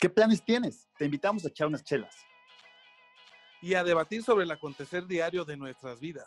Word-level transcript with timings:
¿Qué 0.00 0.08
planes 0.08 0.42
tienes? 0.42 0.88
Te 0.96 1.04
invitamos 1.04 1.44
a 1.44 1.48
echar 1.48 1.66
unas 1.66 1.84
chelas. 1.84 2.16
Y 3.60 3.74
a 3.74 3.84
debatir 3.84 4.22
sobre 4.22 4.44
el 4.44 4.50
acontecer 4.50 5.06
diario 5.06 5.44
de 5.44 5.58
nuestras 5.58 6.00
vidas. 6.00 6.26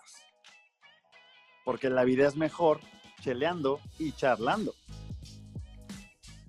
Porque 1.65 1.89
la 1.89 2.03
vida 2.03 2.27
es 2.27 2.35
mejor 2.35 2.81
cheleando 3.21 3.79
y 3.97 4.11
charlando. 4.11 4.75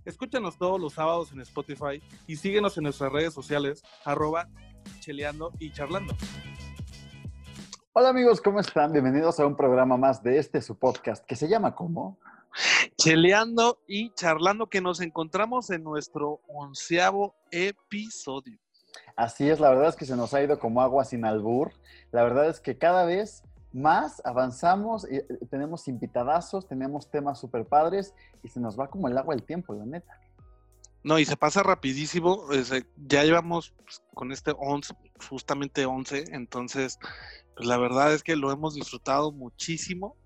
Escúchanos 0.05 0.59
todos 0.59 0.79
los 0.79 0.93
sábados 0.93 1.33
en 1.33 1.41
Spotify 1.41 2.03
y 2.27 2.37
síguenos 2.37 2.77
en 2.77 2.85
nuestras 2.85 3.11
redes 3.11 3.33
sociales, 3.33 3.83
arroba 4.05 4.51
cheleando 5.01 5.51
y 5.59 5.73
charlando. 5.73 6.15
Hola 7.95 8.11
amigos, 8.11 8.43
¿cómo 8.43 8.61
están? 8.61 8.93
Bienvenidos 8.93 9.41
a 9.41 9.47
un 9.47 9.57
programa 9.57 9.97
más 9.97 10.23
de 10.23 10.37
este 10.37 10.61
su 10.61 10.79
podcast 10.79 11.25
que 11.25 11.37
se 11.37 11.49
llama 11.49 11.75
¿cómo? 11.75 12.19
Cheleando 13.05 13.83
y 13.87 14.15
charlando 14.15 14.71
que 14.71 14.81
nos 14.81 14.99
encontramos 15.03 15.69
en 15.69 15.85
nuestro 15.85 16.41
onceavo 16.49 17.35
episodio. 17.51 18.59
Así 19.15 19.47
es, 19.47 19.61
la 19.61 19.69
verdad 19.69 19.91
es 19.91 19.97
que 19.97 20.07
se 20.07 20.17
nos 20.17 20.33
ha 20.33 20.43
ido 20.43 20.59
como 20.59 20.81
agua 20.81 21.05
sin 21.05 21.27
albur. 21.27 21.71
La 22.13 22.23
verdad 22.23 22.49
es 22.49 22.61
que 22.61 22.79
cada 22.79 23.05
vez 23.05 23.43
más 23.75 24.23
avanzamos, 24.25 25.07
y 25.11 25.17
eh, 25.17 25.27
tenemos 25.51 25.87
invitadazos, 25.87 26.67
tenemos 26.67 27.11
temas 27.11 27.39
súper 27.39 27.67
padres 27.67 28.15
y 28.43 28.49
se 28.49 28.59
nos 28.59 28.81
va 28.81 28.89
como 28.89 29.07
el 29.07 29.19
agua 29.19 29.35
el 29.35 29.43
tiempo, 29.43 29.75
la 29.75 29.85
neta. 29.85 30.19
No, 31.03 31.19
y 31.19 31.27
se 31.27 31.37
pasa 31.37 31.63
rapidísimo. 31.63 32.47
ya 33.07 33.23
llevamos 33.23 33.75
pues, 33.85 34.03
con 34.15 34.33
este 34.33 34.55
11, 34.57 34.95
justamente 35.29 35.85
11, 35.85 36.25
entonces, 36.33 36.99
pues 37.55 37.69
la 37.69 37.77
verdad 37.77 38.15
es 38.15 38.23
que 38.23 38.35
lo 38.35 38.51
hemos 38.51 38.75
disfrutado 38.75 39.31
muchísimo. 39.31 40.17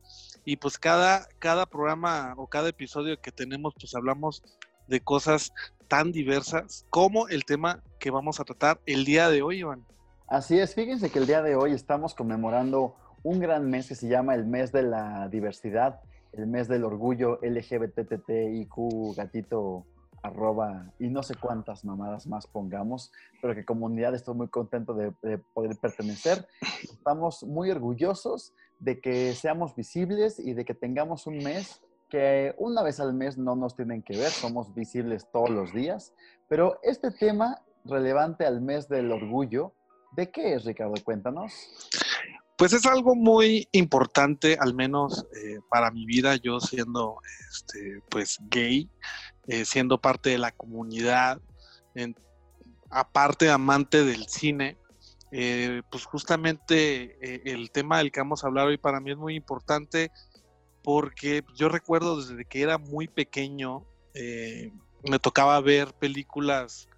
Y 0.48 0.56
pues 0.56 0.78
cada, 0.78 1.28
cada 1.38 1.66
programa 1.66 2.32
o 2.38 2.46
cada 2.46 2.70
episodio 2.70 3.20
que 3.20 3.30
tenemos, 3.30 3.74
pues 3.78 3.94
hablamos 3.94 4.42
de 4.86 5.02
cosas 5.02 5.52
tan 5.88 6.10
diversas 6.10 6.86
como 6.88 7.28
el 7.28 7.44
tema 7.44 7.82
que 7.98 8.10
vamos 8.10 8.40
a 8.40 8.44
tratar 8.44 8.80
el 8.86 9.04
día 9.04 9.28
de 9.28 9.42
hoy, 9.42 9.58
Iván. 9.58 9.84
Así 10.26 10.58
es, 10.58 10.74
fíjense 10.74 11.10
que 11.10 11.18
el 11.18 11.26
día 11.26 11.42
de 11.42 11.54
hoy 11.54 11.72
estamos 11.72 12.14
conmemorando 12.14 12.96
un 13.24 13.40
gran 13.40 13.68
mes 13.68 13.88
que 13.88 13.94
se 13.94 14.08
llama 14.08 14.34
el 14.34 14.46
mes 14.46 14.72
de 14.72 14.84
la 14.84 15.28
diversidad, 15.28 16.00
el 16.32 16.46
mes 16.46 16.66
del 16.66 16.84
orgullo 16.84 17.38
LGBTTIQ 17.42 19.16
gatito 19.18 19.84
arroba 20.22 20.92
y 20.98 21.08
no 21.08 21.22
sé 21.22 21.34
cuántas 21.34 21.84
mamadas 21.84 22.26
más 22.26 22.46
pongamos, 22.46 23.12
pero 23.42 23.54
que 23.54 23.66
comunidad 23.66 24.14
estoy 24.14 24.34
muy 24.34 24.48
contento 24.48 24.94
de, 24.94 25.12
poder 25.52 25.76
pertenecer. 25.76 26.46
Estamos 26.82 27.42
muy 27.44 27.70
orgullosos 27.70 28.54
de 28.78 29.00
que 29.00 29.34
seamos 29.34 29.74
visibles 29.74 30.38
y 30.38 30.54
de 30.54 30.64
que 30.64 30.74
tengamos 30.74 31.26
un 31.26 31.38
mes 31.38 31.80
que 32.08 32.54
una 32.58 32.82
vez 32.82 33.00
al 33.00 33.12
mes 33.12 33.36
no 33.36 33.54
nos 33.54 33.76
tienen 33.76 34.02
que 34.02 34.16
ver, 34.16 34.30
somos 34.30 34.74
visibles 34.74 35.26
todos 35.30 35.50
los 35.50 35.72
días, 35.74 36.14
pero 36.48 36.78
este 36.82 37.10
tema 37.10 37.62
relevante 37.84 38.46
al 38.46 38.60
mes 38.60 38.88
del 38.88 39.12
orgullo, 39.12 39.74
¿de 40.12 40.30
qué 40.30 40.54
es, 40.54 40.64
Ricardo? 40.64 40.94
Cuéntanos. 41.04 41.52
Pues 42.56 42.72
es 42.72 42.86
algo 42.86 43.14
muy 43.14 43.68
importante, 43.72 44.56
al 44.58 44.74
menos 44.74 45.26
eh, 45.36 45.60
para 45.70 45.90
mi 45.90 46.06
vida, 46.06 46.36
yo 46.36 46.58
siendo 46.60 47.18
este, 47.50 48.02
pues 48.10 48.38
gay, 48.50 48.90
eh, 49.46 49.64
siendo 49.64 50.00
parte 50.00 50.30
de 50.30 50.38
la 50.38 50.50
comunidad, 50.52 51.40
aparte 52.90 53.50
amante 53.50 54.04
del 54.04 54.26
cine, 54.28 54.76
eh, 55.30 55.82
pues 55.90 56.04
justamente 56.04 57.50
el 57.50 57.70
tema 57.70 57.98
del 57.98 58.10
que 58.10 58.20
vamos 58.20 58.42
a 58.42 58.46
hablar 58.46 58.66
hoy 58.66 58.78
para 58.78 59.00
mí 59.00 59.10
es 59.10 59.16
muy 59.16 59.34
importante 59.34 60.10
porque 60.82 61.44
yo 61.54 61.68
recuerdo 61.68 62.20
desde 62.20 62.44
que 62.44 62.62
era 62.62 62.78
muy 62.78 63.08
pequeño, 63.08 63.84
me 64.14 65.18
tocaba 65.18 65.60
ver 65.60 65.92
películas 65.94 66.88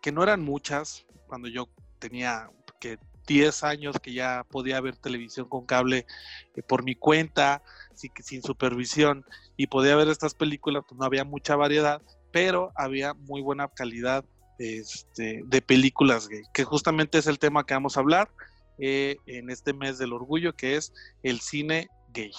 que 0.00 0.12
no 0.12 0.22
eran 0.22 0.42
muchas, 0.42 1.04
cuando 1.26 1.48
yo 1.48 1.68
tenía 1.98 2.50
que 2.80 2.98
10 3.26 3.64
años 3.64 3.96
que 4.00 4.12
ya 4.12 4.44
podía 4.50 4.80
ver 4.80 4.96
televisión 4.96 5.48
con 5.48 5.66
cable 5.66 6.06
eh, 6.54 6.62
por 6.62 6.84
mi 6.84 6.94
cuenta, 6.94 7.62
sin, 7.94 8.12
sin 8.22 8.42
supervisión, 8.42 9.24
y 9.56 9.66
podía 9.66 9.96
ver 9.96 10.08
estas 10.08 10.34
películas, 10.34 10.84
pues 10.88 10.98
no 10.98 11.04
había 11.04 11.24
mucha 11.24 11.56
variedad, 11.56 12.02
pero 12.32 12.72
había 12.74 13.14
muy 13.14 13.40
buena 13.40 13.68
calidad 13.68 14.24
este, 14.58 15.42
de 15.46 15.62
películas 15.62 16.28
gay, 16.28 16.42
que 16.52 16.64
justamente 16.64 17.18
es 17.18 17.26
el 17.26 17.38
tema 17.38 17.64
que 17.64 17.74
vamos 17.74 17.96
a 17.96 18.00
hablar 18.00 18.30
eh, 18.78 19.16
en 19.26 19.50
este 19.50 19.72
mes 19.72 19.98
del 19.98 20.12
orgullo, 20.12 20.54
que 20.54 20.76
es 20.76 20.92
el 21.22 21.40
cine 21.40 21.88
gay. 22.12 22.32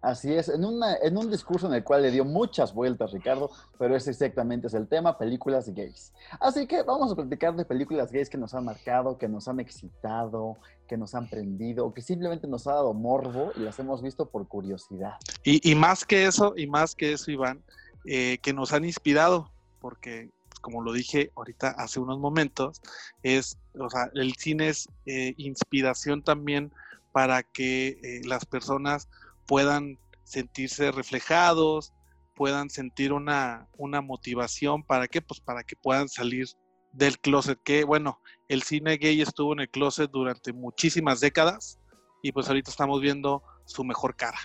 Así 0.00 0.32
es, 0.32 0.48
en, 0.48 0.62
en 0.62 1.16
un 1.16 1.30
discurso 1.30 1.66
en 1.66 1.74
el 1.74 1.82
cual 1.82 2.02
le 2.02 2.10
dio 2.10 2.24
muchas 2.24 2.72
vueltas 2.72 3.12
Ricardo, 3.12 3.50
pero 3.78 3.96
ese 3.96 4.10
exactamente 4.10 4.68
es 4.68 4.74
el 4.74 4.86
tema, 4.86 5.18
películas 5.18 5.68
gays. 5.68 6.12
Así 6.40 6.66
que 6.66 6.82
vamos 6.82 7.10
a 7.10 7.16
platicar 7.16 7.56
de 7.56 7.64
películas 7.64 8.12
gays 8.12 8.30
que 8.30 8.38
nos 8.38 8.54
han 8.54 8.64
marcado, 8.64 9.18
que 9.18 9.28
nos 9.28 9.48
han 9.48 9.58
excitado, 9.58 10.56
que 10.86 10.96
nos 10.96 11.14
han 11.14 11.28
prendido, 11.28 11.92
que 11.92 12.02
simplemente 12.02 12.46
nos 12.46 12.66
ha 12.68 12.74
dado 12.74 12.94
morbo 12.94 13.50
y 13.56 13.60
las 13.60 13.78
hemos 13.80 14.00
visto 14.00 14.30
por 14.30 14.46
curiosidad. 14.46 15.14
Y, 15.42 15.74
más 15.74 16.04
que 16.04 16.26
eso, 16.26 16.54
y 16.56 16.66
más 16.66 16.94
que 16.94 17.12
eso, 17.12 17.30
Iván, 17.30 17.62
eh, 18.06 18.38
que 18.40 18.52
nos 18.52 18.72
han 18.72 18.84
inspirado, 18.84 19.50
porque 19.80 20.30
como 20.58 20.82
lo 20.82 20.92
dije 20.92 21.32
ahorita 21.36 21.68
hace 21.70 22.00
unos 22.00 22.18
momentos, 22.18 22.80
es, 23.22 23.58
o 23.78 23.88
sea, 23.88 24.10
el 24.14 24.34
cine 24.34 24.68
es 24.68 24.88
eh, 25.06 25.34
inspiración 25.36 26.22
también 26.22 26.72
para 27.12 27.42
que 27.42 27.98
eh, 28.02 28.20
las 28.24 28.44
personas 28.44 29.08
puedan 29.46 29.98
sentirse 30.24 30.92
reflejados, 30.92 31.92
puedan 32.34 32.70
sentir 32.70 33.12
una, 33.12 33.66
una 33.76 34.00
motivación, 34.00 34.84
¿para 34.84 35.08
qué? 35.08 35.20
Pues 35.20 35.40
para 35.40 35.64
que 35.64 35.74
puedan 35.74 36.08
salir 36.08 36.46
del 36.92 37.18
closet, 37.18 37.60
que 37.62 37.84
bueno, 37.84 38.20
el 38.48 38.62
cine 38.62 38.96
gay 38.96 39.20
estuvo 39.20 39.52
en 39.52 39.60
el 39.60 39.70
closet 39.70 40.10
durante 40.10 40.52
muchísimas 40.52 41.20
décadas 41.20 41.78
y 42.22 42.32
pues 42.32 42.48
ahorita 42.48 42.70
estamos 42.70 43.00
viendo 43.00 43.42
su 43.64 43.84
mejor 43.84 44.16
cara. 44.16 44.38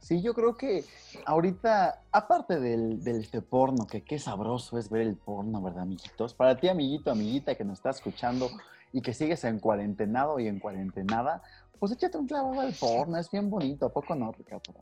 Sí, 0.00 0.22
yo 0.22 0.34
creo 0.34 0.56
que 0.56 0.84
ahorita, 1.26 2.02
aparte 2.10 2.58
del, 2.58 3.04
del 3.04 3.26
porno, 3.42 3.86
que 3.86 4.02
qué 4.02 4.18
sabroso 4.18 4.78
es 4.78 4.90
ver 4.90 5.02
el 5.02 5.16
porno, 5.16 5.62
¿verdad, 5.62 5.82
amiguitos? 5.82 6.34
Para 6.34 6.58
ti, 6.58 6.68
amiguito, 6.68 7.10
amiguita 7.10 7.54
que 7.54 7.64
nos 7.64 7.78
está 7.78 7.90
escuchando 7.90 8.50
y 8.92 9.02
que 9.02 9.14
sigues 9.14 9.44
en 9.44 9.60
cuarentenado 9.60 10.40
y 10.40 10.48
en 10.48 10.58
cuarentenada, 10.58 11.42
pues 11.80 11.92
échate 11.92 12.18
un 12.18 12.26
clavado 12.26 12.60
al 12.60 12.74
porno, 12.74 13.16
es 13.16 13.30
bien 13.30 13.48
bonito, 13.48 13.86
¿a 13.86 13.92
poco 13.92 14.14
no, 14.14 14.32
Ricardo? 14.32 14.74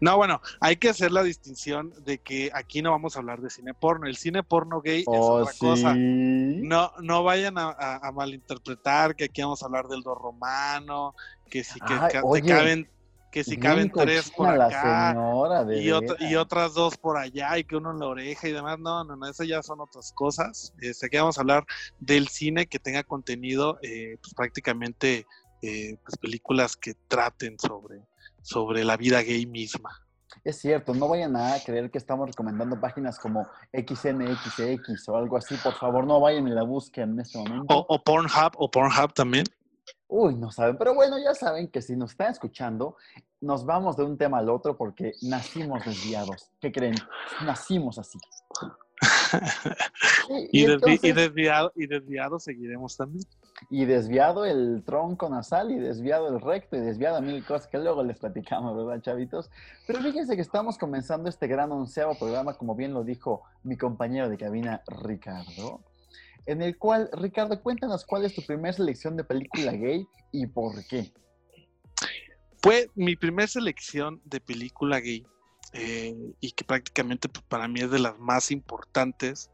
No, 0.00 0.18
bueno, 0.18 0.42
hay 0.60 0.76
que 0.76 0.90
hacer 0.90 1.10
la 1.10 1.22
distinción 1.22 1.94
de 2.04 2.18
que 2.18 2.50
aquí 2.52 2.82
no 2.82 2.90
vamos 2.90 3.16
a 3.16 3.20
hablar 3.20 3.40
de 3.40 3.48
cine 3.48 3.72
porno. 3.72 4.06
El 4.06 4.16
cine 4.16 4.42
porno 4.42 4.82
gay 4.82 5.00
es 5.00 5.06
oh, 5.06 5.34
otra 5.34 5.52
cosa. 5.58 5.94
No, 5.94 6.92
no 7.00 7.24
vayan 7.24 7.54
a, 7.56 8.10
malinterpretar 8.12 9.16
que 9.16 9.24
aquí 9.24 9.40
vamos 9.40 9.62
a 9.62 9.66
hablar 9.66 9.88
del 9.88 10.02
do 10.02 10.14
romano, 10.14 11.14
que 11.48 11.64
si 11.64 11.80
que, 11.80 11.94
te 11.94 12.42
caben 12.42 12.86
que 13.32 13.42
si 13.42 13.56
caben 13.56 13.90
tres 13.90 14.30
por 14.30 14.46
acá 14.46 15.16
y, 15.70 15.88
y, 15.88 16.36
otras 16.36 16.74
dos 16.74 16.98
por 16.98 17.16
allá 17.16 17.56
y 17.56 17.64
que 17.64 17.76
uno 17.76 17.90
en 17.90 17.98
la 17.98 18.06
oreja 18.06 18.46
y 18.46 18.52
demás, 18.52 18.78
no, 18.78 19.02
no, 19.04 19.16
no, 19.16 19.26
esas 19.26 19.48
ya 19.48 19.62
son 19.62 19.80
otras 19.80 20.12
cosas. 20.12 20.74
Este, 20.80 21.06
aquí 21.06 21.16
vamos 21.16 21.38
a 21.38 21.40
hablar 21.40 21.64
del 21.98 22.28
cine 22.28 22.66
que 22.66 22.78
tenga 22.78 23.02
contenido 23.02 23.78
eh, 23.82 24.18
pues, 24.20 24.34
prácticamente 24.34 25.26
eh, 25.62 25.96
pues, 26.04 26.18
películas 26.18 26.76
que 26.76 26.92
traten 27.08 27.58
sobre, 27.58 28.02
sobre 28.42 28.84
la 28.84 28.98
vida 28.98 29.22
gay 29.22 29.46
misma. 29.46 29.90
Es 30.44 30.58
cierto, 30.60 30.92
no 30.92 31.08
vayan 31.08 31.34
a 31.34 31.54
creer 31.64 31.90
que 31.90 31.98
estamos 31.98 32.26
recomendando 32.26 32.78
páginas 32.78 33.18
como 33.18 33.46
XNXX 33.72 35.08
o 35.08 35.16
algo 35.16 35.38
así, 35.38 35.56
por 35.56 35.74
favor, 35.74 36.06
no 36.06 36.20
vayan 36.20 36.46
y 36.48 36.50
la 36.50 36.64
busquen 36.64 37.12
en 37.12 37.20
este 37.20 37.38
momento. 37.38 37.74
O, 37.74 37.86
o 37.88 38.02
Pornhub, 38.02 38.52
o 38.56 38.70
Pornhub 38.70 39.14
también. 39.14 39.44
Uy, 40.08 40.34
no 40.34 40.50
saben, 40.50 40.76
pero 40.76 40.94
bueno, 40.94 41.16
ya 41.18 41.34
saben 41.34 41.68
que 41.68 41.80
si 41.80 41.96
nos 41.96 42.10
están 42.10 42.30
escuchando, 42.32 42.96
nos 43.40 43.64
vamos 43.64 43.96
de 43.96 44.04
un 44.04 44.18
tema 44.18 44.38
al 44.38 44.50
otro 44.50 44.76
porque 44.76 45.12
nacimos 45.22 45.84
desviados. 45.84 46.50
¿Qué 46.60 46.70
creen? 46.70 46.94
Nacimos 47.44 47.98
así. 47.98 48.18
y, 50.52 50.66
desviado, 51.12 51.72
y 51.74 51.86
desviado 51.86 52.38
seguiremos 52.38 52.96
también. 52.96 53.24
Y 53.70 53.84
desviado 53.84 54.44
el 54.44 54.82
tronco 54.84 55.28
nasal, 55.28 55.70
y 55.70 55.78
desviado 55.78 56.28
el 56.28 56.40
recto, 56.40 56.76
y 56.76 56.80
desviado 56.80 57.20
mil 57.20 57.44
cosas 57.44 57.66
que 57.68 57.78
luego 57.78 58.02
les 58.02 58.18
platicamos, 58.18 58.76
¿verdad, 58.76 59.02
chavitos? 59.02 59.50
Pero 59.86 60.00
fíjense 60.00 60.36
que 60.36 60.42
estamos 60.42 60.78
comenzando 60.78 61.28
este 61.28 61.46
gran 61.46 61.72
onceavo 61.72 62.18
programa, 62.18 62.54
como 62.54 62.74
bien 62.74 62.92
lo 62.92 63.04
dijo 63.04 63.42
mi 63.62 63.76
compañero 63.76 64.28
de 64.28 64.36
cabina, 64.36 64.82
Ricardo, 64.86 65.80
en 66.46 66.62
el 66.62 66.76
cual, 66.76 67.08
Ricardo, 67.12 67.60
cuéntanos 67.62 68.04
cuál 68.04 68.24
es 68.24 68.34
tu 68.34 68.42
primera 68.42 68.72
selección 68.72 69.16
de 69.16 69.24
película 69.24 69.72
gay 69.72 70.06
y 70.32 70.46
por 70.46 70.84
qué. 70.86 71.12
Fue 72.62 72.88
mi 72.94 73.16
primera 73.16 73.48
selección 73.48 74.20
de 74.24 74.40
película 74.40 75.00
gay 75.00 75.26
eh, 75.72 76.14
y 76.40 76.52
que 76.52 76.64
prácticamente 76.64 77.28
pues, 77.28 77.44
para 77.46 77.68
mí 77.68 77.80
es 77.80 77.90
de 77.90 77.98
las 77.98 78.18
más 78.18 78.50
importantes, 78.50 79.50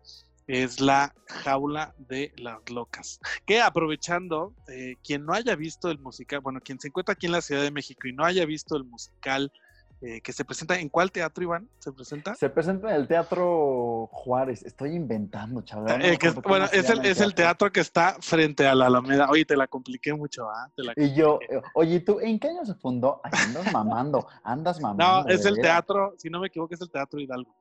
es 0.47 0.81
la 0.81 1.15
jaula 1.27 1.95
de 1.99 2.33
las 2.39 2.59
locas. 2.71 3.21
Que 3.47 3.61
aprovechando, 3.61 4.55
eh, 4.69 4.97
quien 5.05 5.25
no 5.25 5.35
haya 5.35 5.55
visto 5.55 5.91
el 5.91 5.99
musical, 5.99 6.41
bueno, 6.41 6.61
quien 6.61 6.81
se 6.81 6.89
encuentra 6.89 7.13
aquí 7.13 7.27
en 7.27 7.33
la 7.33 7.43
Ciudad 7.43 7.63
de 7.63 7.71
México 7.71 8.09
y 8.09 8.13
no 8.13 8.25
haya 8.25 8.45
visto 8.47 8.77
el 8.77 8.85
musical 8.85 9.53
eh, 10.01 10.21
que 10.21 10.33
se 10.33 10.45
presenta. 10.45 10.79
¿En 10.79 10.89
cuál 10.89 11.11
teatro, 11.11 11.43
Iván? 11.43 11.69
¿Se 11.81 11.91
presenta? 11.91 12.37
Se 12.37 12.49
presenta 12.49 12.91
en 12.91 13.01
el 13.01 13.09
Teatro 13.09 14.09
Juárez. 14.13 14.63
Estoy 14.63 14.95
inventando, 14.95 15.61
chaval. 15.63 16.01
Eh, 16.05 16.17
bueno, 16.45 16.67
es, 16.67 16.89
el, 16.89 17.05
es 17.05 17.21
el, 17.21 17.35
teatro 17.35 17.73
que 17.73 17.81
está 17.81 18.17
frente 18.21 18.65
a 18.65 18.77
la 18.77 18.87
Alameda. 18.87 19.29
Oye, 19.29 19.45
te 19.45 19.57
la 19.57 19.67
compliqué 19.67 20.15
mucho, 20.15 20.49
¿ah? 20.49 20.71
y 20.95 21.15
yo, 21.15 21.41
eh, 21.51 21.61
oye, 21.75 21.99
¿tú 21.99 22.21
en 22.21 22.39
qué 22.39 22.49
año 22.49 22.65
se 22.65 22.75
fundó? 22.75 23.21
andas 23.25 23.73
mamando, 23.73 24.29
andas 24.45 24.81
mamando. 24.81 25.25
No, 25.25 25.35
es 25.35 25.45
el 25.45 25.57
teatro, 25.57 26.15
si 26.17 26.31
no 26.31 26.39
me 26.39 26.47
equivoco, 26.47 26.75
es 26.75 26.81
el 26.81 26.91
Teatro 26.91 27.19
Hidalgo. 27.19 27.57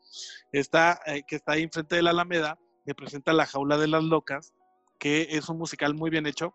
Está, 0.52 1.00
que 1.28 1.36
está 1.36 1.54
ahí 1.54 1.64
enfrente 1.64 1.96
de 1.96 2.04
la 2.04 2.12
Alameda, 2.12 2.60
que 2.86 2.94
presenta 2.94 3.34
La 3.34 3.48
Jaula 3.48 3.80
de 3.80 3.88
las 3.88 4.04
Locas, 4.04 4.54
que 5.00 5.28
es 5.32 5.50
un 5.50 5.58
musical 5.58 5.96
muy 5.96 6.12
bien 6.12 6.28
hecho, 6.28 6.54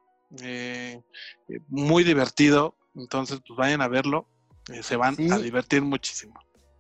muy 1.66 2.04
divertido. 2.04 2.76
Entonces, 2.94 3.40
pues 3.44 3.56
vayan 3.56 3.80
a 3.80 3.88
verlo 3.88 4.28
eh, 4.70 4.82
se 4.82 4.96
van 4.96 5.16
a 5.30 5.38
divertir 5.38 5.82
muchísimo. 5.82 6.34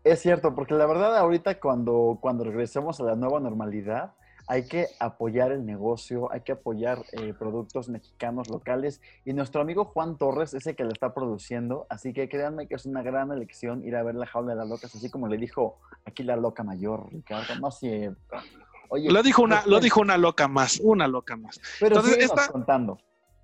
Es 0.04 0.20
cierto, 0.20 0.54
porque 0.54 0.74
la 0.74 0.86
verdad 0.86 1.16
ahorita 1.16 1.60
cuando, 1.60 2.18
cuando 2.20 2.44
regresemos 2.44 3.00
a 3.00 3.04
la 3.04 3.14
nueva 3.14 3.38
normalidad, 3.38 4.14
hay 4.48 4.66
que 4.66 4.88
apoyar 4.98 5.52
el 5.52 5.64
negocio, 5.64 6.32
hay 6.32 6.40
que 6.40 6.52
apoyar 6.52 7.04
eh, 7.12 7.32
productos 7.38 7.88
mexicanos 7.88 8.48
locales 8.48 9.00
y 9.24 9.32
nuestro 9.32 9.60
amigo 9.60 9.84
Juan 9.84 10.18
Torres 10.18 10.54
es 10.54 10.66
el 10.66 10.74
que 10.74 10.82
lo 10.82 10.92
está 10.92 11.14
produciendo, 11.14 11.86
así 11.88 12.12
que 12.12 12.28
créanme 12.28 12.66
que 12.66 12.74
es 12.74 12.84
una 12.84 13.02
gran 13.02 13.30
elección 13.30 13.84
ir 13.84 13.94
a 13.94 14.02
ver 14.02 14.16
la 14.16 14.26
jaula 14.26 14.52
de 14.52 14.58
las 14.58 14.68
locas, 14.68 14.94
así 14.94 15.08
como 15.08 15.28
le 15.28 15.36
dijo 15.36 15.78
aquí 16.04 16.24
la 16.24 16.36
loca 16.36 16.64
mayor, 16.64 17.08
Ricardo, 17.12 17.54
no 17.60 17.70
siempre. 17.70 18.38
Oye, 18.88 19.10
lo 19.10 19.22
dijo 19.22 19.42
una, 19.42 19.64
lo 19.66 19.80
dijo 19.80 20.00
una 20.00 20.18
loca 20.18 20.48
más, 20.48 20.80
una 20.80 21.06
loca 21.06 21.36
más. 21.36 21.60
Pero 21.80 21.96
Entonces, 21.96 22.24
está 22.24 22.48
contando 22.48 22.98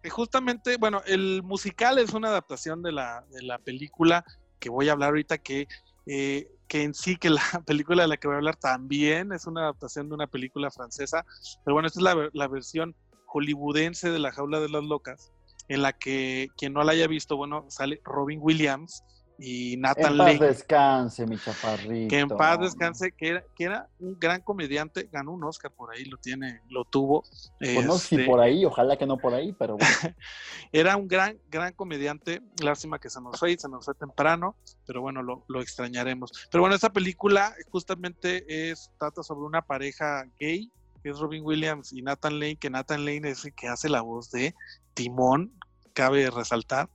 justamente, 0.09 0.77
bueno, 0.77 1.03
el 1.07 1.43
musical 1.43 1.99
es 1.99 2.13
una 2.15 2.29
adaptación 2.29 2.83
de 2.83 2.93
la, 2.93 3.25
de 3.31 3.43
la 3.43 3.59
película 3.59 4.25
que 4.59 4.71
voy 4.71 4.89
a 4.89 4.93
hablar 4.93 5.11
ahorita, 5.11 5.39
que, 5.39 5.69
eh, 6.07 6.49
que 6.69 6.83
en 6.83 6.95
sí, 6.95 7.17
que 7.17 7.31
la 7.31 7.43
película 7.67 8.03
de 8.03 8.09
la 8.09 8.17
que 8.17 8.29
voy 8.29 8.35
a 8.35 8.39
hablar 8.39 8.57
también 8.57 9.33
es 9.33 9.47
una 9.47 9.63
adaptación 9.63 10.09
de 10.09 10.15
una 10.15 10.27
película 10.27 10.71
francesa, 10.71 11.25
pero 11.65 11.75
bueno, 11.75 11.89
esta 11.89 12.01
es 12.01 12.05
la, 12.05 12.31
la 12.33 12.49
versión 12.49 12.95
hollywoodense 13.27 14.11
de 14.11 14.19
La 14.19 14.33
Jaula 14.33 14.61
de 14.61 14.69
las 14.69 14.85
Locas, 14.85 15.33
en 15.69 15.83
la 15.83 15.93
que 15.93 16.49
quien 16.57 16.73
no 16.73 16.83
la 16.83 16.93
haya 16.93 17.07
visto, 17.07 17.37
bueno, 17.37 17.67
sale 17.69 18.01
Robin 18.05 18.39
Williams, 18.43 19.05
y 19.39 19.77
Nathan 19.77 20.13
En 20.13 20.19
paz 20.19 20.41
descanse, 20.41 21.27
mi 21.27 21.39
chaparrito. 21.39 22.09
Que 22.09 22.19
en 22.19 22.29
paz 22.29 22.59
descanse, 22.61 23.13
que 23.13 23.29
era, 23.29 23.45
que 23.55 23.65
era 23.65 23.89
un 24.01 24.19
gran 24.19 24.41
comediante, 24.41 25.09
ganó 25.13 25.33
un 25.33 25.45
Oscar 25.45 25.71
por 25.71 25.93
ahí, 25.93 26.05
lo 26.07 26.17
tiene, 26.17 26.61
lo 26.69 26.85
tuvo. 26.85 27.23
Pues 27.61 27.87
no 27.87 27.97
si 27.99 28.17
este 28.17 28.27
por 28.27 28.41
ahí, 28.41 28.65
ojalá 28.65 28.97
que 28.97 29.07
no 29.07 29.17
por 29.17 29.35
ahí, 29.35 29.53
pero 29.53 29.77
bueno. 29.77 29.95
era 30.73 30.97
un 30.97 31.07
gran, 31.07 31.39
gran 31.49 31.73
comediante, 31.73 32.43
lástima 32.61 32.99
que 32.99 33.11
se 33.11 33.21
nos 33.21 33.39
fue, 33.39 33.57
se 33.57 33.69
nos 33.69 33.85
fue 33.85 33.95
temprano, 33.95 34.57
pero 34.87 35.03
bueno, 35.03 35.23
lo, 35.23 35.45
lo 35.47 35.63
extrañaremos. 35.63 36.33
Pero 36.51 36.63
bueno, 36.63 36.75
esta 36.75 36.93
película 36.93 37.55
justamente 37.71 38.71
es, 38.71 38.91
trata 38.99 39.23
sobre 39.23 39.47
una 39.47 39.63
pareja 39.63 40.25
gay, 40.41 40.69
que 41.01 41.11
es 41.11 41.19
Robin 41.21 41.45
Williams 41.45 41.93
y 41.93 42.03
Nathan 42.03 42.41
Lane, 42.41 42.57
que 42.57 42.71
Nathan 42.71 43.05
Lane 43.05 43.31
es 43.31 43.45
el 43.45 43.55
que 43.55 43.69
hace 43.69 43.89
la 43.89 44.01
voz 44.01 44.33
de 44.33 44.57
Timón, 44.95 45.53
cabe 45.99 46.31
resaltar. 46.31 46.89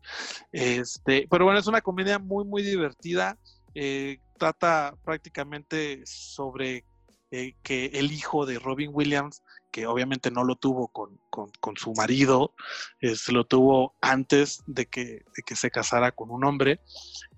Este, 0.54 1.28
pero 1.30 1.44
bueno, 1.44 1.60
es 1.60 1.68
una 1.68 1.82
comedia 1.82 2.20
muy, 2.20 2.46
muy 2.46 2.64
divertida. 2.64 3.38
Eh, 3.76 4.20
trata 4.38 4.96
prácticamente 5.04 6.04
sobre 6.06 6.86
eh, 7.32 7.54
que 7.64 7.88
el 7.88 8.14
hijo 8.14 8.46
de 8.46 8.60
Robin 8.60 8.92
Williams, 8.94 9.44
que 9.74 9.88
obviamente 9.88 10.32
no 10.32 10.46
lo 10.46 10.56
tuvo 10.56 10.88
con, 10.88 11.20
su 11.76 11.92
marido, 11.98 12.54
eh, 13.02 13.18
se 13.18 13.34
lo 13.34 13.44
tuvo 13.44 13.94
antes 14.00 14.64
de 14.68 14.86
que, 14.86 15.26
que, 15.46 15.56
se 15.58 15.70
casara 15.70 16.14
con 16.14 16.32
un 16.32 16.46
hombre. 16.46 16.80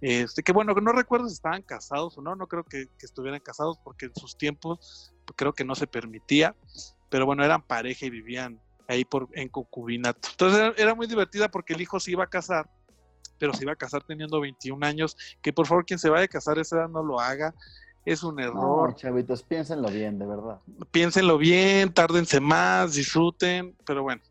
Este, 0.02 0.44
que 0.44 0.52
bueno, 0.52 0.76
no 0.76 0.92
recuerdo 0.92 1.28
si 1.30 1.34
estaban 1.34 1.64
casados 1.64 2.16
o 2.20 2.22
no, 2.22 2.36
no 2.36 2.46
creo 2.46 2.64
que 2.64 2.90
estuvieran 3.00 3.40
casados 3.40 3.80
porque 3.84 4.06
en 4.06 4.16
sus 4.16 4.38
tiempos 4.38 5.16
creo 5.36 5.54
que 5.54 5.66
no 5.66 5.74
se 5.74 5.88
permitía, 5.88 6.56
pero 7.10 7.26
bueno, 7.26 7.44
eran 7.44 7.64
pareja 7.64 8.06
y 8.06 8.12
vivían 8.12 8.62
ahí 8.88 9.06
por, 9.06 9.28
en 9.34 9.50
concubinato. 9.50 10.30
Entonces 10.32 10.74
era, 10.78 10.96
muy 10.96 11.08
divertida 11.08 11.50
porque 11.50 11.74
el 11.74 11.82
hijo 11.82 12.00
se 12.00 12.12
iba 12.12 12.24
a 12.24 12.28
casar, 12.28 12.70
pero 13.38 13.54
se 13.54 13.64
iba 13.64 13.74
a 13.74 13.76
casar 13.76 14.04
teniendo 14.04 14.40
21 14.40 14.86
años, 14.86 15.18
que 15.42 15.54
por 15.54 15.68
favor 15.68 15.86
quien 15.86 16.00
se 16.00 16.10
vaya 16.10 16.26
a 16.26 16.28
casar 16.28 16.60
esa 16.60 16.78
edad 16.78 16.90
no 16.90 17.04
lo 17.04 17.20
haga, 17.20 17.54
es 18.06 18.24
un 18.24 18.40
error. 18.40 18.90
No, 18.90 18.96
chavitos, 18.96 19.44
piénsenlo 19.44 19.90
bien, 19.90 20.20
de 20.20 20.28
verdad. 20.28 20.60
Piénsenlo 20.92 21.38
bien, 21.38 21.92
tárdense 21.92 22.40
más, 22.40 22.94
disfruten, 22.94 23.76
pero 23.86 24.04
bueno, 24.04 24.22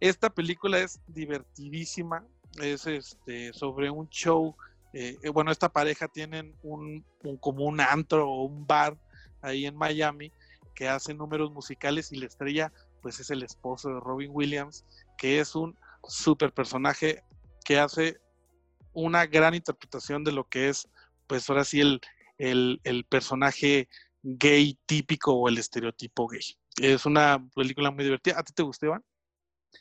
esta 0.00 0.30
película 0.30 0.78
es 0.78 1.00
divertidísima, 1.06 2.24
es 2.62 2.86
este 2.86 3.52
sobre 3.52 3.90
un 3.90 4.08
show, 4.08 4.56
eh, 4.94 5.18
eh, 5.22 5.28
bueno, 5.28 5.50
esta 5.50 5.68
pareja 5.68 6.08
tienen 6.08 6.54
un, 6.62 7.04
un, 7.22 7.36
como 7.36 7.64
un 7.64 7.80
antro 7.80 8.28
o 8.28 8.44
un 8.44 8.66
bar 8.66 8.96
ahí 9.42 9.66
en 9.66 9.76
Miami 9.76 10.32
que 10.74 10.88
hace 10.88 11.12
números 11.12 11.52
musicales 11.52 12.12
y 12.12 12.16
la 12.16 12.26
estrella 12.26 12.72
pues 13.00 13.20
es 13.20 13.30
el 13.30 13.42
esposo 13.42 13.88
de 13.88 14.00
Robin 14.00 14.30
Williams, 14.32 14.84
que 15.16 15.40
es 15.40 15.54
un 15.54 15.76
super 16.06 16.52
personaje 16.52 17.22
que 17.64 17.78
hace 17.78 18.20
una 18.92 19.26
gran 19.26 19.54
interpretación 19.54 20.24
de 20.24 20.32
lo 20.32 20.44
que 20.44 20.68
es, 20.68 20.88
pues 21.26 21.48
ahora 21.48 21.64
sí, 21.64 21.80
el, 21.80 22.00
el, 22.38 23.04
personaje 23.04 23.88
gay 24.22 24.78
típico 24.86 25.32
o 25.34 25.48
el 25.48 25.58
estereotipo 25.58 26.26
gay. 26.26 26.40
Es 26.80 27.06
una 27.06 27.46
película 27.54 27.90
muy 27.90 28.04
divertida. 28.04 28.38
¿A 28.38 28.42
ti 28.42 28.52
te 28.52 28.62
gustó, 28.62 28.86
Iván? 28.86 29.04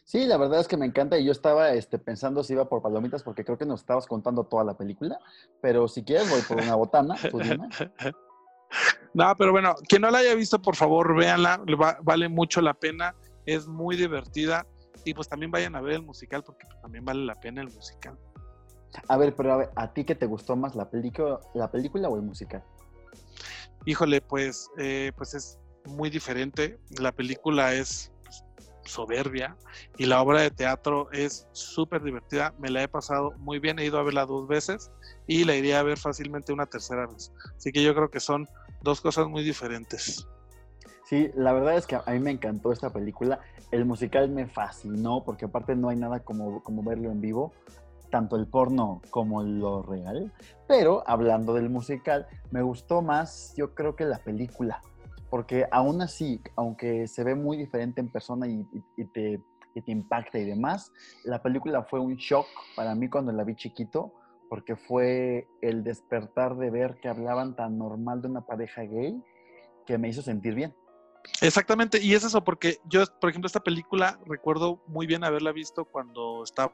Sí, 0.04 0.25
la 0.25 0.38
verdad 0.38 0.60
es 0.60 0.68
que 0.68 0.78
me 0.78 0.86
encanta 0.86 1.18
y 1.18 1.25
yo 1.25 1.31
estaba 1.31 1.72
este, 1.72 1.98
pensando 1.98 2.44
si 2.44 2.54
iba 2.54 2.68
por 2.68 2.81
palomitas 2.81 3.24
porque 3.24 3.46
creo 3.46 3.58
que 3.58 3.66
nos 3.66 3.81
estabas 3.81 4.06
contando 4.06 4.44
toda 4.44 4.64
la 4.64 4.78
película, 4.78 5.19
pero 5.62 5.88
si 5.88 6.04
quieres 6.04 6.30
voy 6.30 6.42
por 6.42 6.58
una 6.58 6.75
botana, 6.75 7.16
tú 7.31 7.40
dime. 7.40 7.69
No, 9.14 9.34
pero 9.38 9.52
bueno, 9.52 9.75
quien 9.88 10.02
no 10.02 10.12
la 10.12 10.19
haya 10.19 10.36
visto, 10.36 10.62
por 10.62 10.75
favor, 10.75 11.16
véanla, 11.16 11.62
vale 12.04 12.30
mucho 12.30 12.62
la 12.62 12.74
pena, 12.74 13.16
es 13.46 13.68
muy 13.68 13.96
divertida 13.96 14.66
y 15.06 15.14
pues 15.14 15.28
también 15.28 15.52
vayan 15.52 15.75
a 15.75 15.81
ver 15.81 15.96
el 15.96 16.04
musical 16.04 16.44
porque 16.44 16.66
pues, 16.68 16.81
también 16.81 17.06
vale 17.06 17.25
la 17.25 17.36
pena 17.36 17.62
el 17.62 17.74
musical. 17.74 18.18
A 19.08 19.18
ver, 19.18 19.36
pero 19.36 19.54
a, 19.54 19.58
ver, 19.58 19.69
¿a 19.75 19.94
ti 19.94 20.04
qué 20.04 20.16
te 20.16 20.25
gustó 20.25 20.56
más, 20.56 20.75
la 20.75 20.90
película, 20.90 21.40
la 21.54 21.72
película 21.72 22.10
o 22.10 22.16
el 22.16 22.24
musical? 22.24 22.64
Híjole, 23.86 24.22
pues, 24.22 24.69
eh, 24.78 25.12
pues 25.16 25.34
es 25.34 25.60
muy 25.86 26.10
diferente. 26.10 26.80
La 27.00 27.12
película 27.12 27.74
es 27.74 28.12
soberbia 28.88 29.57
y 29.98 30.06
la 30.06 30.22
obra 30.22 30.42
de 30.42 30.51
teatro 30.51 31.10
es 31.12 31.48
súper 31.51 32.04
divertida. 32.04 32.54
Me 32.60 32.69
la 32.69 32.84
he 32.84 32.88
pasado 32.88 33.34
muy 33.38 33.60
bien, 33.60 33.80
he 33.80 33.86
ido 33.86 34.00
a 34.00 34.04
verla 34.04 34.25
dos 34.25 34.48
veces 34.48 34.92
y 35.28 35.44
la 35.44 35.56
iría 35.56 35.80
a 35.80 35.84
ver 35.84 35.98
fácilmente 35.98 36.54
una 36.54 36.66
tercera 36.66 37.07
vez. 37.07 37.31
Así 37.56 37.72
que 37.72 37.84
yo 37.84 37.94
creo 37.94 38.10
que 38.10 38.19
son 38.19 38.48
dos 38.81 39.01
cosas 39.01 39.28
muy 39.28 39.44
diferentes. 39.44 40.28
Sí, 41.06 41.31
la 41.36 41.54
verdad 41.54 41.78
es 41.78 41.88
que 41.88 41.95
a 41.95 42.04
mí 42.12 42.19
me 42.19 42.31
encantó 42.31 42.72
esta 42.72 42.89
película. 42.89 43.39
El 43.72 43.86
musical 43.86 44.30
me 44.30 44.45
fascinó 44.45 45.23
porque 45.23 45.45
aparte 45.45 45.76
no 45.76 45.90
hay 45.90 45.95
nada 45.95 46.19
como, 46.19 46.61
como 46.64 46.83
verlo 46.83 47.11
en 47.11 47.21
vivo, 47.21 47.54
tanto 48.09 48.35
el 48.35 48.47
porno 48.47 49.02
como 49.09 49.42
lo 49.42 49.83
real. 49.83 50.33
Pero 50.68 51.04
hablando 51.07 51.54
del 51.54 51.69
musical, 51.69 52.28
me 52.52 52.61
gustó 52.61 53.02
más 53.02 53.54
yo 53.56 53.73
creo 53.73 53.95
que 53.95 54.04
la 54.04 54.18
película 54.18 54.81
porque 55.30 55.66
aún 55.72 56.02
así, 56.02 56.42
aunque 56.56 57.07
se 57.07 57.24
ve 57.24 57.36
muy 57.36 57.57
diferente 57.57 58.02
en 58.02 58.10
persona 58.10 58.48
y, 58.48 58.64
te, 59.14 59.42
te, 59.74 59.92
impacta 59.92 60.40
y 60.40 60.46
demás, 60.46 60.92
la 61.24 61.42
película 61.42 61.84
fue 61.84 62.00
un 62.00 62.16
shock 62.16 62.48
para 62.76 62.96
mí 62.96 63.10
cuando 63.10 63.31
la 63.31 63.44
vi 63.44 63.56
chiquito, 63.56 64.14
porque 64.50 64.76
fue 64.76 65.48
el 65.62 65.84
despertar 65.84 66.56
de 66.56 66.69
ver 66.69 67.00
que 67.02 67.10
hablaban 67.10 67.56
tan 67.56 67.78
normal 67.78 68.22
de 68.22 68.30
una 68.30 68.42
pareja 68.42 68.84
gay 68.84 69.22
que 69.86 69.98
me 69.98 70.10
hizo 70.10 70.22
sentir 70.22 70.56
bien. 70.56 70.74
Exactamente, 71.42 72.00
y 72.02 72.14
es 72.14 72.24
eso, 72.24 72.44
porque 72.44 72.78
yo, 72.86 73.04
por 73.19 73.30
ejemplo, 73.30 73.48
esta 73.48 73.60
película 73.60 74.19
recuerdo 74.26 74.81
muy 74.88 75.06
bien 75.07 75.24
haberla 75.24 75.52
visto 75.52 75.86
cuando 75.86 76.44
estaba 76.44 76.72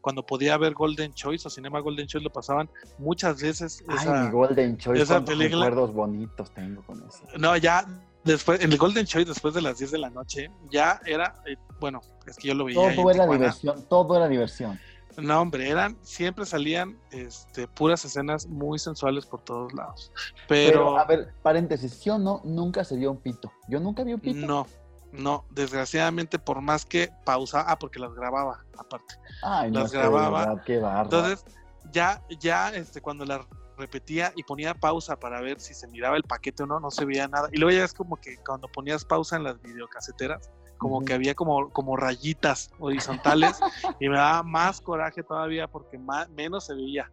cuando 0.00 0.24
podía 0.24 0.56
ver 0.56 0.74
Golden 0.74 1.12
Choice 1.14 1.46
o 1.46 1.50
Cinema 1.50 1.80
Golden 1.80 2.06
Choice 2.06 2.24
lo 2.24 2.32
pasaban 2.32 2.68
muchas 2.98 3.40
veces. 3.42 3.84
Esa, 3.88 4.24
Ay, 4.24 4.30
Golden 4.30 4.76
Choice, 4.76 5.02
esa 5.02 5.24
película. 5.24 5.66
recuerdos 5.66 5.94
bonitos 5.94 6.50
tengo 6.52 6.82
con 6.82 6.98
eso. 7.06 7.22
No, 7.38 7.56
ya 7.56 7.86
después, 8.24 8.60
en 8.60 8.72
el 8.72 8.78
Golden 8.78 9.06
Choice, 9.06 9.28
después 9.28 9.54
de 9.54 9.62
las 9.62 9.78
10 9.78 9.90
de 9.92 9.98
la 9.98 10.10
noche, 10.10 10.50
ya 10.70 11.00
era, 11.06 11.42
eh, 11.46 11.56
bueno, 11.80 12.00
es 12.26 12.36
que 12.36 12.48
yo 12.48 12.54
lo 12.54 12.64
veía. 12.64 12.94
Todo 12.94 13.10
era 13.10 13.26
diversión, 13.26 13.84
todo 13.88 14.16
era 14.16 14.28
diversión. 14.28 14.78
No, 15.16 15.40
hombre, 15.40 15.68
eran, 15.68 15.98
siempre 16.02 16.46
salían 16.46 16.98
este, 17.10 17.66
puras 17.66 18.04
escenas 18.04 18.46
muy 18.46 18.78
sensuales 18.78 19.26
por 19.26 19.42
todos 19.42 19.72
lados. 19.74 20.12
Pero, 20.48 20.70
Pero 20.70 20.98
a 20.98 21.04
ver, 21.04 21.34
paréntesis, 21.42 21.92
¿sí 21.92 22.10
o 22.10 22.18
no? 22.18 22.40
Nunca 22.44 22.84
se 22.84 22.96
vio 22.96 23.10
un 23.10 23.18
pito. 23.18 23.52
Yo 23.68 23.80
nunca 23.80 24.04
vi 24.04 24.14
un 24.14 24.20
pito. 24.20 24.46
No, 24.46 24.66
no, 25.12 25.44
desgraciadamente, 25.50 26.38
por 26.38 26.60
más 26.60 26.84
que 26.84 27.10
pausa, 27.24 27.64
ah, 27.66 27.78
porque 27.78 27.98
las 27.98 28.14
grababa, 28.14 28.64
aparte. 28.78 29.14
Ay, 29.42 29.70
las 29.70 29.92
grababa. 29.92 30.62
qué 30.64 30.76
Entonces, 30.76 31.44
ya, 31.92 32.22
ya, 32.38 32.70
este, 32.70 33.00
cuando 33.00 33.24
las 33.24 33.46
repetía 33.76 34.32
y 34.36 34.42
ponía 34.42 34.74
pausa 34.74 35.16
para 35.16 35.40
ver 35.40 35.58
si 35.58 35.74
se 35.74 35.88
miraba 35.88 36.16
el 36.16 36.22
paquete 36.22 36.62
o 36.62 36.66
no, 36.66 36.78
no 36.78 36.90
se 36.90 37.04
veía 37.04 37.26
nada. 37.26 37.48
Y 37.50 37.56
luego 37.58 37.76
ya 37.76 37.84
es 37.84 37.94
como 37.94 38.16
que 38.16 38.36
cuando 38.46 38.68
ponías 38.68 39.04
pausa 39.04 39.36
en 39.36 39.44
las 39.44 39.60
videocaseteras, 39.60 40.50
como 40.78 41.04
que 41.04 41.12
había 41.12 41.34
como, 41.34 41.70
como 41.70 41.96
rayitas 41.96 42.70
horizontales 42.78 43.58
y 44.00 44.08
me 44.08 44.16
daba 44.16 44.42
más 44.42 44.80
coraje 44.80 45.22
todavía 45.22 45.66
porque 45.66 45.98
más, 45.98 46.28
menos 46.30 46.66
se 46.66 46.74
veía. 46.74 47.10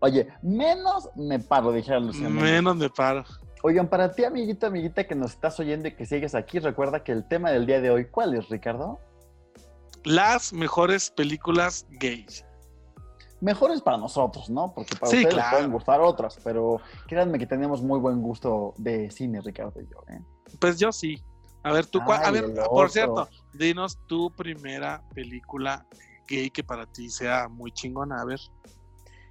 Oye, 0.00 0.28
menos 0.42 1.08
me 1.16 1.38
paro, 1.38 1.72
dijera 1.72 2.00
Luciano. 2.00 2.40
Menos 2.40 2.76
me 2.76 2.88
paro. 2.88 3.24
Oigan, 3.62 3.88
para 3.88 4.12
ti, 4.12 4.24
amiguito, 4.24 4.66
amiguita 4.66 5.06
que 5.06 5.14
nos 5.14 5.32
estás 5.32 5.58
oyendo 5.58 5.88
y 5.88 5.96
que 5.96 6.06
sigues 6.06 6.34
aquí, 6.34 6.58
recuerda 6.58 7.02
que 7.02 7.12
el 7.12 7.26
tema 7.26 7.50
del 7.50 7.66
día 7.66 7.80
de 7.80 7.90
hoy, 7.90 8.06
¿cuál 8.06 8.34
es, 8.34 8.48
Ricardo? 8.48 9.00
Las 10.04 10.52
mejores 10.52 11.10
películas 11.10 11.86
gays. 11.90 12.44
Mejores 13.40 13.82
para 13.82 13.98
nosotros, 13.98 14.48
¿no? 14.50 14.72
Porque 14.74 14.96
para 14.96 15.10
ustedes 15.10 15.34
les 15.34 15.44
pueden 15.50 15.72
gustar 15.72 16.00
otras, 16.00 16.38
pero 16.42 16.80
créanme 17.06 17.38
que 17.38 17.46
tenemos 17.46 17.82
muy 17.82 17.98
buen 17.98 18.20
gusto 18.20 18.74
de 18.78 19.10
cine, 19.10 19.40
Ricardo 19.40 19.80
y 19.80 19.86
yo, 19.86 20.02
¿eh? 20.08 20.20
Pues 20.60 20.78
yo 20.78 20.92
sí. 20.92 21.22
A 21.64 21.72
ver, 21.72 21.86
tú, 21.86 22.00
a 22.00 22.30
ver, 22.30 22.54
por 22.70 22.90
cierto, 22.90 23.28
dinos 23.52 23.98
tu 24.06 24.30
primera 24.30 25.02
película 25.14 25.84
gay 26.28 26.50
que 26.50 26.62
para 26.62 26.86
ti 26.86 27.10
sea 27.10 27.48
muy 27.48 27.72
chingona, 27.72 28.20
a 28.20 28.24
ver. 28.24 28.40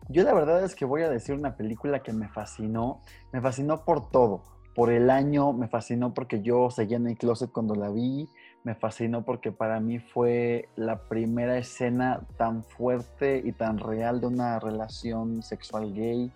Yo 0.10 0.24
la 0.24 0.34
verdad 0.34 0.64
es 0.64 0.74
que 0.74 0.86
voy 0.86 1.02
a 1.02 1.10
decir 1.10 1.36
una 1.36 1.58
película 1.58 2.02
que 2.02 2.14
me 2.14 2.30
fascinó, 2.30 3.02
me 3.34 3.42
fascinó 3.42 3.84
por 3.84 4.10
todo, 4.10 4.42
por 4.74 4.90
el 4.90 5.10
año, 5.10 5.52
me 5.52 5.68
fascinó 5.68 6.14
porque 6.14 6.42
yo 6.42 6.70
seguía 6.70 6.96
en 6.96 7.08
el 7.08 7.18
closet 7.18 7.52
cuando 7.52 7.76
la 7.76 7.90
vi, 7.90 8.30
me 8.64 8.74
fascinó 8.74 9.26
porque 9.26 9.52
para 9.52 9.82
mí 9.82 10.00
fue 10.00 10.70
la 10.78 10.98
primera 11.10 11.58
escena 11.58 12.22
tan 12.38 12.64
fuerte 12.64 13.42
y 13.44 13.52
tan 13.52 13.80
real 13.80 14.22
de 14.22 14.28
una 14.28 14.60
relación 14.60 15.44
sexual 15.44 15.94
gay. 15.94 16.32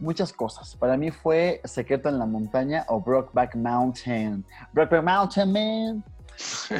Muchas 0.00 0.32
cosas. 0.32 0.74
Para 0.74 0.96
mí 0.96 1.10
fue 1.10 1.60
Secreto 1.64 2.08
en 2.08 2.18
la 2.18 2.26
Montaña 2.26 2.84
o 2.88 3.00
Brokeback 3.00 3.54
Mountain. 3.54 4.44
Brokeback 4.72 5.04
Mountain, 5.04 5.52
man. 5.52 6.04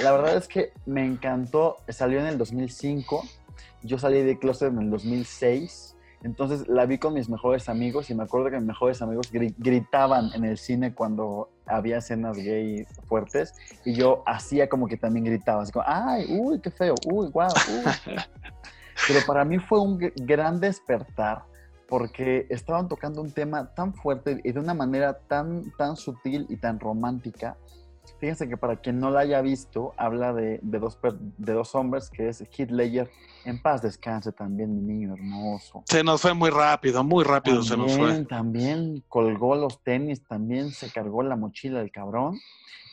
La 0.03 0.13
verdad 0.13 0.37
es 0.37 0.49
que 0.49 0.73
me 0.87 1.05
encantó. 1.05 1.77
Salió 1.89 2.21
en 2.21 2.27
el 2.27 2.37
2005. 2.37 3.23
Yo 3.83 3.99
salí 3.99 4.23
de 4.23 4.39
closet 4.39 4.73
en 4.73 4.83
el 4.83 4.91
2006 4.91 5.96
entonces 6.23 6.67
la 6.69 6.87
vi 6.87 6.99
con 6.99 7.15
mis 7.15 7.29
mejores 7.29 7.69
amigos 7.69 8.11
y 8.11 8.15
me 8.15 8.25
acuerdo 8.25 8.51
que 8.51 8.57
mis 8.57 8.67
mejores 8.67 9.03
amigos 9.03 9.31
gritaban 9.31 10.31
en 10.35 10.45
el 10.45 10.59
cine 10.59 10.95
cuando 10.95 11.51
había 11.67 11.99
escenas 11.99 12.37
gay 12.37 12.87
fuertes 13.07 13.55
y 13.85 13.95
yo 13.95 14.23
hacía 14.27 14.69
como 14.69 14.89
que 14.89 14.97
también 14.97 15.25
gritaba, 15.25 15.63
así 15.63 15.73
como, 15.73 15.85
ay, 15.87 16.27
uy, 16.29 16.61
qué 16.61 16.71
feo, 16.71 16.95
uy, 17.07 17.29
guau, 17.29 17.53
uy. 17.69 18.17
Pero 19.09 19.21
para 19.27 19.45
mí 19.45 19.59
fue 19.59 19.79
un 19.81 19.99
gran 20.17 20.59
despertar 20.59 21.45
porque 21.89 22.47
estaban 22.51 22.89
tocando 22.89 23.21
un 23.21 23.31
tema 23.31 23.73
tan 23.75 23.95
fuerte 23.95 24.41
y 24.43 24.53
de 24.53 24.59
una 24.59 24.75
manera 24.75 25.19
tan, 25.19 25.71
tan 25.77 25.97
sutil 25.97 26.47
y 26.49 26.57
tan 26.57 26.81
romántica 26.81 27.57
Fíjense 28.19 28.49
que 28.49 28.57
para 28.57 28.77
quien 28.77 28.99
no 28.99 29.11
la 29.11 29.21
haya 29.21 29.43
visto, 29.43 29.93
habla 29.97 30.33
de, 30.33 30.59
dos, 30.63 30.99
de 31.37 31.53
dos 31.53 31.75
hombres, 31.75 32.11
que 32.11 32.29
es 32.29 32.41
Heath 32.41 32.71
Ledger. 32.71 33.11
En 33.45 33.61
paz 33.61 33.83
descanse 33.83 34.33
también, 34.33 34.75
mi 34.75 34.95
niño 34.95 35.15
hermoso. 35.15 35.83
Se 35.87 36.03
nos 36.03 36.23
fue 36.23 36.35
muy 36.35 36.51
rápido, 36.51 37.05
muy 37.05 37.25
rápido 37.25 37.63
se 37.63 37.77
nos 37.77 37.97
fue. 37.97 38.25
También 38.25 39.05
colgó 39.09 39.55
los 39.55 39.83
tenis, 39.83 40.23
también 40.27 40.71
se 40.71 40.91
cargó 40.91 41.23
la 41.23 41.37
mochila 41.37 41.81
del 41.81 41.93
cabrón. 41.93 42.39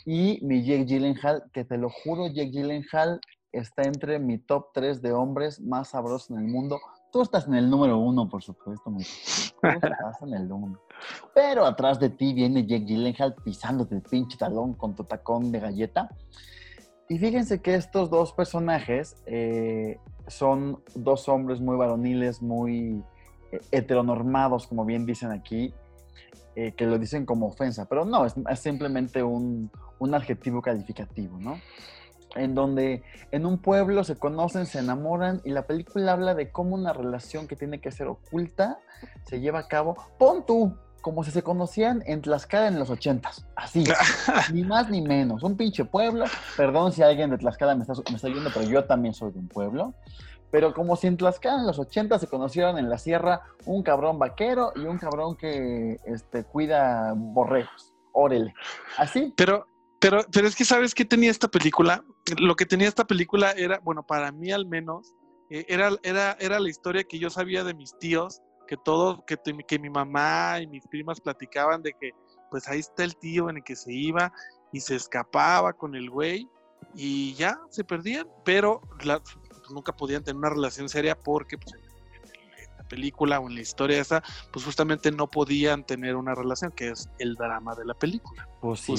Y 0.06 0.40
mi 0.44 0.64
Jake 0.64 0.86
Gyllenhaal, 0.86 1.44
que 1.54 1.64
te 1.64 1.78
lo 1.78 1.90
juro, 1.90 2.28
Jake 2.28 2.52
Gyllenhaal 2.52 3.22
está 3.54 3.84
entre 3.84 4.20
mi 4.20 4.38
top 4.38 4.68
3 4.74 5.02
de 5.02 5.14
hombres 5.14 5.62
más 5.62 5.90
sabrosos 5.90 6.32
en 6.32 6.40
el 6.40 6.48
mundo. 6.48 6.82
Tú 7.12 7.22
estás 7.22 7.48
en 7.48 7.54
el 7.54 7.70
número 7.70 7.98
uno, 8.00 8.28
por 8.28 8.44
supuesto, 8.44 8.90
mi. 8.90 9.04
Tú 9.04 9.68
estás 9.68 10.22
en 10.24 10.34
el 10.34 10.52
uno. 10.52 10.82
Pero 11.34 11.66
atrás 11.66 12.00
de 12.00 12.10
ti 12.10 12.34
viene 12.34 12.66
Jake 12.66 12.86
Gyllenhaal 12.86 13.36
pisándote 13.44 13.96
el 13.96 14.02
pinche 14.02 14.38
talón 14.38 14.74
con 14.74 14.96
tu 14.96 15.04
tacón 15.04 15.52
de 15.52 15.60
galleta. 15.60 16.10
Y 17.10 17.18
fíjense 17.18 17.62
que 17.62 17.76
estos 17.76 18.10
dos 18.10 18.34
personajes 18.34 19.18
eh, 19.26 20.00
son 20.28 20.82
dos 20.96 21.28
hombres 21.28 21.60
muy 21.60 21.76
varoniles, 21.76 22.42
muy 22.42 23.04
eh, 23.52 23.60
heteronormados, 23.72 24.68
como 24.68 24.86
bien 24.86 25.06
dicen 25.06 25.32
aquí, 25.32 25.74
eh, 26.56 26.74
que 26.74 26.86
lo 26.86 26.98
dicen 26.98 27.26
como 27.26 27.48
ofensa, 27.48 27.86
pero 27.86 28.06
no, 28.06 28.26
es, 28.26 28.36
simplemente 28.60 29.22
un, 29.22 29.70
un 30.00 30.14
adjetivo 30.14 30.62
calificativo, 30.62 31.40
¿no? 31.40 31.58
en 32.36 32.56
donde 32.56 33.04
en 33.32 33.46
un 33.46 33.58
pueblo 33.60 34.04
se 34.04 34.16
conocen, 34.16 34.66
se 34.66 34.80
enamoran 34.80 35.42
y 35.44 35.52
la 35.52 35.68
película 35.68 36.14
habla 36.14 36.34
de 36.34 36.52
cómo 36.52 36.76
una 36.76 36.94
relación 36.94 37.48
que 37.48 37.56
tiene 37.56 37.80
que 37.80 37.92
ser 37.92 38.08
oculta 38.08 38.80
se 39.26 39.40
lleva 39.40 39.60
a 39.60 39.68
cabo. 39.68 39.96
Pon 40.18 40.46
tú, 40.46 40.76
como 41.04 41.26
si 41.26 41.32
se 41.32 41.44
conocían 41.44 42.02
en 42.06 42.22
Tlaxcala 42.22 42.70
en 42.70 42.80
los 42.80 42.90
ochentas. 42.90 43.46
Así, 43.58 43.84
ni 44.54 44.64
más 44.64 44.90
ni 44.90 45.02
menos. 45.02 45.44
Un 45.44 45.58
pinche 45.58 45.84
pueblo. 45.84 46.24
Perdón 46.56 46.94
si 46.94 47.04
alguien 47.04 47.30
de 47.30 47.38
Tlaxcala 47.38 47.76
me 47.76 47.82
está, 47.82 47.94
me 48.10 48.16
está 48.16 48.30
viendo, 48.30 48.50
pero 48.54 48.66
yo 48.66 48.86
también 48.86 49.14
soy 49.14 49.34
de 49.34 49.40
un 49.40 49.50
pueblo. 49.50 49.94
Pero 50.50 50.74
como 50.74 50.96
si 50.96 51.08
en 51.08 51.18
Tlaxcala 51.18 51.60
en 51.60 51.68
los 51.68 51.78
ochentas 51.78 52.22
se 52.22 52.28
conocieron 52.28 52.78
en 52.78 52.90
la 52.90 52.98
sierra 52.98 53.42
un 53.66 53.84
cabrón 53.84 54.18
vaquero 54.18 54.72
y 54.78 54.86
un 54.86 54.98
cabrón 54.98 55.36
que 55.36 56.00
este, 56.06 56.46
cuida 56.46 57.14
borregos. 57.16 57.94
Órele. 58.14 58.54
Así. 58.98 59.34
Pero, 59.36 59.68
pero, 60.00 60.22
pero 60.32 60.48
es 60.48 60.56
que 60.56 60.64
sabes 60.64 60.96
qué 60.96 61.04
tenía 61.04 61.32
esta 61.32 61.50
película. 61.50 62.02
Lo 62.40 62.56
que 62.56 62.66
tenía 62.66 62.88
esta 62.88 63.04
película 63.04 63.52
era, 63.52 63.80
bueno, 63.84 64.04
para 64.04 64.32
mí 64.32 64.54
al 64.54 64.66
menos, 64.68 65.14
eh, 65.50 65.66
era, 65.68 65.90
era, 66.02 66.38
era 66.40 66.62
la 66.62 66.70
historia 66.70 67.04
que 67.04 67.20
yo 67.20 67.30
sabía 67.30 67.66
de 67.66 67.74
mis 67.74 67.98
tíos 68.00 68.42
que 68.68 68.78
todo, 68.78 69.26
que, 69.26 69.38
que 69.68 69.80
mi 69.80 69.90
mamá 69.90 70.60
y 70.62 70.68
mis 70.68 70.88
primas 70.88 71.20
platicaban 71.20 71.82
de 71.82 71.94
que 71.94 72.12
pues 72.50 72.68
ahí 72.68 72.80
está 72.80 73.04
el 73.04 73.16
tío 73.16 73.50
en 73.50 73.58
el 73.58 73.64
que 73.64 73.76
se 73.76 73.92
iba 73.92 74.32
y 74.72 74.80
se 74.80 74.96
escapaba 74.96 75.74
con 75.74 75.96
el 75.96 76.10
güey 76.10 76.48
y 76.96 77.34
ya 77.34 77.60
se 77.70 77.84
perdían, 77.84 78.28
pero 78.44 78.82
pues, 79.00 79.22
nunca 79.72 79.92
podían 79.96 80.24
tener 80.24 80.38
una 80.38 80.50
relación 80.50 80.90
seria 80.90 81.18
porque 81.18 81.58
pues, 81.58 81.74
en 81.74 82.78
la 82.78 82.84
película 82.84 83.40
o 83.40 83.48
en 83.48 83.56
la 83.56 83.62
historia 83.62 84.00
esa, 84.00 84.22
pues 84.52 84.66
justamente 84.66 85.12
no 85.12 85.28
podían 85.28 85.84
tener 85.84 86.16
una 86.16 86.36
relación, 86.36 86.72
que 86.72 86.90
es 86.90 87.10
el 87.20 87.36
drama 87.36 87.76
de 87.76 87.86
la 87.86 87.94
película. 87.94 88.48
Pues 88.62 88.82
sí, 88.82 88.94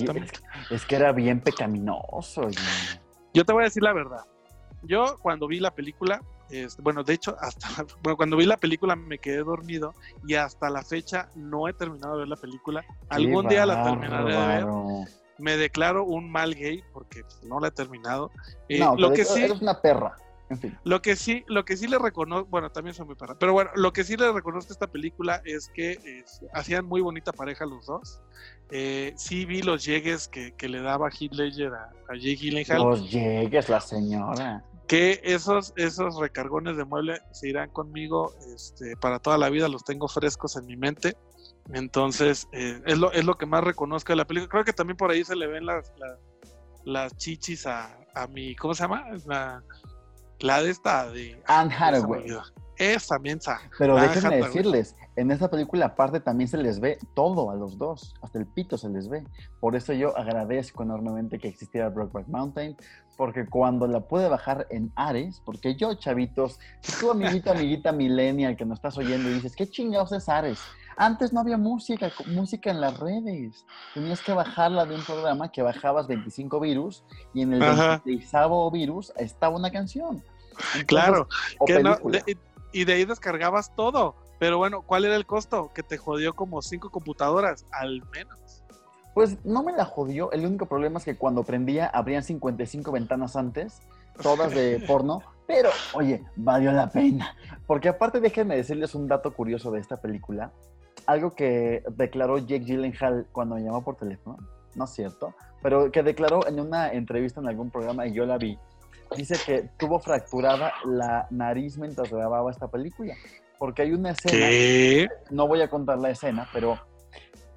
es, 0.71 0.85
que 0.85 0.97
era 0.97 1.13
bien 1.13 1.41
pecaminoso. 1.41 2.49
Yo 3.33 3.45
te 3.45 3.53
voy 3.53 3.63
a 3.63 3.65
decir 3.65 3.83
la 3.83 3.93
verdad. 3.93 4.25
Yo 4.83 5.17
cuando 5.23 5.47
vi 5.47 5.61
la 5.61 5.75
película, 5.75 6.21
este, 6.51 6.83
bueno, 6.83 7.03
de 7.03 7.15
hecho, 7.15 7.37
hasta 7.41 7.69
bueno, 8.03 8.17
cuando 8.17 8.37
vi 8.37 8.47
la 8.47 8.57
película 8.57 8.97
me 8.97 9.19
quedé 9.19 9.39
dormido 9.39 9.95
y 10.27 10.35
hasta 10.35 10.71
la 10.71 10.83
fecha 10.83 11.29
no 11.35 11.69
he 11.69 11.73
terminado 11.73 12.15
de 12.15 12.21
ver 12.21 12.29
la 12.29 12.37
película. 12.37 12.85
Algún 13.09 13.49
día 13.49 13.67
la 13.67 13.83
terminaré 13.83 14.33
de 14.33 14.47
ver. 14.47 14.67
Me 15.39 15.57
declaro 15.57 16.05
un 16.05 16.31
mal 16.31 16.55
gay 16.55 16.83
porque 16.93 17.23
pues, 17.23 17.43
no 17.45 17.59
la 17.59 17.69
he 17.69 17.73
terminado. 17.73 18.31
Eh, 18.69 18.79
no, 18.79 18.97
lo 18.97 19.13
que 19.13 19.25
sí, 19.25 19.43
eres 19.43 19.61
una 19.61 19.81
perra. 19.81 20.17
En 20.55 20.61
fin. 20.61 20.79
Lo 20.85 21.03
que 21.03 21.17
sí, 21.17 21.45
lo 21.49 21.65
que 21.65 21.77
sí 21.77 21.87
le 21.87 21.99
reconozco, 21.99 22.49
bueno, 22.49 22.71
también 22.71 22.95
soy 22.95 23.07
muy 23.07 23.15
perra, 23.15 23.37
pero 23.39 23.53
bueno, 23.53 23.71
lo 23.75 23.93
que 23.93 24.05
sí 24.05 24.17
le 24.17 24.33
reconozco 24.33 24.73
a 24.73 24.75
esta 24.75 24.87
película 24.87 25.43
es 25.45 25.69
que 25.69 26.25
hacían 26.53 26.87
muy 26.87 27.01
bonita 27.01 27.33
pareja 27.33 27.67
los 27.67 27.87
dos. 27.87 28.21
Eh, 28.71 29.13
sí 29.17 29.45
vi 29.45 29.63
los 29.63 29.85
llegues 29.85 30.29
que, 30.29 30.53
que 30.57 30.69
le 30.69 30.81
daba 30.81 31.09
Heath 31.11 31.35
Ledger 31.35 31.73
a, 31.75 31.91
a 32.09 32.15
Jake 32.15 32.37
Gyllenhaal. 32.37 32.83
Los 32.83 33.11
llegues, 33.11 33.69
la 33.69 33.81
señora 33.81 34.65
que 34.87 35.21
esos, 35.25 35.73
esos 35.77 36.17
recargones 36.19 36.77
de 36.77 36.85
mueble 36.85 37.21
se 37.33 37.49
irán 37.49 37.71
conmigo 37.71 38.35
este, 38.55 38.97
para 38.97 39.19
toda 39.19 39.39
la 39.39 39.49
vida, 39.49 39.69
los 39.69 39.85
tengo 39.85 40.09
frescos 40.09 40.57
en 40.57 40.67
mi 40.67 40.77
mente. 40.77 41.17
Entonces, 41.73 42.47
eh, 42.53 42.81
es, 42.85 42.99
lo, 42.99 43.11
es 43.13 43.25
lo 43.25 43.37
que 43.37 43.47
más 43.47 43.65
reconozco 43.65 44.13
de 44.13 44.17
la 44.17 44.27
película. 44.27 44.51
Creo 44.51 44.65
que 44.65 44.73
también 44.73 44.97
por 44.97 45.11
ahí 45.11 45.25
se 45.25 45.37
le 45.37 45.47
ven 45.47 45.65
las, 45.65 45.93
las, 46.85 47.17
chichis 47.17 47.67
a, 47.67 47.99
a, 48.15 48.27
mi, 48.27 48.55
¿cómo 48.55 48.75
se 48.75 48.83
llama? 48.83 49.05
La, 49.27 49.63
la 50.41 50.63
de 50.63 50.71
esta 50.71 51.11
de... 51.11 51.41
Anne 51.47 51.75
Hathaway. 51.75 52.27
Esa 52.77 53.19
mensa. 53.19 53.61
Pero 53.79 53.97
déjenme 53.97 54.37
decirles, 54.39 54.97
en 55.15 55.31
esta 55.31 55.49
película 55.49 55.87
aparte 55.87 56.19
también 56.19 56.49
se 56.49 56.59
les 56.59 56.81
ve 56.81 56.99
todo 57.15 57.51
a 57.51 57.55
los 57.55 57.79
dos, 57.79 58.15
hasta 58.21 58.39
el 58.39 58.47
pito 58.47 58.77
se 58.77 58.89
les 58.89 59.09
ve. 59.09 59.25
Por 59.61 59.77
eso 59.77 59.93
yo 59.93 60.17
agradezco 60.19 60.83
enormemente 60.83 61.39
que 61.39 61.49
existiera 61.49 61.89
Brokeback 61.89 62.27
Mountain, 62.27 62.77
porque 63.17 63.47
cuando 63.47 63.87
la 63.87 64.01
pude 64.01 64.29
bajar 64.29 64.67
en 64.71 64.93
Ares, 64.97 65.41
porque 65.45 65.75
yo, 65.75 65.95
chavitos, 65.95 66.59
si 66.81 66.99
tú, 67.01 67.11
amiguita, 67.11 67.53
amiguita 67.53 67.93
millennial 67.93 68.57
que 68.57 68.65
nos 68.65 68.79
estás 68.79 68.99
oyendo 68.99 69.31
y 69.31 69.35
dices, 69.35 69.55
¿qué 69.57 69.69
chingados 69.69 70.13
es 70.13 70.29
Ares? 70.29 70.61
Antes 70.97 71.33
no 71.33 71.41
había 71.41 71.57
música, 71.57 72.13
música 72.27 72.71
en 72.71 72.81
las 72.81 72.99
redes. 72.99 73.65
Tenías 73.95 74.21
que 74.23 74.33
bajarla 74.33 74.87
de 74.87 74.95
un 74.95 75.03
programa 75.03 75.51
que 75.51 75.63
bajabas 75.63 76.07
25 76.07 76.61
virus 76.61 77.03
y 77.33 77.43
en 77.43 77.55
el 77.55 77.61
26 77.61 78.33
virus 78.73 79.13
estaba 79.17 79.57
una 79.57 79.71
canción. 79.71 80.23
claro, 80.87 81.29
y 82.73 82.85
de 82.85 82.93
ahí 82.93 83.05
descargabas 83.05 83.75
todo. 83.75 84.17
Pero 84.39 84.59
bueno, 84.59 84.83
¿cuál 84.83 85.05
era 85.05 85.17
el 85.17 85.27
costo? 85.27 85.71
Que 85.73 85.83
te 85.83 85.97
jodió 85.97 86.35
como 86.35 86.61
cinco 86.61 86.91
computadoras, 86.91 87.65
al 87.71 88.03
menos. 88.11 88.64
Pues 89.15 89.45
no 89.45 89.63
me 89.63 89.73
la 89.73 89.85
jodió. 89.85 90.31
El 90.33 90.45
único 90.45 90.67
problema 90.67 90.99
es 90.99 91.05
que 91.05 91.17
cuando 91.17 91.45
prendía 91.45 91.87
abrían 91.87 92.23
55 92.23 92.91
ventanas 92.93 93.37
antes, 93.37 93.81
todas 94.21 94.55
de 94.55 94.81
porno. 94.87 95.23
Pero, 95.47 95.71
oye, 95.95 96.23
valió 96.37 96.73
la 96.73 96.89
pena. 96.89 97.37
Porque 97.67 97.89
aparte, 97.89 98.21
déjenme 98.21 98.57
decirles 98.57 98.95
un 98.95 99.07
dato 99.07 99.35
curioso 99.35 99.71
de 99.71 99.81
esta 99.81 99.99
película. 99.99 100.53
Algo 101.07 101.35
que 101.35 101.83
declaró 101.97 102.39
Jake 102.39 102.65
Gyllenhaal 102.65 103.27
cuando 103.31 103.57
me 103.57 103.63
llamó 103.63 103.83
por 103.83 103.97
teléfono. 103.97 104.39
No 104.75 104.85
es 104.85 104.91
cierto. 104.91 105.35
Pero 105.63 105.93
que 105.93 106.03
declaró 106.03 106.47
en 106.47 106.61
una 106.61 106.93
entrevista 106.93 107.41
en 107.41 107.49
algún 107.49 107.71
programa 107.71 108.07
y 108.07 108.13
yo 108.13 108.25
la 108.27 108.39
vi. 108.39 108.59
Dice 109.17 109.37
que 109.45 109.69
tuvo 109.79 110.01
fracturada 110.01 110.73
la 110.85 111.29
nariz 111.31 111.79
mientras 111.79 112.11
grababa 112.11 112.51
esta 112.51 112.69
película 112.69 113.15
porque 113.59 113.83
hay 113.83 113.93
una 113.93 114.11
escena, 114.11 115.11
no 115.31 115.49
voy 115.49 115.63
a 115.63 115.69
contar 115.69 115.99
la 115.99 116.11
escena, 116.11 116.49
pero 116.53 116.79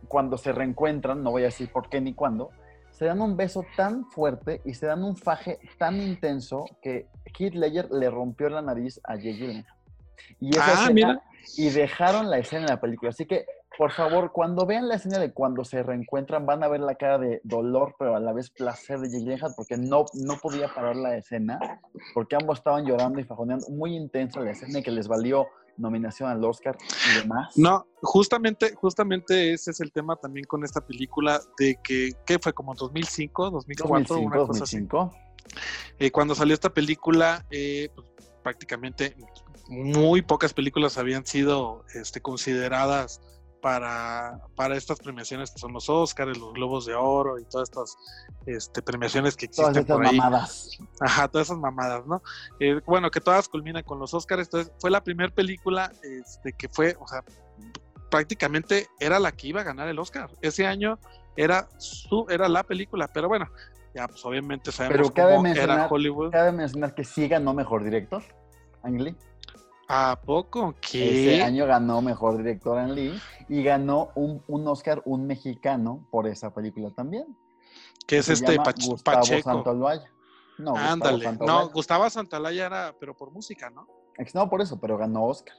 cuando 0.08 0.38
se 0.38 0.52
reencuentran, 0.52 1.24
no 1.24 1.32
voy 1.32 1.44
a 1.44 1.46
decir 1.46 1.72
por 1.72 1.90
qué 1.90 2.02
ni 2.02 2.14
cuándo, 2.14 2.52
se 2.92 3.06
dan 3.06 3.22
un 3.22 3.38
beso 3.38 3.64
tan 3.76 4.06
fuerte 4.06 4.62
y 4.66 4.74
se 4.74 4.88
dan 4.88 5.04
un 5.04 5.16
faje 5.16 5.60
tan 5.78 6.02
intenso 6.02 6.66
que 6.82 7.08
Heath 7.38 7.54
Ledger 7.54 7.92
le 7.92 8.10
rompió 8.10 8.50
la 8.50 8.62
nariz 8.62 9.00
a 9.04 9.14
Jay 9.14 9.64
Y 10.40 10.50
esa 10.58 10.88
ah, 10.88 11.22
y 11.56 11.70
dejaron 11.70 12.30
la 12.30 12.40
escena 12.40 12.62
en 12.64 12.70
la 12.70 12.82
película. 12.82 13.10
Así 13.10 13.26
que 13.26 13.46
por 13.78 13.92
favor, 13.92 14.32
cuando 14.32 14.66
vean 14.66 14.88
la 14.88 14.96
escena 14.96 15.20
de 15.20 15.32
cuando 15.32 15.64
se 15.64 15.84
reencuentran, 15.84 16.48
van 16.48 16.64
a 16.64 16.68
ver 16.68 16.80
la 16.80 16.96
cara 16.96 17.20
de 17.20 17.42
dolor, 17.44 17.96
pero 18.00 18.16
a 18.16 18.20
la 18.20 18.34
vez 18.34 18.50
placer 18.50 19.00
de 19.00 19.08
Jake 19.08 19.20
Gyllenhaal, 19.20 19.54
porque 19.56 19.78
no, 19.78 20.06
no 20.16 20.38
podía 20.42 20.68
parar 20.74 20.96
la 20.96 21.16
escena, 21.16 21.60
porque 22.16 22.36
ambos 22.36 22.58
estaban 22.58 22.86
llorando 22.86 23.20
y 23.20 23.24
fajoneando. 23.24 23.68
Muy 23.70 23.96
intensa 23.96 24.40
la 24.40 24.52
escena 24.52 24.82
que 24.82 24.90
les 24.90 25.08
valió 25.08 25.46
nominación 25.78 26.30
al 26.30 26.44
Oscar 26.44 26.78
y 27.12 27.20
demás. 27.22 27.58
No, 27.58 27.86
justamente, 28.02 28.74
justamente 28.76 29.54
ese 29.54 29.72
es 29.72 29.80
el 29.80 29.92
tema 29.92 30.16
también 30.16 30.46
con 30.46 30.64
esta 30.64 30.82
película 30.82 31.42
de 31.58 31.80
que, 31.84 32.12
¿qué 32.26 32.40
fue? 32.40 32.54
Como 32.54 32.74
2005, 32.76 33.52
2004, 33.52 34.16
2005, 34.16 34.28
una 34.28 34.48
cosa 34.48 34.60
2005. 34.60 35.14
Eh, 36.00 36.12
cuando 36.12 36.36
salió 36.36 36.54
esta 36.54 36.74
película, 36.74 37.46
eh, 37.50 37.90
pues, 37.96 38.08
prácticamente 38.44 39.16
muy 39.70 40.22
pocas 40.22 40.54
películas 40.54 40.98
habían 40.98 41.26
sido 41.26 41.84
este, 41.94 42.22
consideradas 42.22 43.22
para, 43.68 44.40
para 44.56 44.78
estas 44.78 44.98
premiaciones 44.98 45.52
que 45.52 45.60
son 45.60 45.74
los 45.74 45.90
Oscars, 45.90 46.38
los 46.38 46.54
Globos 46.54 46.86
de 46.86 46.96
Oro 46.96 47.38
y 47.38 47.44
todas 47.44 47.68
estas 47.68 47.98
este, 48.46 48.82
premiaciones 48.82 49.36
que 49.36 49.48
existen 49.48 49.84
todas 49.84 50.06
estas 50.06 50.14
mamadas. 50.14 50.78
Ajá, 51.02 51.28
todas 51.28 51.48
esas 51.48 51.58
mamadas, 51.58 52.08
¿no? 52.08 52.22
Eh, 52.62 52.80
bueno, 52.86 53.12
que 53.12 53.20
todas 53.20 53.50
culminan 53.50 53.84
con 53.84 54.00
los 54.00 54.14
Oscars. 54.14 54.44
Entonces, 54.44 54.72
fue 54.80 54.90
la 54.90 55.04
primera 55.04 55.36
película 55.36 55.92
este, 56.02 56.54
que 56.54 56.70
fue, 56.70 56.96
o 56.98 57.06
sea, 57.10 57.26
prácticamente 58.10 58.88
era 59.02 59.20
la 59.20 59.34
que 59.34 59.48
iba 59.48 59.60
a 59.60 59.66
ganar 59.66 59.90
el 59.90 60.00
Oscar. 60.00 60.30
Ese 60.40 60.66
año 60.66 60.98
era 61.36 61.68
su, 61.78 62.26
era 62.30 62.48
la 62.48 62.64
película, 62.64 63.10
pero 63.14 63.28
bueno, 63.28 63.52
ya 63.94 64.08
pues 64.08 64.24
obviamente 64.24 64.72
sabemos 64.72 65.12
cómo 65.12 65.46
era 65.46 65.90
Hollywood. 65.90 66.32
Cabe 66.32 66.54
mencionar 66.54 66.96
que 66.96 67.04
sí 67.04 67.28
ganó 67.28 67.54
mejor 67.54 67.84
director, 67.84 68.24
Ang 68.84 69.02
Lee. 69.02 69.16
¿A 69.88 70.20
poco? 70.26 70.76
¿Qué? 70.82 71.36
Ese 71.36 71.44
año 71.44 71.66
ganó 71.66 72.02
Mejor 72.02 72.38
Director 72.38 72.80
en 72.80 72.96
Lee 72.96 73.22
y 73.48 73.64
ganó 73.64 74.10
un, 74.16 74.44
un, 74.48 74.68
Oscar, 74.68 75.02
un 75.06 75.26
mexicano, 75.26 76.06
por 76.12 76.28
esa 76.28 76.54
película 76.54 76.92
también. 76.92 77.26
¿Qué 78.06 78.18
es 78.18 78.30
este 78.30 78.58
Gustavo 78.58 79.04
Pacheco? 79.04 79.50
Santolaya. 79.50 80.12
No, 80.58 80.76
Ándale. 80.76 81.32
No, 81.40 81.70
Gustavo 81.70 82.10
Santolaya 82.10 82.66
era, 82.66 82.96
pero 83.00 83.16
por 83.16 83.32
música, 83.32 83.70
¿no? 83.70 83.88
No, 84.34 84.50
por 84.50 84.62
eso, 84.62 84.80
pero 84.80 84.98
ganó 84.98 85.26
Oscar. 85.26 85.56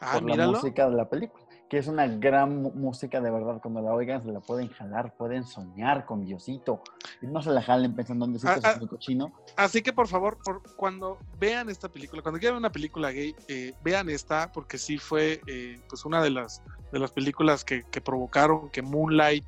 Ah, 0.00 0.14
por 0.14 0.24
míralo. 0.24 0.52
la 0.52 0.58
música 0.58 0.88
de 0.88 0.96
la 0.96 1.08
película 1.08 1.39
que 1.70 1.78
es 1.78 1.86
una 1.86 2.08
gran 2.08 2.62
música 2.62 3.20
de 3.20 3.30
verdad. 3.30 3.60
Cuando 3.62 3.80
la 3.80 3.92
oigan, 3.92 4.24
se 4.24 4.32
la 4.32 4.40
pueden 4.40 4.68
jalar, 4.70 5.14
pueden 5.16 5.44
soñar 5.44 6.04
con 6.04 6.24
Diosito. 6.26 6.82
Y 7.22 7.28
no 7.28 7.40
se 7.40 7.50
la 7.50 7.62
jalen 7.62 7.94
pensando 7.94 8.24
en 8.24 8.32
Diosito 8.32 8.52
ah, 8.52 8.56
es 8.56 8.64
ah, 8.64 8.80
cochino. 8.88 9.32
Así 9.56 9.80
que 9.80 9.92
por 9.92 10.08
favor, 10.08 10.36
por, 10.44 10.62
cuando 10.74 11.18
vean 11.38 11.70
esta 11.70 11.88
película, 11.88 12.22
cuando 12.22 12.40
quieran 12.40 12.58
una 12.58 12.72
película 12.72 13.12
gay, 13.12 13.36
eh, 13.46 13.72
vean 13.84 14.10
esta, 14.10 14.50
porque 14.50 14.78
sí 14.78 14.98
fue 14.98 15.40
eh, 15.46 15.80
pues 15.88 16.04
una 16.04 16.20
de 16.20 16.30
las, 16.30 16.60
de 16.90 16.98
las 16.98 17.12
películas 17.12 17.64
que, 17.64 17.84
provocaron 18.04 18.68
que 18.70 18.82
Moonlight 18.82 19.46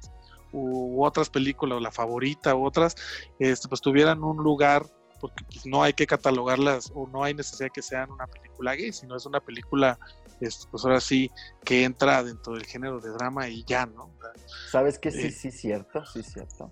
u, 0.52 1.04
otras 1.04 1.28
películas, 1.28 1.82
la 1.82 1.90
favorita 1.90 2.54
u 2.54 2.64
otras, 2.64 2.94
este, 3.40 3.66
pues 3.66 3.80
tuvieran 3.80 4.22
un 4.22 4.36
lugar 4.36 4.86
porque 5.18 5.44
pues, 5.44 5.66
no 5.66 5.82
hay 5.82 5.92
que 5.92 6.06
catalogarlas 6.06 6.92
o 6.94 7.08
no 7.08 7.24
hay 7.24 7.34
necesidad 7.34 7.70
que 7.72 7.82
sean 7.82 8.12
una 8.12 8.28
película 8.28 8.74
gay, 8.74 8.92
sino 8.92 9.16
es 9.16 9.26
una 9.26 9.40
película 9.40 9.98
pues 10.70 10.84
ahora 10.84 11.00
sí 11.00 11.30
que 11.64 11.84
entra 11.84 12.22
dentro 12.22 12.54
del 12.54 12.64
género 12.64 13.00
de 13.00 13.10
drama 13.10 13.48
y 13.48 13.64
ya, 13.64 13.86
¿no? 13.86 14.10
Sabes 14.70 14.98
que 14.98 15.10
sí, 15.10 15.26
eh, 15.26 15.30
sí, 15.30 15.50
cierto, 15.50 16.04
sí, 16.06 16.22
cierto. 16.22 16.70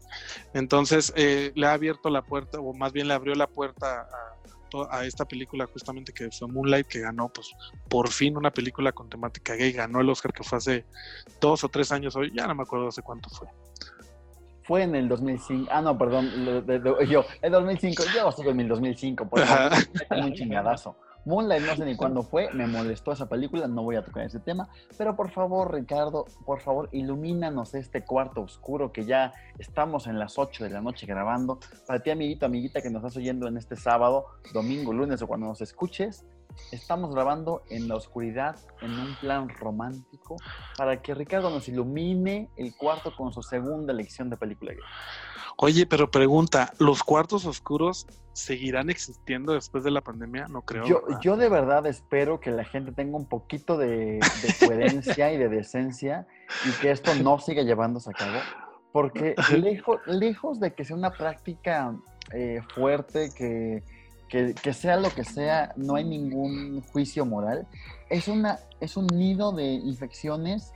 Entonces 0.55 1.13
eh, 1.17 1.53
le 1.55 1.67
ha 1.67 1.73
abierto 1.73 2.11
la 2.11 2.23
puerta, 2.23 2.59
o 2.61 2.73
más 2.75 2.93
bien 2.93 3.09
le 3.09 3.15
abrió 3.15 3.35
la 3.35 3.47
puerta 3.47 4.09
a, 4.09 4.99
a, 4.99 5.05
esta 5.05 5.25
película 5.25 5.67
justamente 5.67 6.13
que 6.13 6.31
fue 6.31 6.49
Moonlight, 6.49 6.87
que 6.87 7.01
ganó 7.01 7.29
pues 7.29 7.51
por 7.89 8.11
fin 8.11 8.37
una 8.37 8.51
película 8.51 8.93
con 8.93 9.09
temática 9.09 9.55
gay, 9.55 9.73
ganó 9.73 10.01
el 10.01 10.11
Oscar 10.11 10.33
que 10.33 10.43
fue 10.43 10.59
hace 10.59 10.85
dos 11.41 11.65
o 11.65 11.69
tres 11.69 11.93
años 11.93 12.17
hoy, 12.17 12.33
ya 12.35 12.47
no 12.47 12.55
me 12.55 12.63
acuerdo 12.63 12.89
hace 12.89 13.03
cuánto 13.03 13.29
fue 13.31 13.49
fue 14.71 14.85
en 14.85 14.95
el 14.95 15.09
2005. 15.09 15.69
Ah, 15.69 15.83
no, 15.83 15.99
perdón. 15.99 16.31
yo, 17.09 17.25
el 17.43 17.51
2005. 17.51 18.05
Yo 18.15 18.31
sigo 18.31 18.51
en 18.53 18.61
el 18.61 18.69
2005. 18.69 19.29
Por 19.29 19.41
favor, 19.41 19.79
un 20.11 20.33
chingadazo. 20.33 20.95
Moonlight 21.25 21.63
no 21.65 21.77
sé 21.77 21.85
ni 21.85 21.97
cuándo 21.97 22.23
fue, 22.23 22.51
me 22.53 22.67
molestó 22.67 23.13
esa 23.13 23.29
película, 23.29 23.69
no 23.69 23.83
voy 23.83 23.97
a 23.97 24.05
tocar 24.05 24.25
ese 24.25 24.41
tema, 24.41 24.69
pero 24.97 25.17
por 25.17 25.31
favor, 25.31 25.73
Ricardo, 25.73 26.25
por 26.47 26.61
favor, 26.61 26.89
ilumínanos 26.93 27.75
este 27.75 28.05
cuarto 28.05 28.41
oscuro 28.41 28.93
que 28.93 29.05
ya 29.05 29.33
estamos 29.59 30.07
en 30.07 30.19
las 30.19 30.39
8 30.39 30.65
de 30.65 30.71
la 30.71 30.81
noche 30.81 31.07
grabando. 31.07 31.59
Para 31.87 32.03
ti, 32.03 32.11
amiguito, 32.11 32.47
amiguita 32.47 32.81
que 32.81 32.91
nos 32.91 33.01
estás 33.01 33.17
oyendo 33.17 33.49
en 33.49 33.57
este 33.57 33.77
sábado, 33.77 34.27
domingo, 34.53 34.93
lunes 34.93 35.21
o 35.23 35.27
cuando 35.27 35.47
nos 35.47 35.61
escuches, 35.61 36.25
estamos 36.73 37.15
grabando 37.15 37.63
en 37.71 37.89
la 37.89 37.97
oscuridad, 37.97 38.57
en 38.81 38.93
un 38.93 39.15
plan 39.17 39.49
romántico, 39.49 40.37
para 40.77 41.01
que 41.03 41.15
Ricardo 41.15 41.51
nos 41.51 41.69
ilumine 41.69 42.49
el 42.57 42.75
cuarto 42.77 43.15
con 43.17 43.33
su 43.33 43.43
segunda 43.43 43.93
lección 43.93 44.31
de 44.31 44.37
película. 44.37 44.73
Oye, 45.57 45.87
pero 45.87 46.11
pregunta, 46.11 46.73
¿los 46.79 47.03
cuartos 47.03 47.45
oscuros 47.45 48.07
seguirán 48.33 48.89
existiendo 48.89 49.53
después 49.53 49.85
de 49.85 49.91
la 49.91 50.01
pandemia? 50.01 50.47
No 50.49 50.63
creo. 50.63 50.85
Yo, 50.87 51.03
yo 51.21 51.37
de 51.37 51.49
verdad 51.49 51.87
espero 51.87 52.41
que 52.41 52.51
la 52.51 52.65
gente 52.65 52.93
tenga 52.93 53.17
un 53.17 53.27
poquito 53.27 53.77
de, 53.77 54.21
coherencia 54.67 55.33
y 55.33 55.37
de 55.37 55.49
decencia 55.49 56.27
y 56.67 56.71
que 56.81 56.91
esto 56.91 57.15
no 57.17 57.39
siga 57.39 57.63
llevándose 57.63 58.11
a 58.11 58.13
cabo, 58.15 58.39
porque 58.93 59.35
lejos, 59.59 60.01
lejos 60.07 60.61
de 60.61 60.73
que 60.73 60.85
sea 60.85 60.97
una 60.97 61.13
práctica 61.13 61.95
eh, 62.33 62.63
fuerte, 62.75 63.29
que, 63.37 63.83
que, 64.31 64.73
sea 64.73 64.97
lo 64.97 65.11
que 65.11 65.25
sea, 65.25 65.73
no 65.77 65.97
hay 65.97 66.05
ningún 66.05 66.83
juicio 66.93 67.27
moral, 67.27 67.67
es, 68.09 68.29
una, 68.29 68.61
es 68.81 68.97
un 68.97 69.07
nido 69.09 69.53
de 69.53 69.65
infecciones. 69.65 70.73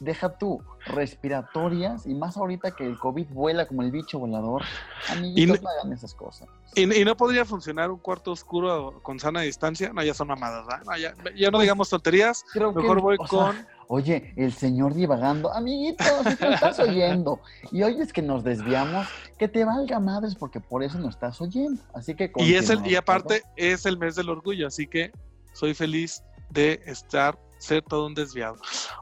Deja 0.00 0.38
tú, 0.38 0.60
respiratorias, 0.86 2.04
y 2.06 2.14
más 2.14 2.36
ahorita 2.36 2.72
que 2.72 2.84
el 2.84 2.98
COVID 2.98 3.28
vuela 3.28 3.66
como 3.66 3.82
el 3.82 3.92
bicho 3.92 4.18
volador, 4.18 4.62
amiguitos, 5.08 5.62
no, 5.62 5.68
hagan 5.68 5.92
esas 5.92 6.14
cosas. 6.14 6.48
¿Y, 6.74 6.86
no 7.04 7.16
podría 7.16 7.44
funcionar 7.44 7.90
un 7.90 7.98
cuarto 7.98 8.32
oscuro 8.32 8.98
con 9.02 9.20
sana 9.20 9.42
distancia? 9.42 9.92
No, 9.92 10.02
ya 10.02 10.12
son 10.12 10.28
mamadas, 10.28 10.66
ya, 10.98 11.10
no 11.12 11.52
pues, 11.52 11.62
digamos 11.62 11.88
tonterías, 11.88 12.44
mejor 12.54 13.00
voy 13.00 13.16
con... 13.18 13.56
oye, 13.88 14.32
el 14.36 14.52
señor 14.52 14.94
divagando, 14.94 15.52
amiguitos, 15.52 16.06
si 16.28 16.36
te 16.36 16.54
estás 16.54 16.78
oyendo, 16.78 17.40
y 17.70 17.82
oyes 17.82 18.12
que 18.12 18.22
nos 18.22 18.44
desviamos, 18.44 19.06
que 19.38 19.48
te 19.48 19.64
valga 19.64 20.00
madres 20.00 20.34
porque 20.34 20.60
por 20.60 20.82
eso 20.82 20.98
nos 20.98 21.14
estás 21.14 21.40
oyendo, 21.40 21.82
así 21.94 22.14
que... 22.14 22.32
Y, 22.36 22.54
es 22.54 22.70
el, 22.70 22.86
y 22.86 22.96
aparte 22.96 23.42
es 23.56 23.86
el 23.86 23.98
mes 23.98 24.14
del 24.14 24.30
orgullo, 24.30 24.66
así 24.66 24.86
que 24.86 25.12
soy 25.52 25.74
feliz 25.74 26.22
de 26.50 26.80
estar 26.86 27.38
ser 27.58 27.82
todo 27.82 28.06
un 28.06 28.14
desviado. 28.14 28.56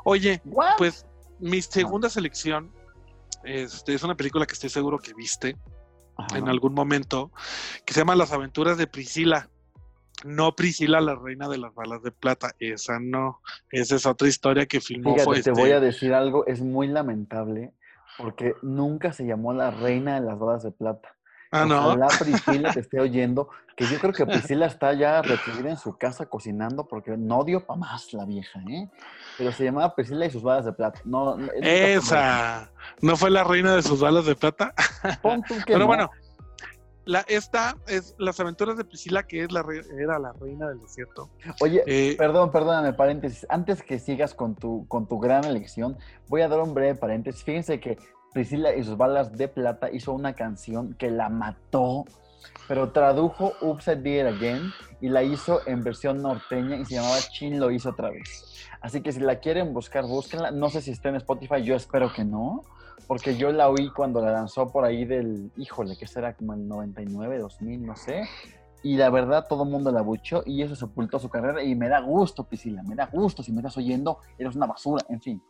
Oye, 0.04 0.40
pues 0.78 1.06
mi 1.40 1.60
segunda 1.60 2.08
selección 2.08 2.72
este, 3.44 3.94
es 3.94 4.02
una 4.02 4.14
película 4.14 4.46
que 4.46 4.54
estoy 4.54 4.70
seguro 4.70 4.98
que 4.98 5.14
viste 5.14 5.56
en 6.34 6.48
algún 6.48 6.74
momento, 6.74 7.32
que 7.84 7.94
se 7.94 8.00
llama 8.00 8.14
Las 8.14 8.32
aventuras 8.32 8.78
de 8.78 8.86
Priscila. 8.86 9.48
No 10.24 10.54
Priscila, 10.54 11.00
la 11.00 11.14
reina 11.14 11.48
de 11.48 11.58
las 11.58 11.74
balas 11.74 12.02
de 12.02 12.12
plata, 12.12 12.52
esa 12.58 12.98
no, 13.00 13.40
esa 13.70 13.96
es 13.96 14.06
otra 14.06 14.28
historia 14.28 14.66
que 14.66 14.80
filmó. 14.80 15.14
Fíjate, 15.14 15.42
te 15.42 15.50
voy 15.50 15.62
este 15.62 15.74
a 15.74 15.80
decir 15.80 16.14
algo, 16.14 16.46
es 16.46 16.60
muy 16.60 16.88
lamentable 16.88 17.72
porque 18.18 18.54
nunca 18.62 19.12
se 19.12 19.24
llamó 19.24 19.52
la 19.52 19.70
reina 19.70 20.14
de 20.14 20.26
las 20.26 20.38
balas 20.38 20.62
de 20.62 20.70
plata. 20.70 21.16
Ah, 21.50 21.66
no. 21.66 21.94
La 21.96 22.08
Priscila 22.18 22.72
te 22.72 22.80
esté 22.80 22.98
oyendo, 22.98 23.50
que 23.76 23.84
yo 23.84 23.98
creo 23.98 24.12
que 24.12 24.24
Priscila 24.24 24.66
está 24.66 24.94
ya 24.94 25.20
recluida 25.20 25.70
en 25.70 25.76
su 25.76 25.98
casa 25.98 26.26
cocinando 26.26 26.86
porque 26.88 27.16
no 27.16 27.44
dio 27.44 27.66
para 27.66 27.78
más 27.78 28.12
la 28.14 28.24
vieja, 28.24 28.58
¿eh? 28.70 28.88
Pero 29.36 29.52
se 29.52 29.64
llamaba 29.64 29.94
Priscila 29.94 30.24
y 30.24 30.30
sus 30.30 30.42
balas 30.42 30.64
de 30.64 30.72
plata. 30.72 31.00
No, 31.04 31.36
Esa. 31.60 32.70
¿No 33.02 33.16
fue 33.16 33.30
la 33.30 33.44
reina 33.44 33.76
de 33.76 33.82
sus 33.82 34.00
balas 34.00 34.24
de 34.24 34.34
plata? 34.34 34.74
Pero 35.66 35.86
bueno, 35.86 36.10
la, 37.04 37.20
esta 37.28 37.76
es 37.86 38.14
Las 38.18 38.38
aventuras 38.40 38.76
de 38.76 38.84
Priscila, 38.84 39.24
que 39.24 39.44
es 39.44 39.52
la 39.52 39.64
era 39.98 40.18
la 40.18 40.32
reina 40.32 40.68
del 40.68 40.80
desierto. 40.80 41.30
Oye, 41.60 41.82
eh, 41.86 42.14
perdón, 42.16 42.50
perdóname, 42.50 42.92
paréntesis. 42.92 43.46
Antes 43.48 43.82
que 43.82 43.98
sigas 43.98 44.34
con 44.34 44.54
tu, 44.54 44.86
con 44.88 45.06
tu 45.06 45.18
gran 45.18 45.44
elección, 45.44 45.96
voy 46.28 46.42
a 46.42 46.48
dar 46.48 46.60
un 46.60 46.74
breve 46.74 46.94
paréntesis. 46.94 47.42
Fíjense 47.42 47.80
que 47.80 47.98
Priscila 48.32 48.74
y 48.74 48.84
sus 48.84 48.96
balas 48.96 49.32
de 49.32 49.48
plata 49.48 49.90
hizo 49.90 50.12
una 50.12 50.34
canción 50.34 50.94
que 50.94 51.10
la 51.10 51.28
mató, 51.28 52.04
pero 52.68 52.92
tradujo 52.92 53.52
Upside 53.60 54.02
Down 54.02 54.34
Again 54.34 54.72
y 55.00 55.08
la 55.08 55.22
hizo 55.22 55.60
en 55.66 55.82
versión 55.82 56.22
norteña 56.22 56.76
y 56.76 56.84
se 56.84 56.94
llamaba 56.94 57.18
Chin 57.18 57.58
lo 57.60 57.70
hizo 57.70 57.90
otra 57.90 58.10
vez. 58.10 58.68
Así 58.80 59.00
que 59.00 59.12
si 59.12 59.20
la 59.20 59.38
quieren 59.40 59.74
buscar, 59.74 60.04
búsquenla. 60.04 60.50
No 60.50 60.68
sé 60.70 60.80
si 60.80 60.90
está 60.92 61.08
en 61.08 61.16
Spotify, 61.16 61.62
yo 61.62 61.76
espero 61.76 62.12
que 62.12 62.24
no, 62.24 62.62
porque 63.06 63.36
yo 63.36 63.52
la 63.52 63.68
oí 63.68 63.90
cuando 63.90 64.20
la 64.20 64.32
lanzó 64.32 64.70
por 64.70 64.84
ahí 64.84 65.04
del, 65.04 65.50
híjole, 65.56 65.96
que 65.96 66.06
será 66.06 66.34
como 66.34 66.54
el 66.54 66.66
99, 66.66 67.38
2000, 67.38 67.86
no 67.86 67.96
sé. 67.96 68.28
y 68.82 68.96
la 68.96 69.10
verdad 69.10 69.46
todo 69.48 69.62
el 69.62 69.70
mundo 69.70 69.92
la 69.92 70.02
buchó 70.02 70.42
y 70.44 70.62
eso 70.62 70.74
sepultó 70.74 71.18
su 71.18 71.28
carrera 71.28 71.62
y 71.62 71.74
me 71.74 71.88
da 71.88 72.00
gusto, 72.00 72.44
Priscila, 72.44 72.82
me 72.82 72.94
da 72.96 73.06
gusto. 73.06 73.42
Si 73.42 73.52
me 73.52 73.58
estás 73.58 73.76
oyendo, 73.76 74.18
eres 74.38 74.56
una 74.56 74.66
basura, 74.66 75.04
en 75.08 75.20
fin. 75.20 75.42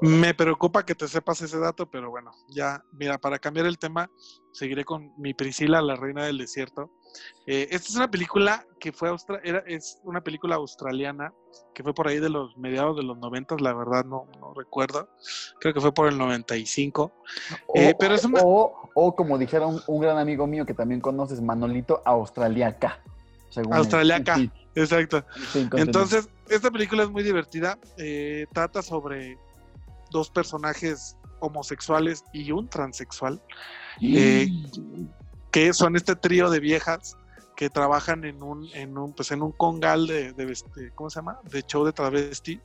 Me 0.00 0.34
preocupa 0.34 0.84
que 0.84 0.94
te 0.94 1.08
sepas 1.08 1.40
ese 1.40 1.58
dato, 1.58 1.88
pero 1.90 2.10
bueno, 2.10 2.32
ya, 2.48 2.82
mira, 2.92 3.18
para 3.18 3.38
cambiar 3.38 3.66
el 3.66 3.78
tema, 3.78 4.10
seguiré 4.52 4.84
con 4.84 5.12
mi 5.16 5.32
Priscila, 5.32 5.80
la 5.80 5.96
reina 5.96 6.24
del 6.26 6.38
desierto. 6.38 6.90
Eh, 7.46 7.68
esta 7.70 7.88
es 7.88 7.96
una 7.96 8.10
película 8.10 8.66
que 8.78 8.92
fue 8.92 9.14
era, 9.44 9.60
es 9.66 10.00
una 10.04 10.20
película 10.20 10.56
australiana 10.56 11.32
que 11.74 11.82
fue 11.82 11.94
por 11.94 12.08
ahí 12.08 12.18
de 12.18 12.28
los 12.28 12.56
mediados 12.56 12.96
de 12.96 13.02
los 13.02 13.18
90, 13.18 13.56
la 13.60 13.72
verdad 13.72 14.04
no, 14.04 14.26
no 14.40 14.54
recuerdo. 14.54 15.08
Creo 15.60 15.74
que 15.74 15.80
fue 15.80 15.92
por 15.92 16.08
el 16.08 16.18
95. 16.18 17.12
Eh, 17.74 17.92
o, 17.94 17.98
pero 17.98 18.14
es 18.14 18.26
o, 18.32 19.14
como 19.14 19.38
dijeron 19.38 19.80
un 19.86 20.00
gran 20.00 20.18
amigo 20.18 20.46
mío 20.46 20.64
que 20.66 20.74
también 20.74 21.00
conoces, 21.00 21.40
Manolito, 21.40 22.02
australiaca. 22.04 23.00
Australiaca, 23.70 24.36
exacto. 24.74 25.24
Entonces, 25.72 26.28
esta 26.48 26.70
película 26.70 27.04
es 27.04 27.10
muy 27.10 27.22
divertida. 27.22 27.78
Eh, 27.96 28.46
trata 28.52 28.82
sobre 28.82 29.38
dos 30.10 30.30
personajes 30.30 31.16
homosexuales 31.40 32.24
y 32.32 32.50
un 32.52 32.68
transexual. 32.68 33.40
Eh, 34.00 34.48
que 35.56 35.72
son 35.72 35.96
este 35.96 36.14
trío 36.14 36.50
de 36.50 36.60
viejas 36.60 37.16
que 37.56 37.70
trabajan 37.70 38.26
en 38.26 38.42
un, 38.42 38.68
en 38.74 38.98
un, 38.98 39.14
pues 39.14 39.30
en 39.30 39.40
un 39.40 39.52
congal 39.52 40.06
de, 40.06 40.34
de, 40.34 40.54
¿cómo 40.94 41.08
se 41.08 41.20
llama? 41.20 41.40
De 41.44 41.62
show 41.62 41.82
de 41.82 41.94
travesti. 41.94 42.60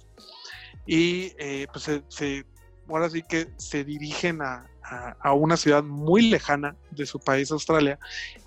Y 0.85 1.31
eh, 1.39 1.67
pues 1.71 1.89
se, 2.09 2.45
ahora 2.89 3.09
sí 3.09 3.23
que 3.23 3.47
se 3.55 3.85
dirigen 3.85 4.41
a, 4.41 4.69
a, 5.21 5.31
una 5.31 5.55
ciudad 5.55 5.83
muy 5.83 6.23
lejana 6.29 6.75
de 6.89 7.05
su 7.05 7.17
país, 7.21 7.49
Australia. 7.53 7.97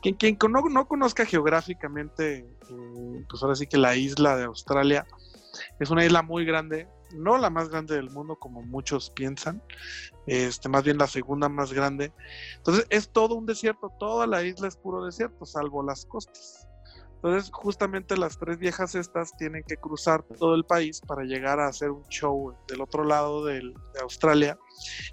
Quien, 0.03 0.15
quien 0.17 0.37
no, 0.51 0.61
no 0.61 0.87
conozca 0.89 1.25
geográficamente, 1.25 2.41
eh, 2.41 3.25
pues 3.31 3.43
ahora 3.43 3.55
sí 3.55 3.67
que 3.67 3.79
la 3.79 3.97
isla 3.97 4.37
de 4.37 4.45
Australia 4.45 5.07
es 5.81 5.89
una 5.89 6.05
isla 6.05 6.21
muy 6.21 6.45
grande, 6.45 6.87
no 7.15 7.39
la 7.39 7.51
más 7.51 7.69
grande 7.69 7.97
del 7.97 8.11
mundo 8.11 8.37
como 8.37 8.63
muchos 8.63 9.11
piensan, 9.11 9.63
este, 10.27 10.69
más 10.69 10.85
bien 10.85 10.99
la 10.99 11.07
segunda 11.07 11.49
más 11.49 11.73
grande. 11.73 12.13
Entonces 12.57 12.87
es 12.91 13.11
todo 13.11 13.35
un 13.35 13.47
desierto, 13.47 13.91
toda 13.99 14.27
la 14.27 14.43
isla 14.43 14.69
es 14.69 14.77
puro 14.77 15.05
desierto, 15.05 15.47
salvo 15.47 15.83
las 15.83 16.07
costas. 16.07 16.69
Entonces 17.17 17.51
justamente 17.53 18.19
las 18.19 18.39
tres 18.39 18.59
viejas 18.59 18.95
estas 18.95 19.35
tienen 19.39 19.63
que 19.67 19.77
cruzar 19.77 20.23
todo 20.25 20.55
el 20.55 20.65
país 20.65 21.01
para 21.01 21.25
llegar 21.25 21.59
a 21.59 21.69
hacer 21.69 21.91
un 21.91 22.05
show 22.09 22.55
del 22.69 22.83
otro 22.83 23.03
lado 23.03 23.45
de 23.47 23.63
Australia 24.03 24.59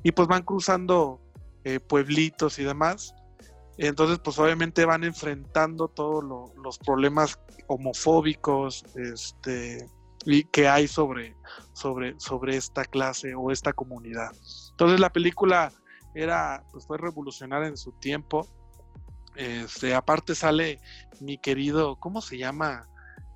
y 0.04 0.12
pues 0.12 0.28
van 0.28 0.44
cruzando 0.44 1.22
eh, 1.64 1.80
pueblitos 1.80 2.58
y 2.58 2.64
demás. 2.64 3.14
Entonces, 3.78 4.20
pues 4.20 4.38
obviamente 4.40 4.84
van 4.86 5.04
enfrentando 5.04 5.88
todos 5.88 6.24
los 6.56 6.78
problemas 6.80 7.40
homofóbicos, 7.68 8.84
este, 8.96 9.88
y 10.26 10.44
que 10.44 10.68
hay 10.68 10.88
sobre, 10.88 11.36
sobre, 11.74 12.20
sobre 12.20 12.56
esta 12.58 12.86
clase 12.86 13.34
o 13.36 13.52
esta 13.52 13.74
comunidad. 13.74 14.32
Entonces 14.72 15.00
la 15.00 15.12
película 15.12 15.72
era, 16.14 16.64
pues 16.72 16.86
fue 16.86 16.98
revolucionaria 16.98 17.68
en 17.68 17.78
su 17.78 17.92
tiempo. 17.94 18.48
Este, 19.36 19.96
aparte 19.96 20.36
sale 20.36 20.80
mi 21.20 21.38
querido, 21.38 21.96
¿cómo 21.98 22.22
se 22.22 22.38
llama? 22.38 22.88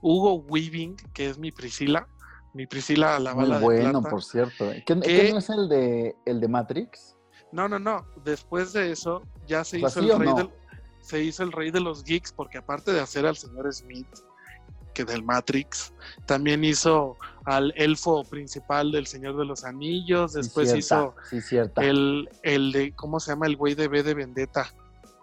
Hugo 0.02 0.36
Weaving, 0.36 0.96
que 1.14 1.30
es 1.30 1.38
mi 1.38 1.52
Priscila. 1.52 2.08
Mi 2.54 2.68
Priscila 2.68 3.20
la 3.20 3.34
bala 3.34 3.60
Muy 3.60 3.64
bueno, 3.64 4.02
por 4.02 4.24
cierto. 4.24 4.70
¿Qué, 4.86 4.96
no 4.96 5.40
es 5.40 5.50
el 5.50 5.68
de, 5.68 6.16
el 6.26 6.40
de 6.40 6.48
Matrix? 6.48 7.18
No, 7.52 7.68
no, 7.68 7.80
no. 7.80 8.06
Después 8.24 8.74
de 8.74 8.92
eso 8.92 9.24
ya 9.48 9.64
se 9.64 9.80
hizo 9.80 10.00
el 10.00 10.20
rey 10.20 10.34
del, 10.34 10.50
se 11.00 11.24
hizo 11.24 11.44
el 11.44 11.52
rey 11.52 11.72
de 11.72 11.80
los 11.80 12.04
geeks 12.04 12.32
porque 12.32 12.58
aparte 12.58 12.92
de 12.92 13.00
hacer 13.00 13.26
al 13.26 13.36
señor 13.36 13.72
Smith, 13.74 14.08
que 14.96 15.06
del 15.06 15.24
Matrix. 15.24 15.94
También 16.26 16.64
hizo 16.64 17.18
al 17.46 17.72
elfo 17.76 18.24
principal 18.24 18.92
del 18.92 19.06
Señor 19.06 19.38
de 19.38 19.46
los 19.46 19.64
Anillos. 19.64 20.34
Después 20.34 20.74
hizo 20.74 21.16
el, 21.78 22.28
el 22.42 22.72
de, 22.72 22.94
¿cómo 22.96 23.20
se 23.20 23.32
llama? 23.32 23.46
El 23.46 23.58
güey 23.58 23.76
de 23.76 23.88
B 23.88 24.02
de 24.02 24.16
Vendetta. 24.16 24.74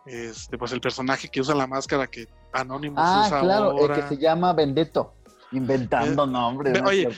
Este, 0.07 0.59
pues 0.59 0.73
el 0.73 0.81
personaje 0.81 1.29
que 1.29 1.41
usa 1.41 1.55
la 1.55 1.67
máscara 1.67 2.07
que 2.07 2.27
Anonymous 2.53 3.01
ah, 3.01 3.25
usa 3.27 3.41
claro, 3.41 3.87
el 3.87 3.95
que 3.95 4.09
se 4.09 4.19
llama 4.19 4.53
Vendetto. 4.53 5.15
Inventando 5.53 6.25
eh, 6.25 6.29
nombres. 6.29 6.83
oye, 6.85 7.09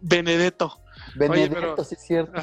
Benedetto. 0.00 0.72
Benedetto, 1.16 1.84
sí 1.84 1.94
es 1.94 2.06
cierto. 2.06 2.40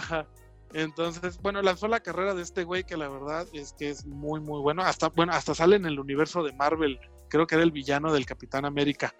Entonces, 0.73 1.39
bueno, 1.41 1.61
lanzó 1.61 1.87
la 1.87 1.99
carrera 1.99 2.33
de 2.33 2.41
este 2.41 2.63
güey 2.63 2.83
que 2.83 2.95
la 2.95 3.09
verdad 3.09 3.45
es 3.53 3.73
que 3.73 3.89
es 3.89 4.05
muy, 4.05 4.39
muy 4.39 4.61
bueno. 4.61 4.83
Hasta, 4.83 5.09
bueno, 5.09 5.33
hasta 5.33 5.53
sale 5.53 5.75
en 5.75 5.85
el 5.85 5.99
universo 5.99 6.43
de 6.43 6.53
Marvel. 6.53 6.99
Creo 7.29 7.45
que 7.45 7.55
era 7.55 7.63
el 7.63 7.71
villano 7.71 8.13
del 8.13 8.25
Capitán 8.25 8.65
América. 8.65 9.13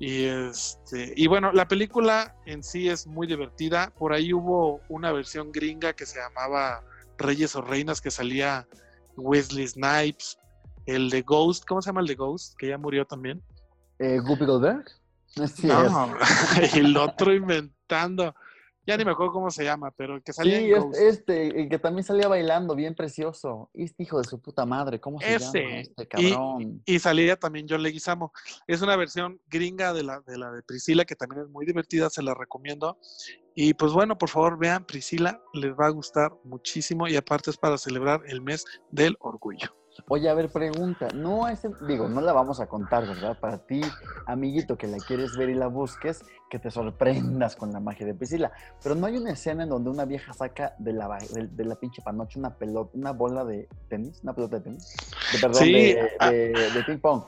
Y, 0.00 0.24
este, 0.24 1.12
y 1.14 1.26
bueno, 1.26 1.52
la 1.52 1.68
película 1.68 2.34
en 2.46 2.64
sí 2.64 2.88
es 2.88 3.06
muy 3.06 3.26
divertida. 3.26 3.92
Por 3.98 4.14
ahí 4.14 4.32
hubo 4.32 4.80
una 4.88 5.12
versión 5.12 5.52
gringa 5.52 5.92
que 5.92 6.06
se 6.06 6.18
llamaba 6.18 6.82
Reyes 7.18 7.54
o 7.54 7.60
Reinas, 7.60 8.00
que 8.00 8.10
salía 8.10 8.66
Wesley 9.18 9.68
Snipes, 9.68 10.38
el 10.86 11.10
de 11.10 11.20
Ghost, 11.20 11.64
¿cómo 11.66 11.82
se 11.82 11.90
llama 11.90 12.00
el 12.00 12.06
de 12.06 12.14
Ghost? 12.14 12.56
Que 12.56 12.68
ya 12.68 12.78
murió 12.78 13.04
también. 13.04 13.42
Eh, 13.98 14.18
Guppy 14.20 14.46
Goldberg. 14.46 14.86
no, 15.62 16.16
el 16.74 16.96
otro 16.96 17.34
inventando. 17.34 18.34
Ya 18.86 18.96
ni 18.96 19.04
me 19.04 19.10
acuerdo 19.12 19.32
cómo 19.32 19.50
se 19.50 19.62
llama, 19.62 19.90
pero 19.90 20.22
que 20.22 20.32
salía 20.32 20.58
sí, 20.58 20.72
este, 21.06 21.68
que 21.68 21.78
también 21.78 22.02
salía 22.02 22.28
bailando, 22.28 22.74
bien 22.74 22.94
precioso. 22.94 23.70
Este 23.74 24.04
hijo 24.04 24.18
de 24.18 24.24
su 24.24 24.40
puta 24.40 24.64
madre, 24.64 25.00
¿cómo 25.00 25.20
se 25.20 25.38
llama 25.38 25.80
este 25.80 26.08
cabrón? 26.08 26.82
Y, 26.86 26.98
salía 26.98 27.36
también 27.36 27.66
John 27.68 27.82
Leguizamo. 27.82 28.32
Es 28.66 28.80
una 28.80 28.96
versión 28.96 29.40
gringa 29.48 29.92
de 29.92 30.02
la, 30.02 30.20
de 30.20 30.38
la 30.38 30.50
de 30.50 30.62
Priscila, 30.62 31.04
que 31.04 31.14
también 31.14 31.42
es 31.42 31.48
muy 31.48 31.66
divertida, 31.66 32.08
se 32.08 32.22
la 32.22 32.34
recomiendo. 32.34 32.98
Y 33.54 33.74
pues 33.74 33.92
bueno, 33.92 34.16
por 34.16 34.28
favor 34.28 34.58
vean 34.58 34.86
Priscila, 34.86 35.42
les 35.52 35.72
va 35.72 35.86
a 35.86 35.90
gustar 35.90 36.32
muchísimo 36.44 37.06
y 37.06 37.16
aparte 37.16 37.50
es 37.50 37.58
para 37.58 37.76
celebrar 37.76 38.22
el 38.26 38.40
mes 38.40 38.64
del 38.90 39.16
orgullo. 39.20 39.79
Oye, 40.08 40.28
a 40.28 40.34
ver, 40.34 40.50
pregunta, 40.50 41.08
no 41.14 41.48
es, 41.48 41.60
digo, 41.86 42.08
no 42.08 42.20
la 42.20 42.32
vamos 42.32 42.60
a 42.60 42.66
contar, 42.66 43.06
¿verdad? 43.06 43.38
Para 43.38 43.58
ti, 43.58 43.80
amiguito, 44.26 44.76
que 44.76 44.86
la 44.86 44.98
quieres 44.98 45.36
ver 45.36 45.50
y 45.50 45.54
la 45.54 45.66
busques, 45.66 46.24
que 46.48 46.58
te 46.58 46.70
sorprendas 46.70 47.56
con 47.56 47.72
la 47.72 47.80
magia 47.80 48.06
de 48.06 48.14
Priscila. 48.14 48.52
Pero 48.82 48.94
no 48.94 49.06
hay 49.06 49.16
una 49.16 49.32
escena 49.32 49.64
en 49.64 49.68
donde 49.68 49.90
una 49.90 50.04
vieja 50.04 50.32
saca 50.32 50.74
de 50.78 50.92
la, 50.92 51.18
de, 51.32 51.64
la 51.64 51.74
pinche 51.76 52.02
panoche 52.02 52.38
una 52.38 52.54
pelota, 52.54 52.90
una 52.94 53.12
bola 53.12 53.44
de 53.44 53.68
tenis, 53.88 54.20
una 54.22 54.34
pelota 54.34 54.58
de 54.58 54.62
tenis, 54.62 54.96
de, 55.32 55.38
perdón, 55.38 55.62
ah. 56.20 56.30
de, 56.30 56.84
ping 56.86 56.98
pong. 56.98 57.22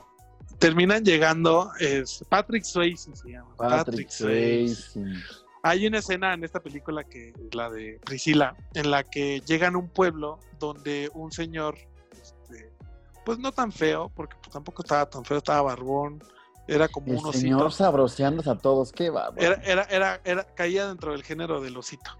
Terminan 0.59 1.03
llegando, 1.03 1.71
es 1.79 2.23
Patrick 2.29 2.63
Swayze 2.63 3.15
se 3.15 3.31
llama. 3.31 3.55
Patrick, 3.57 4.09
Swayze. 4.09 4.99
Hay 5.65 5.87
una 5.87 5.99
escena 5.99 6.33
en 6.33 6.43
esta 6.43 6.59
película 6.59 7.05
que 7.05 7.33
la 7.53 7.69
de 7.69 7.99
Priscila, 8.03 8.55
en 8.73 8.91
la 8.91 9.03
que 9.03 9.41
llegan 9.45 9.75
a 9.75 9.77
un 9.77 9.87
pueblo 9.87 10.39
donde 10.59 11.09
un 11.13 11.31
señor 11.31 11.77
pues 13.25 13.39
no 13.39 13.51
tan 13.51 13.71
feo, 13.71 14.11
porque 14.15 14.35
pues, 14.41 14.51
tampoco 14.51 14.83
estaba 14.83 15.09
tan 15.09 15.23
feo, 15.25 15.37
estaba 15.37 15.61
barbón, 15.61 16.21
era 16.67 16.87
como 16.87 17.11
un 17.11 17.17
osito. 17.17 17.33
señor 17.33 17.71
sabroseándose 17.71 18.49
a 18.49 18.55
todos, 18.55 18.91
qué 18.91 19.09
va. 19.09 19.33
Era, 19.37 19.55
era, 19.63 19.83
era, 19.83 20.21
era, 20.23 20.43
caía 20.55 20.87
dentro 20.87 21.11
del 21.11 21.23
género 21.23 21.61
del 21.61 21.75
osito. 21.77 22.11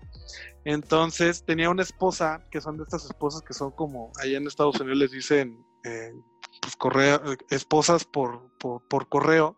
Entonces 0.66 1.44
tenía 1.46 1.70
una 1.70 1.84
esposa, 1.84 2.46
que 2.52 2.62
son 2.62 2.78
de 2.78 2.84
estas 2.84 3.06
esposas 3.06 3.42
que 3.42 3.54
son 3.54 3.72
como, 3.72 4.12
allá 4.22 4.38
en 4.38 4.48
Estados 4.48 4.80
Unidos 4.80 4.98
les 4.98 5.12
dicen, 5.12 5.66
eh, 5.84 6.12
pues 6.62 6.76
correo, 6.76 7.22
esposas 7.50 8.06
por, 8.06 8.50
por, 8.58 9.10
correo, 9.10 9.58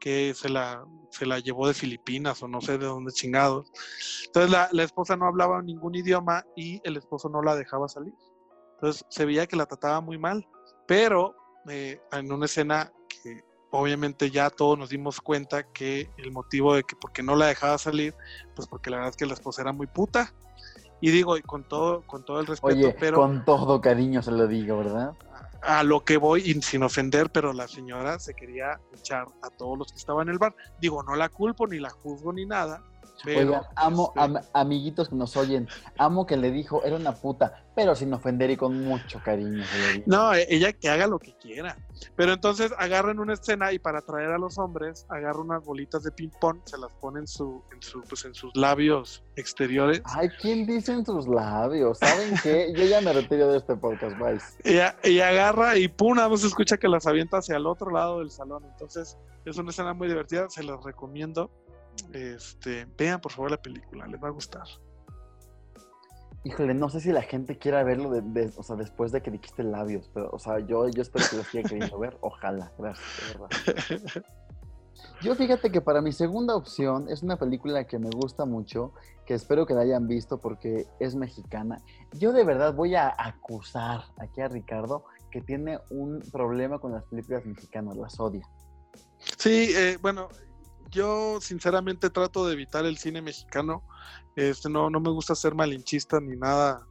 que 0.00 0.34
se 0.34 0.48
la, 0.48 0.84
se 1.10 1.26
la 1.26 1.38
llevó 1.38 1.68
de 1.68 1.74
Filipinas 1.74 2.42
o 2.42 2.48
no 2.48 2.60
sé 2.60 2.78
de 2.78 2.86
dónde 2.86 3.12
chingados. 3.12 3.70
Entonces 4.26 4.50
la, 4.50 4.68
la 4.72 4.82
esposa 4.82 5.16
no 5.16 5.26
hablaba 5.26 5.60
ningún 5.62 5.94
idioma 5.94 6.44
y 6.56 6.80
el 6.84 6.96
esposo 6.96 7.28
no 7.28 7.42
la 7.42 7.56
dejaba 7.56 7.88
salir. 7.88 8.14
Entonces 8.74 9.04
se 9.08 9.24
veía 9.24 9.46
que 9.46 9.56
la 9.56 9.66
trataba 9.66 10.00
muy 10.00 10.18
mal 10.18 10.46
pero 10.86 11.34
eh, 11.68 12.00
en 12.12 12.32
una 12.32 12.46
escena 12.46 12.92
que 13.22 13.44
obviamente 13.70 14.30
ya 14.30 14.50
todos 14.50 14.78
nos 14.78 14.88
dimos 14.88 15.20
cuenta 15.20 15.64
que 15.72 16.10
el 16.16 16.32
motivo 16.32 16.74
de 16.74 16.84
que 16.84 16.96
porque 16.96 17.22
no 17.22 17.36
la 17.36 17.46
dejaba 17.46 17.78
salir, 17.78 18.14
pues 18.54 18.68
porque 18.68 18.90
la 18.90 18.96
verdad 18.96 19.10
es 19.10 19.16
que 19.16 19.26
la 19.26 19.34
esposa 19.34 19.62
era 19.62 19.72
muy 19.72 19.86
puta. 19.86 20.32
Y 21.00 21.10
digo, 21.10 21.36
y 21.36 21.42
con 21.42 21.64
todo, 21.64 22.02
con 22.06 22.24
todo 22.24 22.40
el 22.40 22.46
respeto, 22.46 22.74
Oye, 22.74 22.96
pero. 22.98 23.18
Con 23.18 23.44
todo 23.44 23.80
cariño 23.80 24.22
se 24.22 24.30
lo 24.30 24.46
digo, 24.46 24.78
¿verdad? 24.78 25.12
A, 25.62 25.82
lo 25.82 26.04
que 26.04 26.16
voy, 26.16 26.42
y 26.42 26.54
sin 26.62 26.82
ofender, 26.82 27.30
pero 27.30 27.52
la 27.52 27.68
señora 27.68 28.18
se 28.18 28.34
quería 28.34 28.80
echar 28.94 29.26
a 29.42 29.50
todos 29.50 29.76
los 29.76 29.92
que 29.92 29.98
estaban 29.98 30.28
en 30.28 30.34
el 30.34 30.38
bar. 30.38 30.54
Digo, 30.80 31.02
no 31.02 31.14
la 31.16 31.28
culpo, 31.28 31.66
ni 31.66 31.78
la 31.78 31.90
juzgo, 31.90 32.32
ni 32.32 32.46
nada, 32.46 32.82
Oigan, 33.24 33.62
amo, 33.74 34.12
este 34.16 34.48
amiguitos 34.52 35.08
que 35.08 35.14
nos 35.16 35.36
oyen, 35.36 35.68
amo 35.98 36.26
que 36.26 36.36
le 36.36 36.50
dijo, 36.50 36.84
era 36.84 36.96
una 36.96 37.14
puta, 37.14 37.64
pero 37.74 37.94
sin 37.94 38.12
ofender 38.12 38.50
y 38.50 38.56
con 38.56 38.82
mucho 38.84 39.20
cariño. 39.24 39.64
No, 40.06 40.34
e-, 40.34 40.46
ella 40.48 40.72
que 40.72 40.88
haga 40.88 41.06
lo 41.06 41.18
que 41.18 41.36
quiera. 41.36 41.76
Pero 42.14 42.34
entonces 42.34 42.72
agarran 42.78 43.18
una 43.18 43.34
escena 43.34 43.72
y 43.72 43.78
para 43.78 44.00
atraer 44.00 44.30
a 44.30 44.38
los 44.38 44.58
hombres, 44.58 45.06
agarra 45.08 45.40
unas 45.40 45.64
bolitas 45.64 46.02
de 46.02 46.10
ping-pong, 46.10 46.60
se 46.64 46.78
las 46.78 46.92
pone 47.00 47.20
en, 47.20 47.26
su, 47.26 47.62
en, 47.72 47.82
su, 47.82 48.02
pues, 48.02 48.24
en 48.24 48.34
sus 48.34 48.54
labios 48.54 49.22
exteriores. 49.36 50.02
Ay, 50.04 50.28
¿quién 50.40 50.66
dice 50.66 50.92
en 50.92 51.04
sus 51.04 51.26
labios? 51.26 51.98
¿Saben 51.98 52.34
qué? 52.42 52.72
Yo 52.76 52.84
ya 52.84 53.00
me 53.00 53.12
retiro 53.12 53.48
de 53.48 53.58
este 53.58 53.76
podcast. 53.76 54.16
Ella, 54.64 54.96
ella 55.02 55.28
agarra 55.28 55.76
y 55.78 55.88
pum, 55.88 56.16
nada 56.16 56.36
se 56.36 56.46
escucha 56.46 56.76
que 56.76 56.88
las 56.88 57.06
avienta 57.06 57.38
hacia 57.38 57.56
el 57.56 57.66
otro 57.66 57.90
lado 57.90 58.18
del 58.18 58.30
salón. 58.30 58.64
Entonces, 58.64 59.16
es 59.44 59.56
una 59.56 59.70
escena 59.70 59.94
muy 59.94 60.08
divertida, 60.08 60.48
se 60.48 60.62
las 60.62 60.82
recomiendo. 60.82 61.50
Este, 62.12 62.86
vean 62.96 63.20
por 63.20 63.32
favor 63.32 63.50
la 63.50 63.60
película, 63.60 64.06
les 64.06 64.22
va 64.22 64.28
a 64.28 64.32
gustar. 64.32 64.66
Híjole, 66.44 66.74
no 66.74 66.88
sé 66.88 67.00
si 67.00 67.10
la 67.10 67.22
gente 67.22 67.58
quiera 67.58 67.82
verlo 67.82 68.10
de, 68.10 68.52
o 68.56 68.62
sea, 68.62 68.76
después 68.76 69.10
de 69.10 69.20
que 69.20 69.32
dijiste 69.32 69.64
labios, 69.64 70.08
pero, 70.14 70.30
o 70.30 70.38
sea, 70.38 70.60
yo, 70.60 70.88
yo 70.88 71.02
espero 71.02 71.24
que 71.28 71.36
lo 71.36 71.44
siga 71.44 71.68
queriendo 71.68 71.98
ver. 71.98 72.16
Ojalá, 72.20 72.72
gracias, 72.78 73.32
de 73.32 73.38
verdad. 73.38 74.24
Yo 75.22 75.34
fíjate 75.34 75.70
que 75.70 75.80
para 75.80 76.02
mi 76.02 76.12
segunda 76.12 76.54
opción 76.54 77.08
es 77.08 77.22
una 77.22 77.36
película 77.36 77.86
que 77.86 77.98
me 77.98 78.10
gusta 78.10 78.44
mucho, 78.44 78.92
que 79.24 79.34
espero 79.34 79.66
que 79.66 79.74
la 79.74 79.80
hayan 79.80 80.06
visto 80.06 80.38
porque 80.38 80.86
es 81.00 81.14
mexicana. 81.14 81.82
Yo 82.12 82.32
de 82.32 82.44
verdad 82.44 82.74
voy 82.74 82.94
a 82.94 83.14
acusar 83.18 84.04
aquí 84.18 84.42
a 84.42 84.48
Ricardo 84.48 85.04
que 85.30 85.40
tiene 85.40 85.80
un 85.90 86.20
problema 86.32 86.78
con 86.78 86.92
las 86.92 87.04
películas 87.04 87.46
mexicanas, 87.46 87.96
las 87.96 88.20
odia. 88.20 88.46
Sí, 89.38 89.70
eh, 89.74 89.98
bueno, 90.00 90.28
yo 90.90 91.40
sinceramente 91.40 92.10
trato 92.10 92.46
de 92.46 92.54
evitar 92.54 92.84
el 92.84 92.98
cine 92.98 93.22
mexicano. 93.22 93.82
Este, 94.34 94.68
no, 94.68 94.90
no 94.90 95.00
me 95.00 95.10
gusta 95.10 95.34
ser 95.34 95.54
malinchista 95.54 96.20
ni 96.20 96.36
nada 96.36 96.86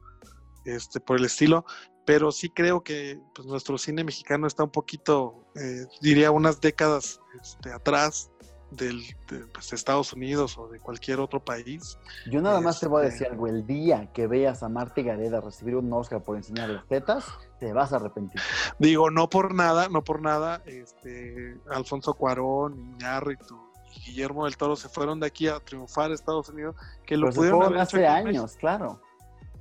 este, 0.64 1.00
por 1.00 1.18
el 1.18 1.24
estilo, 1.24 1.64
pero 2.04 2.32
sí 2.32 2.50
creo 2.50 2.82
que 2.82 3.20
pues, 3.34 3.46
nuestro 3.46 3.78
cine 3.78 4.04
mexicano 4.04 4.46
está 4.46 4.64
un 4.64 4.70
poquito, 4.70 5.46
eh, 5.54 5.86
diría, 6.00 6.30
unas 6.30 6.60
décadas 6.60 7.20
este, 7.40 7.72
atrás 7.72 8.30
del, 8.70 9.02
de 9.28 9.46
pues, 9.52 9.72
Estados 9.72 10.12
Unidos 10.12 10.58
o 10.58 10.68
de 10.68 10.80
cualquier 10.80 11.20
otro 11.20 11.44
país. 11.44 11.98
Yo 12.30 12.40
nada 12.40 12.60
más 12.60 12.80
te 12.80 12.88
voy 12.88 13.02
a 13.02 13.04
decir 13.06 13.22
este 13.22 13.32
algo, 13.32 13.46
el 13.46 13.66
día 13.66 14.10
que 14.12 14.26
veas 14.26 14.62
a 14.62 14.68
Marta 14.68 15.02
Gareda 15.02 15.40
recibir 15.40 15.76
un 15.76 15.92
Oscar 15.92 16.22
por 16.22 16.36
enseñar 16.36 16.70
las 16.70 16.86
tetas, 16.86 17.24
te 17.58 17.72
vas 17.72 17.92
a 17.92 17.96
arrepentir. 17.96 18.40
Digo, 18.78 19.10
no 19.10 19.28
por 19.28 19.54
nada, 19.54 19.88
no 19.88 20.02
por 20.02 20.22
nada, 20.22 20.62
este, 20.66 21.58
Alfonso 21.70 22.14
Cuarón, 22.14 22.96
Iñárritu, 22.98 23.65
Guillermo 24.00 24.44
del 24.44 24.56
Toro 24.56 24.76
se 24.76 24.88
fueron 24.88 25.20
de 25.20 25.26
aquí 25.26 25.48
a 25.48 25.60
triunfar 25.60 26.10
a 26.10 26.14
Estados 26.14 26.48
Unidos, 26.48 26.76
que 27.06 27.16
lo 27.16 27.26
pues 27.26 27.36
pudieron 27.36 27.62
haber 27.62 27.78
hace 27.78 28.06
años, 28.06 28.56
claro. 28.56 29.00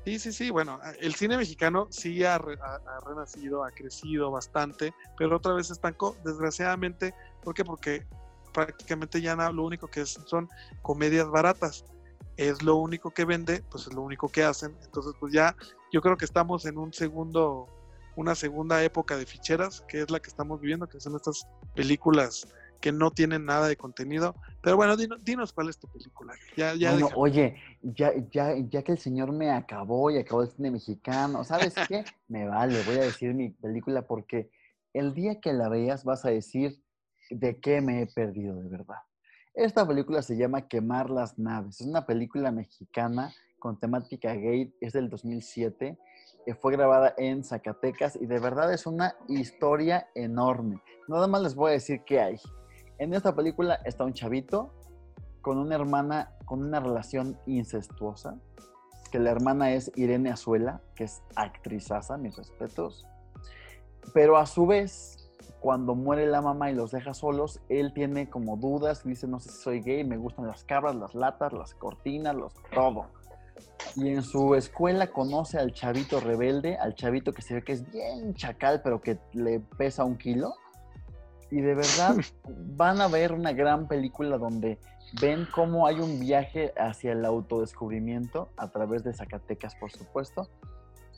Sí, 0.06 0.20
sí, 0.20 0.32
sí, 0.32 0.52
bueno, 0.52 0.80
el 1.00 1.16
cine 1.16 1.36
mexicano 1.36 1.88
sí 1.90 2.24
ha, 2.24 2.38
renacido, 2.38 3.64
ha 3.64 3.72
crecido 3.72 4.30
bastante, 4.30 4.94
pero 5.18 5.38
otra 5.38 5.54
vez 5.54 5.72
estancó, 5.72 6.16
desgraciadamente, 6.24 7.16
¿por 7.42 7.56
qué? 7.56 7.66
Porque 7.66 8.06
prácticamente 8.54 9.20
ya 9.20 9.36
lo 9.36 9.66
único 9.66 9.88
que 9.88 10.06
son 10.06 10.48
comedias 10.84 11.28
baratas, 11.28 11.86
es 12.38 12.62
lo 12.62 12.76
único 12.76 13.12
que 13.12 13.26
vende, 13.26 13.64
pues 13.72 13.88
es 13.88 13.94
lo 13.94 14.02
único 14.02 14.30
que 14.30 14.44
hacen, 14.44 14.78
entonces 14.84 15.14
pues 15.20 15.34
ya 15.34 15.56
yo 15.92 16.02
creo 16.02 16.18
que 16.18 16.26
estamos 16.26 16.66
en 16.66 16.78
un 16.78 16.94
segundo, 16.94 17.68
una 18.16 18.36
segunda 18.36 18.84
época 18.84 19.18
de 19.18 19.26
ficheras, 19.26 19.82
que 19.88 20.02
es 20.02 20.12
la 20.12 20.20
que 20.20 20.30
estamos 20.30 20.62
viviendo, 20.62 20.88
que 20.88 21.00
son 21.00 21.16
estas 21.16 21.48
películas 21.74 22.46
que 22.82 22.92
no 22.92 23.12
tienen 23.12 23.46
nada 23.46 23.68
de 23.68 23.76
contenido. 23.76 24.36
Pero 24.62 24.76
bueno, 24.76 24.96
dinos, 24.98 25.54
cuál 25.54 25.70
es 25.70 25.78
tu 25.78 25.88
película. 25.88 26.34
Ya, 26.56 26.76
ya 26.76 26.98
oye, 27.16 27.56
ya, 27.82 28.14
ya, 28.32 28.56
ya 28.58 28.84
que 28.84 28.92
el 28.92 28.98
señor 28.98 29.32
me 29.32 29.52
acabó 29.52 30.12
y 30.12 30.18
acabó 30.18 30.42
el 30.42 30.50
cine 30.50 30.72
mexicano, 30.72 31.44
¿sabes 31.44 31.74
qué? 31.88 32.04
me 32.28 32.48
vale, 32.48 32.82
voy 32.84 32.98
a 32.98 33.02
decir 33.02 33.34
mi 33.34 33.50
película 33.50 34.04
porque 34.04 34.50
el 34.94 35.14
día 35.14 35.40
que 35.40 35.54
la 35.54 35.70
veas 35.70 36.04
vas 36.04 36.26
a 36.26 36.30
decir 36.30 36.82
de 37.30 37.60
qué 37.60 37.82
me 37.82 38.02
he 38.02 38.08
perdido 38.08 38.56
de 38.62 38.70
verdad. 38.70 39.00
Esta 39.54 39.88
película 39.88 40.22
se 40.22 40.36
llama 40.36 40.68
Quemar 40.68 41.10
las 41.10 41.40
naves. 41.40 41.80
Es 41.80 41.88
una 41.88 42.06
película 42.06 42.52
mexicana 42.52 43.34
con 43.58 43.80
temática 43.80 44.34
gay, 44.34 44.76
es 44.82 44.94
del 44.94 45.10
2007. 45.10 45.98
Eh, 46.46 46.54
fue 46.54 46.74
grabada 46.74 47.14
en 47.18 47.44
Zacatecas 47.44 48.16
y 48.16 48.26
de 48.26 48.40
verdad 48.40 48.72
es 48.74 48.86
una 48.86 49.16
historia 49.28 50.08
enorme. 50.14 50.82
Nada 51.08 51.28
más 51.28 51.42
les 51.42 51.56
voy 51.56 51.72
a 51.72 51.74
decir 51.74 52.02
qué 52.06 52.20
hay. 52.20 52.38
En 52.98 53.14
esta 53.14 53.36
película 53.36 53.76
está 53.84 54.06
un 54.06 54.14
chavito 54.14 54.74
con 55.42 55.58
una 55.58 55.76
hermana 55.76 56.32
con 56.46 56.64
una 56.64 56.80
relación 56.80 57.38
incestuosa, 57.46 58.38
que 59.12 59.20
la 59.20 59.32
hermana 59.32 59.74
es 59.74 59.92
Irene 59.96 60.32
Azuela, 60.32 60.82
que 60.96 61.04
es 61.04 61.22
actrizaza, 61.36 62.18
mis 62.18 62.38
respetos. 62.38 63.06
Pero 64.14 64.38
a 64.38 64.46
su 64.46 64.66
vez, 64.66 65.30
cuando 65.60 65.96
muere 65.96 66.26
la 66.28 66.42
mamá 66.42 66.72
y 66.72 66.76
los 66.76 66.92
deja 66.92 67.14
solos, 67.14 67.60
él 67.70 67.94
tiene 67.94 68.30
como 68.30 68.56
dudas, 68.58 69.04
dice, 69.04 69.28
no 69.28 69.40
sé 69.40 69.50
si 69.50 69.62
soy 69.62 69.82
gay, 69.82 70.04
me 70.04 70.18
gustan 70.18 70.48
las 70.48 70.64
cabras, 70.64 70.96
las 70.96 71.16
latas, 71.16 71.52
las 71.54 71.74
cortinas, 71.74 72.36
los 72.36 72.54
todo. 72.74 73.08
Y 73.96 74.10
en 74.10 74.24
su 74.24 74.56
escuela 74.56 75.08
conoce 75.08 75.58
al 75.58 75.74
chavito 75.74 76.20
rebelde, 76.20 76.78
al 76.78 76.96
chavito 76.96 77.34
que 77.34 77.42
se 77.42 77.56
ve 77.56 77.64
que 77.64 77.74
es 77.74 77.92
bien 77.92 78.34
chacal, 78.36 78.82
pero 78.84 79.02
que 79.02 79.20
le 79.34 79.60
pesa 79.60 80.04
un 80.04 80.18
kilo 80.18 80.54
y 81.52 81.62
de 81.62 81.76
verdad 81.76 82.16
van 82.76 83.02
a 83.02 83.08
ver 83.08 83.32
una 83.32 83.54
gran 83.54 83.88
película 83.88 84.38
donde 84.38 84.80
ven 85.22 85.48
cómo 85.54 85.88
hay 85.88 86.00
un 86.00 86.20
viaje 86.20 86.74
hacia 86.78 87.14
el 87.14 87.26
autodescubrimiento 87.26 88.50
a 88.58 88.72
través 88.72 89.04
de 89.04 89.14
Zacatecas, 89.14 89.76
por 89.76 89.92
supuesto. 89.92 90.50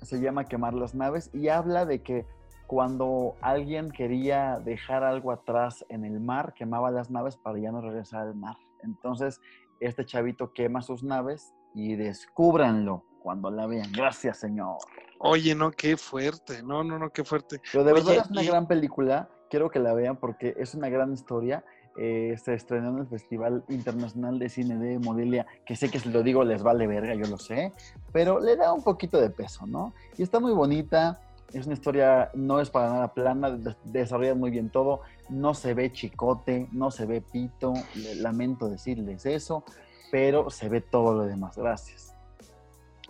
Se 0.01 0.19
llama 0.19 0.45
Quemar 0.45 0.73
las 0.73 0.93
naves 0.93 1.29
y 1.33 1.47
habla 1.47 1.85
de 1.85 2.03
que 2.03 2.25
cuando 2.67 3.35
alguien 3.41 3.89
quería 3.89 4.59
dejar 4.63 5.03
algo 5.03 5.31
atrás 5.31 5.85
en 5.89 6.03
el 6.03 6.19
mar, 6.19 6.53
quemaba 6.53 6.91
las 6.91 7.09
naves 7.09 7.37
para 7.37 7.57
ya 7.57 7.71
no 7.71 7.81
regresar 7.81 8.27
al 8.27 8.35
mar. 8.35 8.57
Entonces, 8.83 9.39
este 9.79 10.05
chavito 10.05 10.51
quema 10.53 10.81
sus 10.81 11.01
naves 11.01 11.53
y 11.73 11.95
descúbranlo 11.95 13.03
cuando 13.21 13.49
la 13.49 13.67
vean. 13.67 13.91
Gracias, 13.91 14.39
señor. 14.39 14.77
Oye, 15.19 15.55
no, 15.55 15.71
qué 15.71 15.97
fuerte. 15.97 16.61
No, 16.61 16.83
no, 16.83 16.99
no, 16.99 17.09
qué 17.09 17.23
fuerte. 17.23 17.61
Pero 17.71 17.83
de 17.83 17.93
verdad 17.93 18.15
es 18.15 18.29
una 18.29 18.43
gran 18.43 18.67
película 18.67 19.29
quiero 19.49 19.69
que 19.69 19.79
la 19.79 19.93
vean 19.93 20.17
porque 20.17 20.55
es 20.57 20.73
una 20.75 20.89
gran 20.89 21.13
historia. 21.13 21.63
Eh, 21.99 22.37
se 22.43 22.53
estrenó 22.53 22.89
en 22.89 22.99
el 22.99 23.07
Festival 23.07 23.63
Internacional 23.69 24.37
de 24.37 24.49
Cine 24.49 24.77
de 24.77 24.99
Modelia, 24.99 25.47
que 25.65 25.75
sé 25.75 25.89
que 25.89 25.99
si 25.99 26.09
lo 26.09 26.21
digo 26.21 26.43
les 26.43 26.61
vale 26.61 26.85
verga, 26.85 27.15
yo 27.15 27.25
lo 27.25 27.39
sé, 27.39 27.71
pero 28.11 28.39
le 28.39 28.55
da 28.55 28.71
un 28.71 28.83
poquito 28.83 29.19
de 29.19 29.31
peso, 29.31 29.65
¿no? 29.65 29.93
Y 30.15 30.21
está 30.21 30.39
muy 30.39 30.53
bonita, 30.53 31.19
es 31.53 31.65
una 31.65 31.73
historia, 31.73 32.29
no 32.35 32.61
es 32.61 32.69
para 32.69 32.89
nada 32.89 33.13
plana, 33.13 33.57
desarrolla 33.85 34.35
muy 34.35 34.51
bien 34.51 34.69
todo, 34.69 35.01
no 35.29 35.55
se 35.55 35.73
ve 35.73 35.91
chicote, 35.91 36.67
no 36.71 36.91
se 36.91 37.07
ve 37.07 37.21
pito, 37.21 37.73
lamento 38.17 38.69
decirles 38.69 39.25
eso, 39.25 39.63
pero 40.11 40.49
se 40.49 40.69
ve 40.69 40.81
todo 40.81 41.15
lo 41.15 41.23
demás, 41.23 41.57
gracias. 41.57 42.13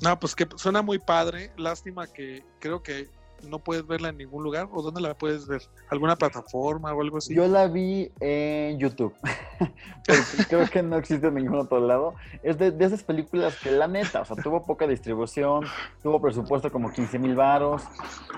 No, 0.02 0.19
pues 0.19 0.36
que 0.36 0.47
suena 0.56 0.82
muy 0.82 1.00
padre, 1.00 1.52
lástima 1.58 2.06
que 2.08 2.43
creo 2.60 2.84
que 2.84 3.10
no 3.47 3.60
puedes 3.60 3.86
verla 3.86 4.10
en 4.10 4.17
ningún 4.17 4.43
lugar 4.43 4.67
o 4.71 4.82
dónde 4.82 5.02
la 5.02 5.17
puedes 5.17 5.47
ver? 5.47 5.62
¿Alguna 5.89 6.15
plataforma 6.15 6.93
o 6.93 7.02
algo 7.02 7.17
así? 7.17 7.36
Yo 7.36 7.47
la 7.47 7.67
vi 7.67 8.12
en 8.19 8.80
YouTube, 8.80 9.13
creo 10.50 10.65
que 10.67 10.82
no 10.84 10.97
existe 10.97 11.28
en 11.28 11.36
ningún 11.36 11.60
otro 11.60 11.80
lado. 11.80 12.15
Es 12.43 12.58
de, 12.58 12.73
esas 12.80 13.04
películas 13.04 13.58
que 13.62 13.71
la 13.71 13.88
neta, 13.88 14.21
o 14.21 14.26
sea, 14.26 14.36
tuvo 14.38 14.63
poca 14.63 14.88
distribución, 14.88 15.65
tuvo 16.02 16.21
presupuesto 16.21 16.71
como 16.71 16.91
15 16.91 17.19
mil 17.19 17.36
varos, 17.36 17.84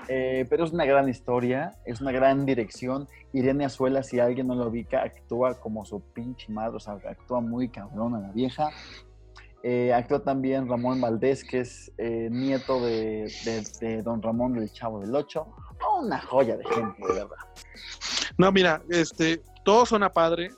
eh, 0.08 0.46
pero 0.48 0.64
es 0.64 0.72
una 0.72 0.84
gran 0.84 1.08
historia, 1.08 1.76
es 1.84 2.00
una 2.00 2.12
gran 2.12 2.46
dirección. 2.46 3.08
Irene 3.32 3.64
Azuela, 3.64 4.02
si 4.02 4.18
alguien 4.18 4.48
no 4.48 4.54
lo 4.54 4.68
ubica, 4.68 5.02
actúa 5.02 5.54
como 5.60 5.84
su 5.84 6.00
pinche 6.00 6.52
madre, 6.52 6.76
o 6.76 6.80
sea, 6.80 6.94
actúa 6.94 7.40
muy 7.40 7.68
cabrona 7.68 8.18
la 8.18 8.32
vieja. 8.32 8.70
Eh, 9.62 9.92
actúa 9.92 10.22
también 10.22 10.68
Ramón 10.68 11.00
Valdés, 11.00 11.44
que 11.44 11.60
es 11.60 11.92
eh, 11.98 12.28
nieto 12.30 12.80
de, 12.80 14.02
don 14.02 14.22
Ramón 14.22 14.54
del 14.54 14.72
Chavo 14.72 15.00
del 15.00 15.14
Ocho. 15.14 15.46
una 16.00 16.20
joya 16.20 16.56
de 16.56 16.64
gente, 16.64 17.06
de 17.06 17.12
verdad. 17.12 17.36
No, 18.38 18.50
mira, 18.52 18.82
este, 18.88 19.42
todo 19.64 19.84
suena 19.84 20.10
padre. 20.10 20.50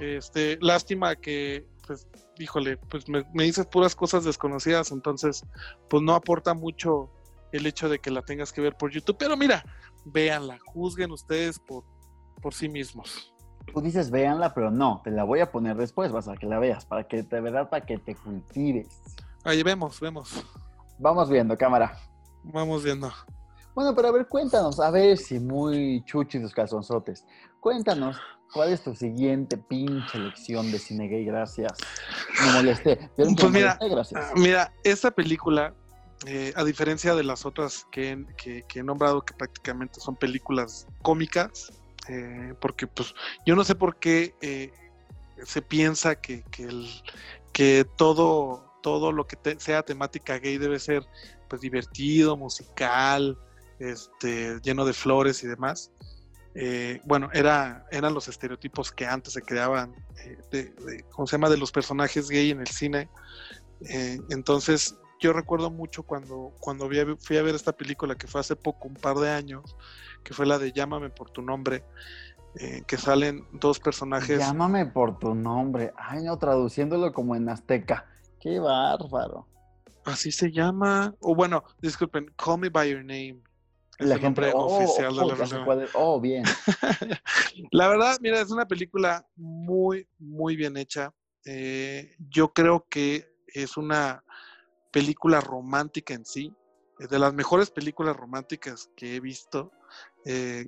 Este, 0.00 0.56
lástima 0.60 1.16
que, 1.16 1.66
pues, 1.86 2.06
híjole, 2.38 2.76
pues 2.76 3.08
me, 3.08 3.24
dices 3.34 3.66
puras 3.66 3.96
cosas 3.96 4.24
desconocidas, 4.24 4.92
entonces, 4.92 5.44
pues 5.90 6.02
no 6.02 6.14
aporta 6.14 6.54
mucho 6.54 7.10
el 7.52 7.66
hecho 7.66 7.88
de 7.88 7.98
que 7.98 8.10
la 8.10 8.22
tengas 8.22 8.52
que 8.52 8.60
ver 8.60 8.76
por 8.76 8.92
YouTube. 8.92 9.16
Pero 9.18 9.36
mira, 9.36 9.64
véanla, 10.04 10.58
juzguen 10.64 11.10
ustedes 11.10 11.58
por, 11.58 11.84
por 12.40 12.54
sí 12.54 12.68
mismos 12.68 13.33
tú 13.72 13.80
dices 13.80 14.10
véanla, 14.10 14.54
pero 14.54 14.70
no, 14.70 15.00
te 15.04 15.10
la 15.10 15.24
voy 15.24 15.40
a 15.40 15.50
poner 15.50 15.76
después, 15.76 16.12
vas 16.12 16.28
a 16.28 16.36
que 16.36 16.46
la 16.46 16.58
veas, 16.58 16.84
para 16.84 17.06
que 17.06 17.22
de 17.22 17.40
verdad, 17.40 17.68
para 17.68 17.84
que 17.84 17.98
te 17.98 18.14
cultives. 18.14 18.88
Ahí 19.44 19.62
vemos, 19.62 20.00
vemos. 20.00 20.44
Vamos 20.98 21.28
viendo, 21.28 21.56
cámara. 21.56 21.98
Vamos 22.44 22.84
viendo. 22.84 23.10
Bueno, 23.74 23.94
pero 23.94 24.08
a 24.08 24.12
ver, 24.12 24.28
cuéntanos, 24.28 24.78
a 24.78 24.90
ver 24.90 25.18
si 25.18 25.40
muy 25.40 26.02
chuchi 26.04 26.40
tus 26.40 26.52
calzonzotes. 26.52 27.26
Cuéntanos, 27.58 28.16
¿cuál 28.52 28.72
es 28.72 28.82
tu 28.82 28.94
siguiente 28.94 29.56
pinche 29.56 30.18
lección 30.18 30.70
de 30.70 30.78
cine 30.78 31.08
gay? 31.08 31.24
Gracias. 31.24 31.72
Me 32.40 32.52
molesté. 32.52 33.10
Pues 33.16 33.50
mira, 33.50 33.76
gracias. 33.80 34.32
mira, 34.36 34.72
esta 34.84 35.10
película, 35.10 35.74
eh, 36.26 36.52
a 36.54 36.62
diferencia 36.62 37.16
de 37.16 37.24
las 37.24 37.44
otras 37.44 37.86
que, 37.90 38.24
he 38.46 38.82
nombrado, 38.84 39.22
que 39.22 39.34
prácticamente 39.34 39.98
son 39.98 40.14
películas 40.14 40.86
cómicas, 41.02 41.72
eh, 42.08 42.54
porque 42.60 42.86
pues 42.86 43.14
yo 43.46 43.56
no 43.56 43.64
sé 43.64 43.74
por 43.74 43.98
qué 43.98 44.34
eh, 44.40 44.72
se 45.44 45.62
piensa 45.62 46.20
que, 46.20 46.44
el, 46.58 46.88
que 47.52 47.86
todo, 47.96 48.72
todo 48.82 49.12
lo 49.12 49.26
que 49.26 49.36
sea 49.58 49.82
temática 49.82 50.38
gay 50.38 50.58
debe 50.58 50.78
ser 50.78 51.04
pues 51.48 51.60
divertido, 51.60 52.36
musical, 52.36 53.38
este, 53.78 54.60
lleno 54.62 54.84
de 54.84 54.92
flores 54.92 55.42
y 55.42 55.46
demás. 55.46 55.90
Eh, 56.54 57.00
bueno, 57.04 57.30
era, 57.32 57.84
eran 57.90 58.14
los 58.14 58.28
estereotipos 58.28 58.92
que 58.92 59.06
antes 59.06 59.32
se 59.32 59.42
creaban, 59.42 59.92
eh, 60.24 60.38
de, 60.52 61.04
¿cómo 61.10 61.26
se 61.26 61.32
llama?, 61.32 61.50
de 61.50 61.56
los 61.56 61.72
personajes 61.72 62.28
gay 62.28 62.50
en 62.50 62.60
el 62.60 62.68
cine. 62.68 63.08
Eh, 63.88 64.18
entonces, 64.30 64.94
yo 65.20 65.32
recuerdo 65.32 65.70
mucho 65.70 66.04
cuando, 66.04 66.52
cuando 66.60 66.88
fui 67.18 67.36
a 67.38 67.42
ver 67.42 67.54
esta 67.54 67.72
película 67.72 68.14
que 68.14 68.28
fue 68.28 68.40
hace 68.40 68.54
poco, 68.54 68.88
un 68.88 68.94
par 68.94 69.16
de 69.16 69.30
años, 69.30 69.76
que 70.24 70.34
fue 70.34 70.46
la 70.46 70.58
de 70.58 70.72
Llámame 70.72 71.10
por 71.10 71.30
tu 71.30 71.42
nombre, 71.42 71.84
que 72.86 72.96
salen 72.96 73.46
dos 73.52 73.78
personajes. 73.78 74.38
Llámame 74.38 74.86
por 74.86 75.18
tu 75.18 75.34
nombre. 75.34 75.92
Ay, 75.96 76.24
no, 76.24 76.38
traduciéndolo 76.38 77.12
como 77.12 77.36
en 77.36 77.48
azteca. 77.48 78.06
Qué 78.40 78.58
bárbaro. 78.58 79.46
Así 80.04 80.30
se 80.30 80.52
llama. 80.52 81.14
O 81.20 81.34
bueno, 81.34 81.64
disculpen, 81.80 82.32
Call 82.36 82.58
Me 82.58 82.68
By 82.68 82.90
Your 82.90 83.00
Name. 83.00 83.42
Es 83.98 84.06
la 84.06 84.16
el 84.16 84.22
nombre 84.22 84.52
oh, 84.54 84.66
oficial 84.66 85.14
de 85.14 85.20
oh, 85.20 85.28
la 85.28 85.34
versión. 85.34 85.66
Oh, 85.94 86.20
bien. 86.20 86.44
la 87.70 87.88
verdad, 87.88 88.18
mira, 88.20 88.40
es 88.40 88.50
una 88.50 88.66
película 88.66 89.26
muy, 89.36 90.06
muy 90.18 90.56
bien 90.56 90.76
hecha. 90.76 91.12
Eh, 91.44 92.16
yo 92.28 92.52
creo 92.52 92.86
que 92.88 93.32
es 93.46 93.76
una 93.76 94.24
película 94.90 95.40
romántica 95.40 96.12
en 96.12 96.26
sí. 96.26 96.52
Es 96.98 97.08
de 97.08 97.18
las 97.18 97.32
mejores 97.34 97.70
películas 97.70 98.16
románticas 98.16 98.90
que 98.96 99.16
he 99.16 99.20
visto. 99.20 99.72
Eh, 100.24 100.66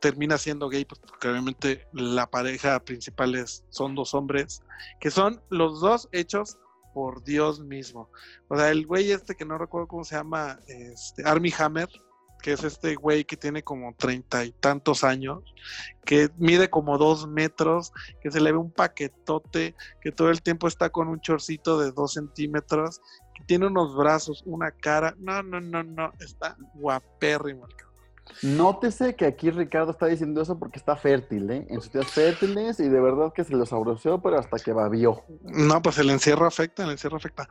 termina 0.00 0.38
siendo 0.38 0.68
gay, 0.68 0.84
pues, 0.84 1.00
porque 1.00 1.28
obviamente 1.28 1.86
la 1.92 2.28
pareja 2.28 2.78
principal 2.80 3.34
es, 3.34 3.64
son 3.70 3.94
dos 3.94 4.14
hombres, 4.14 4.62
que 5.00 5.10
son 5.10 5.42
los 5.48 5.80
dos 5.80 6.08
hechos 6.12 6.58
por 6.94 7.24
Dios 7.24 7.60
mismo. 7.60 8.10
O 8.48 8.56
sea, 8.56 8.70
el 8.70 8.86
güey 8.86 9.10
este 9.10 9.34
que 9.34 9.44
no 9.44 9.58
recuerdo 9.58 9.88
cómo 9.88 10.04
se 10.04 10.16
llama, 10.16 10.60
este, 10.66 11.24
Army 11.24 11.52
Hammer, 11.58 11.88
que 12.40 12.52
es 12.52 12.62
este 12.62 12.94
güey 12.94 13.24
que 13.24 13.36
tiene 13.36 13.62
como 13.62 13.94
treinta 13.94 14.44
y 14.44 14.52
tantos 14.52 15.02
años, 15.02 15.42
que 16.04 16.30
mide 16.38 16.70
como 16.70 16.98
dos 16.98 17.26
metros, 17.26 17.92
que 18.20 18.30
se 18.30 18.40
le 18.40 18.52
ve 18.52 18.58
un 18.58 18.70
paquetote, 18.70 19.74
que 20.00 20.12
todo 20.12 20.30
el 20.30 20.42
tiempo 20.42 20.68
está 20.68 20.90
con 20.90 21.08
un 21.08 21.20
chorcito 21.20 21.78
de 21.80 21.90
dos 21.92 22.12
centímetros, 22.12 23.00
que 23.34 23.44
tiene 23.44 23.66
unos 23.66 23.96
brazos, 23.96 24.42
una 24.46 24.70
cara, 24.70 25.14
no, 25.18 25.42
no, 25.42 25.60
no, 25.60 25.82
no, 25.82 26.12
está 26.20 26.56
guapérrimo 26.74 27.66
el 27.66 27.74
Nótese 28.42 29.14
que 29.14 29.24
aquí 29.24 29.50
Ricardo 29.50 29.92
está 29.92 30.06
diciendo 30.06 30.42
eso 30.42 30.58
porque 30.58 30.78
está 30.78 30.96
fértil, 30.96 31.50
¿eh? 31.50 31.66
En 31.70 31.80
sus 31.80 31.92
días 31.92 32.06
fértiles 32.06 32.80
y 32.80 32.88
de 32.88 33.00
verdad 33.00 33.32
que 33.32 33.44
se 33.44 33.54
los 33.54 33.72
abroció, 33.72 34.20
pero 34.20 34.38
hasta 34.38 34.58
que 34.58 34.72
babió. 34.72 35.22
No, 35.42 35.80
pues 35.80 35.98
el 35.98 36.10
encierro 36.10 36.46
afecta, 36.46 36.84
el 36.84 36.90
encierro 36.90 37.16
afecta. 37.16 37.48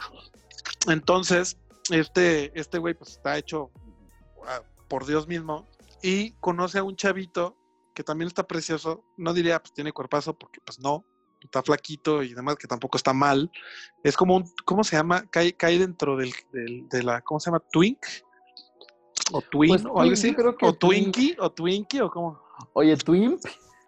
Entonces, 0.88 1.58
este, 1.90 2.58
este 2.60 2.78
güey 2.78 2.94
pues 2.94 3.12
está 3.12 3.38
hecho 3.38 3.72
ah, 4.48 4.62
por 4.88 5.06
Dios 5.06 5.28
mismo 5.28 5.68
y 6.02 6.32
conoce 6.34 6.80
a 6.80 6.84
un 6.84 6.96
chavito 6.96 7.58
que 7.94 8.04
también 8.04 8.28
está 8.28 8.44
precioso. 8.44 9.04
No 9.18 9.34
diría 9.34 9.60
pues 9.60 9.74
tiene 9.74 9.92
cuerpazo 9.92 10.38
porque 10.38 10.60
pues 10.64 10.80
no, 10.80 11.06
está 11.42 11.64
flaquito 11.64 12.22
y 12.22 12.34
demás, 12.34 12.58
que 12.58 12.68
tampoco 12.68 12.98
está 12.98 13.14
mal. 13.14 13.52
Es 14.04 14.16
como 14.16 14.36
un, 14.36 14.52
¿cómo 14.66 14.84
se 14.84 14.98
llama? 14.98 15.26
Cae, 15.30 15.54
cae 15.54 15.80
dentro 15.80 16.18
del, 16.18 16.34
del, 16.52 16.88
de 16.90 17.04
la, 17.04 17.22
¿cómo 17.22 17.40
se 17.40 17.50
llama? 17.50 17.64
Twink 17.72 18.06
o 19.32 19.42
Twin 19.42 19.70
pues, 19.70 19.86
o 19.86 20.00
algo 20.00 20.14
así. 20.14 20.34
Creo 20.34 20.56
que 20.56 20.66
o 20.66 20.74
Twinkie 20.74 21.36
o 21.40 21.50
Twinkie 21.50 22.02
o 22.02 22.10
cómo. 22.10 22.40
Oye, 22.74 22.96
Twimp. 22.98 23.42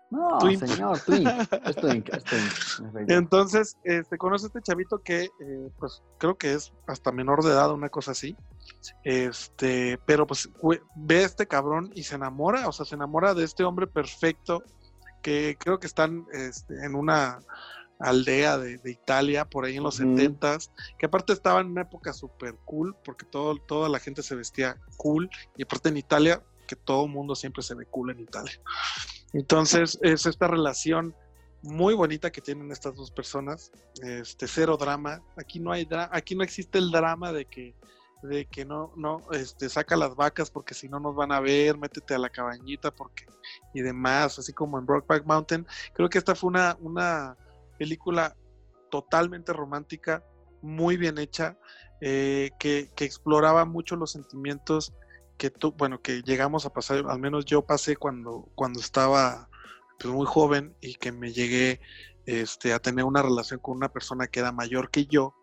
No, 0.09 0.39
señor, 0.39 0.99
Twink. 1.01 1.27
Es 1.65 1.75
Twink, 1.75 2.09
es 2.13 2.23
Twink. 2.23 3.09
Entonces, 3.09 3.77
este, 3.83 4.17
conoce 4.17 4.45
a 4.45 4.47
este 4.47 4.61
chavito 4.61 4.99
que, 4.99 5.23
eh, 5.23 5.69
pues, 5.77 6.01
creo 6.17 6.37
que 6.37 6.53
es 6.53 6.71
hasta 6.87 7.11
menor 7.11 7.43
de 7.43 7.51
edad, 7.51 7.71
una 7.73 7.89
cosa 7.89 8.11
así. 8.11 8.35
Este, 9.03 9.99
pero 10.05 10.25
pues 10.25 10.49
ve 10.95 11.19
a 11.19 11.25
este 11.25 11.47
cabrón 11.47 11.91
y 11.93 12.03
se 12.03 12.15
enamora, 12.15 12.67
o 12.67 12.71
sea, 12.71 12.85
se 12.85 12.95
enamora 12.95 13.33
de 13.33 13.43
este 13.43 13.63
hombre 13.63 13.87
perfecto 13.87 14.63
que 15.21 15.57
creo 15.59 15.79
que 15.79 15.87
están 15.87 16.25
este, 16.31 16.85
en 16.85 16.95
una 16.95 17.39
aldea 17.99 18.57
de, 18.57 18.79
Italia 18.85 19.45
por 19.45 19.65
ahí 19.65 19.77
en 19.77 19.83
los 19.83 19.95
setentas, 19.95 20.71
que 20.97 21.05
aparte 21.05 21.33
estaba 21.33 21.61
en 21.61 21.67
una 21.67 21.81
época 21.81 22.13
súper 22.13 22.55
cool, 22.65 22.95
porque 23.03 23.25
todo, 23.25 23.57
toda 23.57 23.89
la 23.89 23.99
gente 23.99 24.23
se 24.23 24.35
vestía 24.35 24.77
cool, 24.97 25.29
y 25.55 25.63
aparte 25.63 25.89
en 25.89 25.97
Italia, 25.97 26.41
que 26.67 26.75
todo 26.75 27.05
el 27.05 27.11
mundo 27.11 27.35
siempre 27.35 27.63
se 27.63 27.75
ve 27.75 27.85
cool 27.85 28.11
en 28.11 28.19
Italia. 28.19 28.59
Entonces, 29.33 29.97
es 30.01 30.25
esta 30.25 30.47
relación 30.47 31.15
muy 31.61 31.93
bonita 31.93 32.31
que 32.31 32.41
tienen 32.41 32.71
estas 32.71 32.95
dos 32.95 33.11
personas, 33.11 33.71
este 34.01 34.47
cero 34.47 34.77
drama, 34.77 35.21
aquí 35.37 35.59
no 35.59 35.71
hay 35.71 35.87
aquí 36.11 36.35
no 36.35 36.43
existe 36.43 36.77
el 36.77 36.91
drama 36.91 37.31
de 37.33 37.45
que 37.45 37.75
de 38.23 38.45
que 38.45 38.65
no 38.65 38.91
no 38.95 39.21
este 39.31 39.69
saca 39.69 39.95
las 39.95 40.15
vacas 40.15 40.49
porque 40.49 40.73
si 40.73 40.89
no 40.89 40.99
nos 40.99 41.15
van 41.15 41.31
a 41.31 41.39
ver, 41.39 41.77
métete 41.77 42.15
a 42.15 42.19
la 42.19 42.29
cabañita 42.29 42.91
porque 42.91 43.25
y 43.73 43.81
demás, 43.81 44.39
así 44.39 44.53
como 44.53 44.79
en 44.79 44.85
Brokeback 44.85 45.25
Mountain. 45.25 45.67
Creo 45.93 46.09
que 46.09 46.17
esta 46.17 46.35
fue 46.35 46.49
una 46.49 46.77
una 46.79 47.37
película 47.77 48.35
totalmente 48.89 49.53
romántica, 49.53 50.23
muy 50.61 50.97
bien 50.97 51.17
hecha, 51.17 51.57
eh, 52.01 52.51
que, 52.59 52.89
exploraba 52.99 53.65
mucho 53.65 53.95
los 53.95 54.11
sentimientos 54.11 54.93
que 55.37 55.49
tú, 55.49 55.73
bueno, 55.77 56.01
que 56.01 56.21
llegamos 56.23 56.65
a 56.65 56.73
pasar, 56.73 57.03
al 57.07 57.19
menos 57.19 57.45
yo 57.45 57.63
pasé 57.65 57.95
cuando, 57.95 58.49
cuando 58.55 58.79
estaba 58.79 59.49
pues, 59.99 60.13
muy 60.13 60.25
joven 60.25 60.75
y 60.81 60.95
que 60.95 61.11
me 61.11 61.31
llegué 61.31 61.79
este, 62.25 62.73
a 62.73 62.79
tener 62.79 63.05
una 63.05 63.21
relación 63.21 63.59
con 63.59 63.77
una 63.77 63.89
persona 63.89 64.27
que 64.27 64.39
era 64.39 64.51
mayor 64.51 64.89
que 64.89 65.05
yo, 65.05 65.33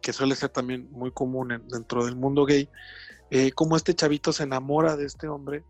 que 0.00 0.12
suele 0.12 0.34
ser 0.34 0.50
también 0.50 0.88
muy 0.90 1.10
común 1.10 1.62
dentro 1.68 2.04
del 2.04 2.16
mundo 2.16 2.44
gay, 2.44 2.68
eh, 3.30 3.52
como 3.52 3.76
este 3.76 3.94
chavito 3.94 4.32
se 4.32 4.44
enamora 4.44 4.96
de 4.96 5.04
este 5.06 5.28
hombre 5.28 5.64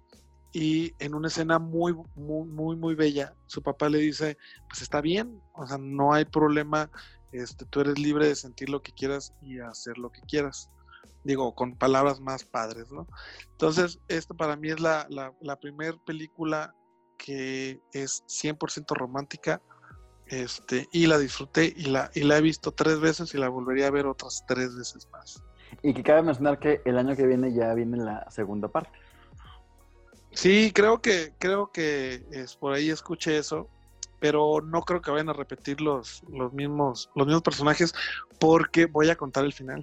y 0.53 0.95
en 0.99 1.15
una 1.15 1.29
escena 1.29 1.59
muy, 1.59 1.95
muy, 2.15 2.49
muy, 2.49 2.77
muy 2.77 2.95
bella, 2.95 3.35
su 3.47 3.63
papá 3.63 3.89
le 3.89 3.99
dice, 3.99 4.39
pues 4.69 4.83
está 4.83 5.01
bien, 5.01 5.41
o 5.55 5.67
sea, 5.67 5.79
no 5.79 6.13
hay 6.13 6.25
problema, 6.25 6.91
este, 7.33 7.65
tú 7.67 7.81
eres 7.81 7.99
libre 7.99 8.27
de 8.27 8.35
sentir 8.35 8.71
lo 8.71 8.83
que 8.83 8.93
quieras 8.93 9.35
y 9.43 9.59
hacer 9.61 9.99
lo 9.99 10.11
que 10.11 10.23
quieras. 10.23 10.71
Digo, 11.25 11.55
con 11.55 11.77
palabras 11.77 12.21
más 12.21 12.45
padres, 12.45 12.91
¿no? 12.91 13.07
Entonces, 13.51 14.01
esto 14.09 14.35
para 14.35 14.57
mí 14.57 14.71
es 14.71 14.81
la, 14.81 15.07
la, 15.11 15.35
la 15.41 15.57
primera 15.57 15.97
película 16.07 16.75
que 17.19 17.83
es 17.93 18.25
100% 18.29 18.97
romántica, 18.97 19.61
este, 20.27 20.89
y 20.93 21.07
la 21.07 21.19
disfruté 21.19 21.73
y 21.77 21.87
la, 21.87 22.11
y 22.15 22.23
la 22.23 22.39
he 22.39 22.41
visto 22.41 22.73
tres 22.73 23.01
veces 23.01 23.35
y 23.35 23.39
la 23.39 23.49
volvería 23.49 23.89
a 23.89 23.91
ver 23.91 24.07
otras 24.07 24.45
tres 24.47 24.77
veces 24.77 25.09
más. 25.11 25.43
Y 25.83 25.93
que 25.95 26.03
cabe 26.03 26.23
mencionar 26.23 26.59
que 26.59 26.81
el 26.85 26.99
año 26.99 27.17
que 27.17 27.27
viene 27.27 27.53
ya 27.53 27.75
viene 27.75 27.99
la 27.99 28.31
segunda 28.31 28.69
parte. 28.69 28.91
Sí, 30.39 30.71
creo 30.73 31.03
que, 31.03 31.33
creo 31.41 31.73
que 31.73 32.25
es 32.31 32.55
por 32.55 32.73
ahí 32.73 32.91
escuché 32.91 33.39
eso, 33.39 33.69
pero 34.21 34.61
no 34.61 34.83
creo 34.83 35.03
que 35.03 35.11
vayan 35.11 35.31
a 35.31 35.33
repetir 35.33 35.81
los, 35.81 36.23
los 36.29 36.53
mismos, 36.53 37.11
los 37.17 37.27
mismos 37.27 37.43
personajes, 37.43 37.93
porque 38.39 38.87
voy 38.87 39.11
a 39.11 39.17
contar 39.17 39.45
el 39.45 39.53
final. 39.53 39.83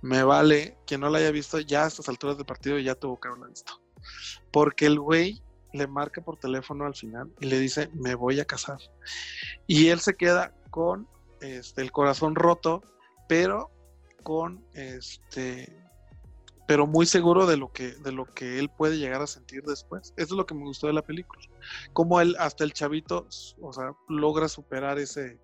Me 0.00 0.22
vale 0.22 0.78
quien 0.86 1.00
no 1.00 1.10
la 1.10 1.18
haya 1.18 1.32
visto 1.32 1.58
ya 1.58 1.82
a 1.82 1.88
estas 1.88 2.08
alturas 2.08 2.36
del 2.36 2.46
partido 2.46 2.78
ya 2.78 2.94
tuvo 2.94 3.18
que 3.18 3.26
haberla 3.26 3.48
visto. 3.48 3.82
Porque 4.52 4.86
el 4.86 5.00
güey 5.00 5.42
le 5.72 5.88
marca 5.88 6.20
por 6.20 6.36
teléfono 6.38 6.86
al 6.86 6.94
final 6.94 7.28
y 7.40 7.46
le 7.46 7.58
dice, 7.58 7.90
me 7.92 8.14
voy 8.14 8.38
a 8.38 8.44
casar. 8.44 8.78
Y 9.66 9.88
él 9.88 9.98
se 9.98 10.14
queda 10.14 10.54
con 10.70 11.08
este, 11.40 11.82
el 11.82 11.90
corazón 11.90 12.36
roto, 12.36 12.84
pero 13.26 13.72
con 14.22 14.64
este 14.72 15.79
pero 16.70 16.86
muy 16.86 17.04
seguro 17.04 17.46
de 17.46 17.56
lo 17.56 17.72
que 17.72 17.94
de 17.94 18.12
lo 18.12 18.26
que 18.26 18.60
él 18.60 18.68
puede 18.70 18.96
llegar 18.96 19.20
a 19.20 19.26
sentir 19.26 19.64
después. 19.64 20.14
Eso 20.16 20.34
es 20.34 20.38
lo 20.38 20.46
que 20.46 20.54
me 20.54 20.62
gustó 20.62 20.86
de 20.86 20.92
la 20.92 21.02
película. 21.02 21.42
Cómo 21.92 22.20
él 22.20 22.36
hasta 22.38 22.62
el 22.62 22.72
chavito, 22.72 23.26
o 23.60 23.72
sea, 23.72 23.92
logra 24.08 24.46
superar 24.46 25.00
ese 25.00 25.40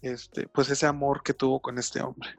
este 0.00 0.48
pues 0.48 0.70
ese 0.70 0.86
amor 0.86 1.22
que 1.22 1.34
tuvo 1.34 1.60
con 1.60 1.76
este 1.76 2.00
hombre. 2.00 2.30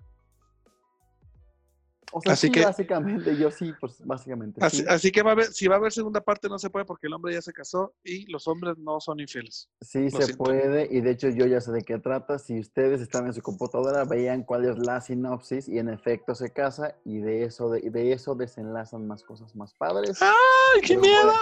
O 2.13 2.21
sea, 2.21 2.33
así 2.33 2.49
que, 2.49 2.63
básicamente, 2.63 3.35
yo 3.35 3.51
sí, 3.51 3.73
pues 3.79 4.05
básicamente. 4.05 4.61
Así, 4.63 5.11
que 5.11 5.21
va 5.21 5.31
a 5.31 5.33
haber, 5.33 5.47
si 5.47 5.67
va 5.67 5.75
a 5.75 5.77
haber 5.77 5.91
segunda 5.91 6.21
parte, 6.21 6.47
no 6.47 6.57
se 6.57 6.69
puede 6.69 6.85
porque 6.85 7.07
el 7.07 7.13
hombre 7.13 7.33
ya 7.33 7.41
se 7.41 7.51
casó 7.51 7.93
y 8.03 8.25
los 8.31 8.47
hombres 8.47 8.77
no 8.77 8.99
son 9.01 9.19
infieles. 9.19 9.69
Sí, 9.81 10.09
se 10.09 10.35
puede, 10.35 10.87
y 10.89 11.01
de 11.01 11.11
hecho 11.11 11.29
yo 11.29 11.45
ya 11.45 11.59
sé 11.59 11.71
de 11.71 11.83
qué 11.83 11.99
trata. 11.99 12.39
Si 12.39 12.59
ustedes 12.59 13.01
están 13.01 13.27
en 13.27 13.33
su 13.33 13.41
computadora, 13.41 14.05
vean 14.05 14.43
cuál 14.43 14.65
es 14.65 14.77
la 14.77 15.01
sinopsis 15.01 15.67
y 15.67 15.79
en 15.79 15.89
efecto 15.89 16.33
se 16.33 16.51
casa 16.51 16.95
y 17.03 17.19
de 17.19 17.43
eso, 17.43 17.69
de, 17.69 17.81
de 17.81 18.13
eso 18.13 18.35
desenlazan 18.35 19.05
más 19.05 19.23
cosas 19.23 19.55
más 19.55 19.73
padres. 19.73 20.19
¡Ay, 20.21 20.81
qué 20.81 20.97
miedo! 20.97 21.33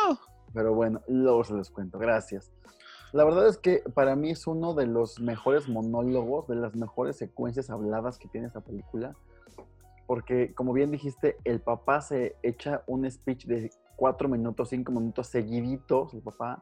pero 0.53 0.73
bueno, 0.73 1.01
luego 1.07 1.43
se 1.43 1.53
les 1.53 1.69
cuento. 1.69 1.99
Gracias. 1.99 2.49
La 3.11 3.23
verdad 3.23 3.47
es 3.47 3.57
que 3.57 3.83
para 3.93 4.15
mí 4.15 4.31
es 4.31 4.47
uno 4.47 4.73
de 4.73 4.87
los 4.87 5.19
mejores 5.19 5.67
monólogos, 5.67 6.47
de 6.47 6.55
las 6.55 6.75
mejores 6.75 7.17
secuencias 7.17 7.69
habladas 7.69 8.17
que 8.17 8.29
tiene 8.29 8.47
esta 8.47 8.61
película 8.61 9.15
porque 10.07 10.53
como 10.53 10.73
bien 10.73 10.91
dijiste, 10.91 11.37
el 11.43 11.59
papá 11.59 12.01
se 12.01 12.35
echa 12.43 12.83
un 12.87 13.09
speech 13.09 13.45
de 13.45 13.71
cuatro 13.95 14.27
minutos, 14.27 14.69
cinco 14.69 14.91
minutos 14.91 15.27
seguiditos, 15.27 16.13
el 16.13 16.21
papá, 16.21 16.61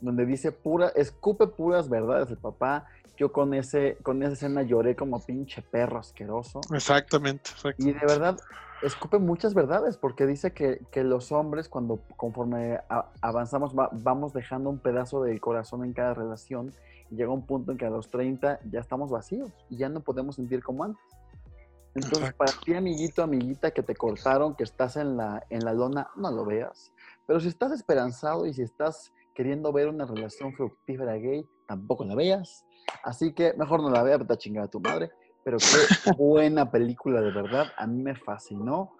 donde 0.00 0.26
dice 0.26 0.52
pura, 0.52 0.88
escupe 0.94 1.46
puras 1.46 1.88
verdades 1.88 2.30
el 2.30 2.38
papá. 2.38 2.86
Yo 3.16 3.30
con 3.30 3.54
ese, 3.54 3.98
con 4.02 4.22
esa 4.22 4.32
escena 4.32 4.62
lloré 4.62 4.96
como 4.96 5.20
pinche 5.24 5.62
perro 5.62 5.98
asqueroso. 5.98 6.60
Exactamente, 6.72 7.50
Y 7.78 7.92
de 7.92 8.00
verdad, 8.00 8.38
escupe 8.82 9.18
muchas 9.18 9.54
verdades, 9.54 9.96
porque 9.96 10.26
dice 10.26 10.52
que, 10.52 11.04
los 11.04 11.30
hombres, 11.30 11.68
cuando 11.68 12.00
conforme 12.16 12.80
avanzamos, 13.20 13.74
vamos 13.74 14.32
dejando 14.32 14.70
un 14.70 14.78
pedazo 14.78 15.22
del 15.22 15.40
corazón 15.40 15.84
en 15.84 15.92
cada 15.92 16.14
relación, 16.14 16.72
y 17.10 17.16
llega 17.16 17.30
un 17.30 17.46
punto 17.46 17.72
en 17.72 17.78
que 17.78 17.84
a 17.84 17.90
los 17.90 18.10
30 18.10 18.60
ya 18.70 18.80
estamos 18.80 19.10
vacíos 19.10 19.52
y 19.68 19.76
ya 19.76 19.88
no 19.88 20.00
podemos 20.00 20.36
sentir 20.36 20.62
como 20.62 20.84
antes. 20.84 21.02
Entonces, 21.94 22.32
para 22.34 22.52
ti, 22.52 22.74
amiguito, 22.74 23.22
amiguita, 23.22 23.70
que 23.70 23.82
te 23.82 23.94
cortaron, 23.94 24.54
que 24.54 24.64
estás 24.64 24.96
en 24.96 25.16
la, 25.16 25.44
en 25.50 25.64
la 25.64 25.74
lona, 25.74 26.08
no 26.16 26.30
lo 26.30 26.44
veas. 26.44 26.92
Pero 27.26 27.38
si 27.38 27.48
estás 27.48 27.72
esperanzado 27.72 28.46
y 28.46 28.54
si 28.54 28.62
estás 28.62 29.12
queriendo 29.34 29.72
ver 29.72 29.88
una 29.88 30.06
relación 30.06 30.54
fructífera 30.54 31.14
gay, 31.14 31.46
tampoco 31.66 32.04
la 32.04 32.14
veas. 32.14 32.64
Así 33.04 33.34
que 33.34 33.52
mejor 33.54 33.82
no 33.82 33.90
la 33.90 34.02
veas, 34.02 34.20
vete 34.20 34.32
a 34.32 34.38
chingar 34.38 34.64
a 34.64 34.68
tu 34.68 34.80
madre. 34.80 35.10
Pero 35.44 35.58
qué 35.58 35.66
buena 36.16 36.70
película, 36.70 37.20
de 37.20 37.30
verdad. 37.30 37.66
A 37.76 37.86
mí 37.86 38.02
me 38.02 38.14
fascinó. 38.14 38.96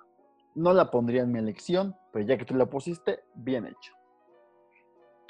No 0.54 0.74
la 0.74 0.90
pondría 0.90 1.22
en 1.22 1.32
mi 1.32 1.38
elección, 1.38 1.96
pero 2.12 2.26
ya 2.26 2.36
que 2.36 2.44
tú 2.44 2.54
la 2.54 2.66
pusiste, 2.66 3.20
bien 3.34 3.66
hecho. 3.66 3.92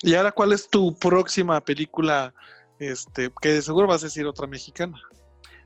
¿Y 0.02 0.16
ahora 0.16 0.32
cuál 0.32 0.52
es 0.52 0.68
tu 0.68 0.96
próxima 0.98 1.60
película? 1.60 2.34
Este, 2.80 3.30
que 3.40 3.50
de 3.50 3.62
seguro 3.62 3.86
vas 3.86 4.02
a 4.02 4.06
decir 4.06 4.26
otra 4.26 4.48
mexicana. 4.48 5.00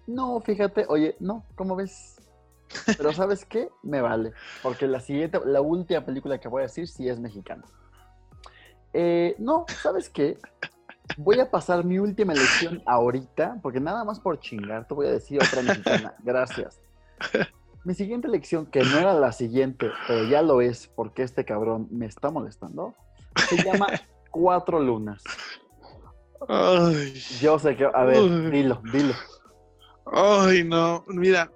No, 0.07 0.41
fíjate, 0.41 0.87
oye, 0.89 1.17
no, 1.21 1.45
¿cómo 1.57 1.77
ves? 1.77 2.17
Pero 2.97 3.13
¿sabes 3.13 3.45
qué? 3.45 3.69
Me 3.83 4.01
vale, 4.01 4.33
porque 4.63 4.87
la 4.87 5.01
siguiente, 5.01 5.41
la 5.45 5.61
última 5.61 6.05
película 6.05 6.39
que 6.39 6.49
voy 6.49 6.61
a 6.61 6.67
decir 6.67 6.89
sí 6.89 7.09
es 7.09 7.19
mexicana. 7.21 7.65
Eh, 8.93 9.37
no, 9.39 9.67
¿sabes 9.83 10.09
qué? 10.09 10.39
Voy 11.17 11.39
a 11.39 11.51
pasar 11.51 11.85
mi 11.85 11.99
última 11.99 12.33
elección 12.33 12.83
ahorita, 12.87 13.59
porque 13.63 13.81
nada 13.81 14.05
más 14.05 14.19
por 14.21 14.41
chingar 14.41 14.87
te 14.89 14.95
voy 14.95 15.07
a 15.07 15.13
decir 15.13 15.41
otra 15.43 15.63
mexicana. 15.63 16.15
Gracias. 16.25 16.81
Mi 17.85 17.95
siguiente 17.95 18.27
elección, 18.27 18.67
que 18.67 18.81
no 18.81 18.99
era 18.99 19.15
la 19.15 19.33
siguiente, 19.33 19.91
pero 20.09 20.25
ya 20.25 20.43
lo 20.43 20.61
es 20.61 20.89
porque 20.89 21.23
este 21.23 21.45
cabrón 21.45 21.87
me 21.91 22.07
está 22.07 22.31
molestando, 22.31 22.95
se 23.49 23.63
llama 23.63 23.87
Cuatro 24.31 24.81
Lunas. 24.81 25.23
Ay. 26.49 27.15
Yo 27.41 27.59
sé 27.59 27.77
que, 27.77 27.85
a 27.85 28.05
ver, 28.05 28.51
dilo, 28.51 28.83
dilo. 28.93 29.15
Ay, 30.13 30.65
no, 30.65 31.05
mira, 31.09 31.51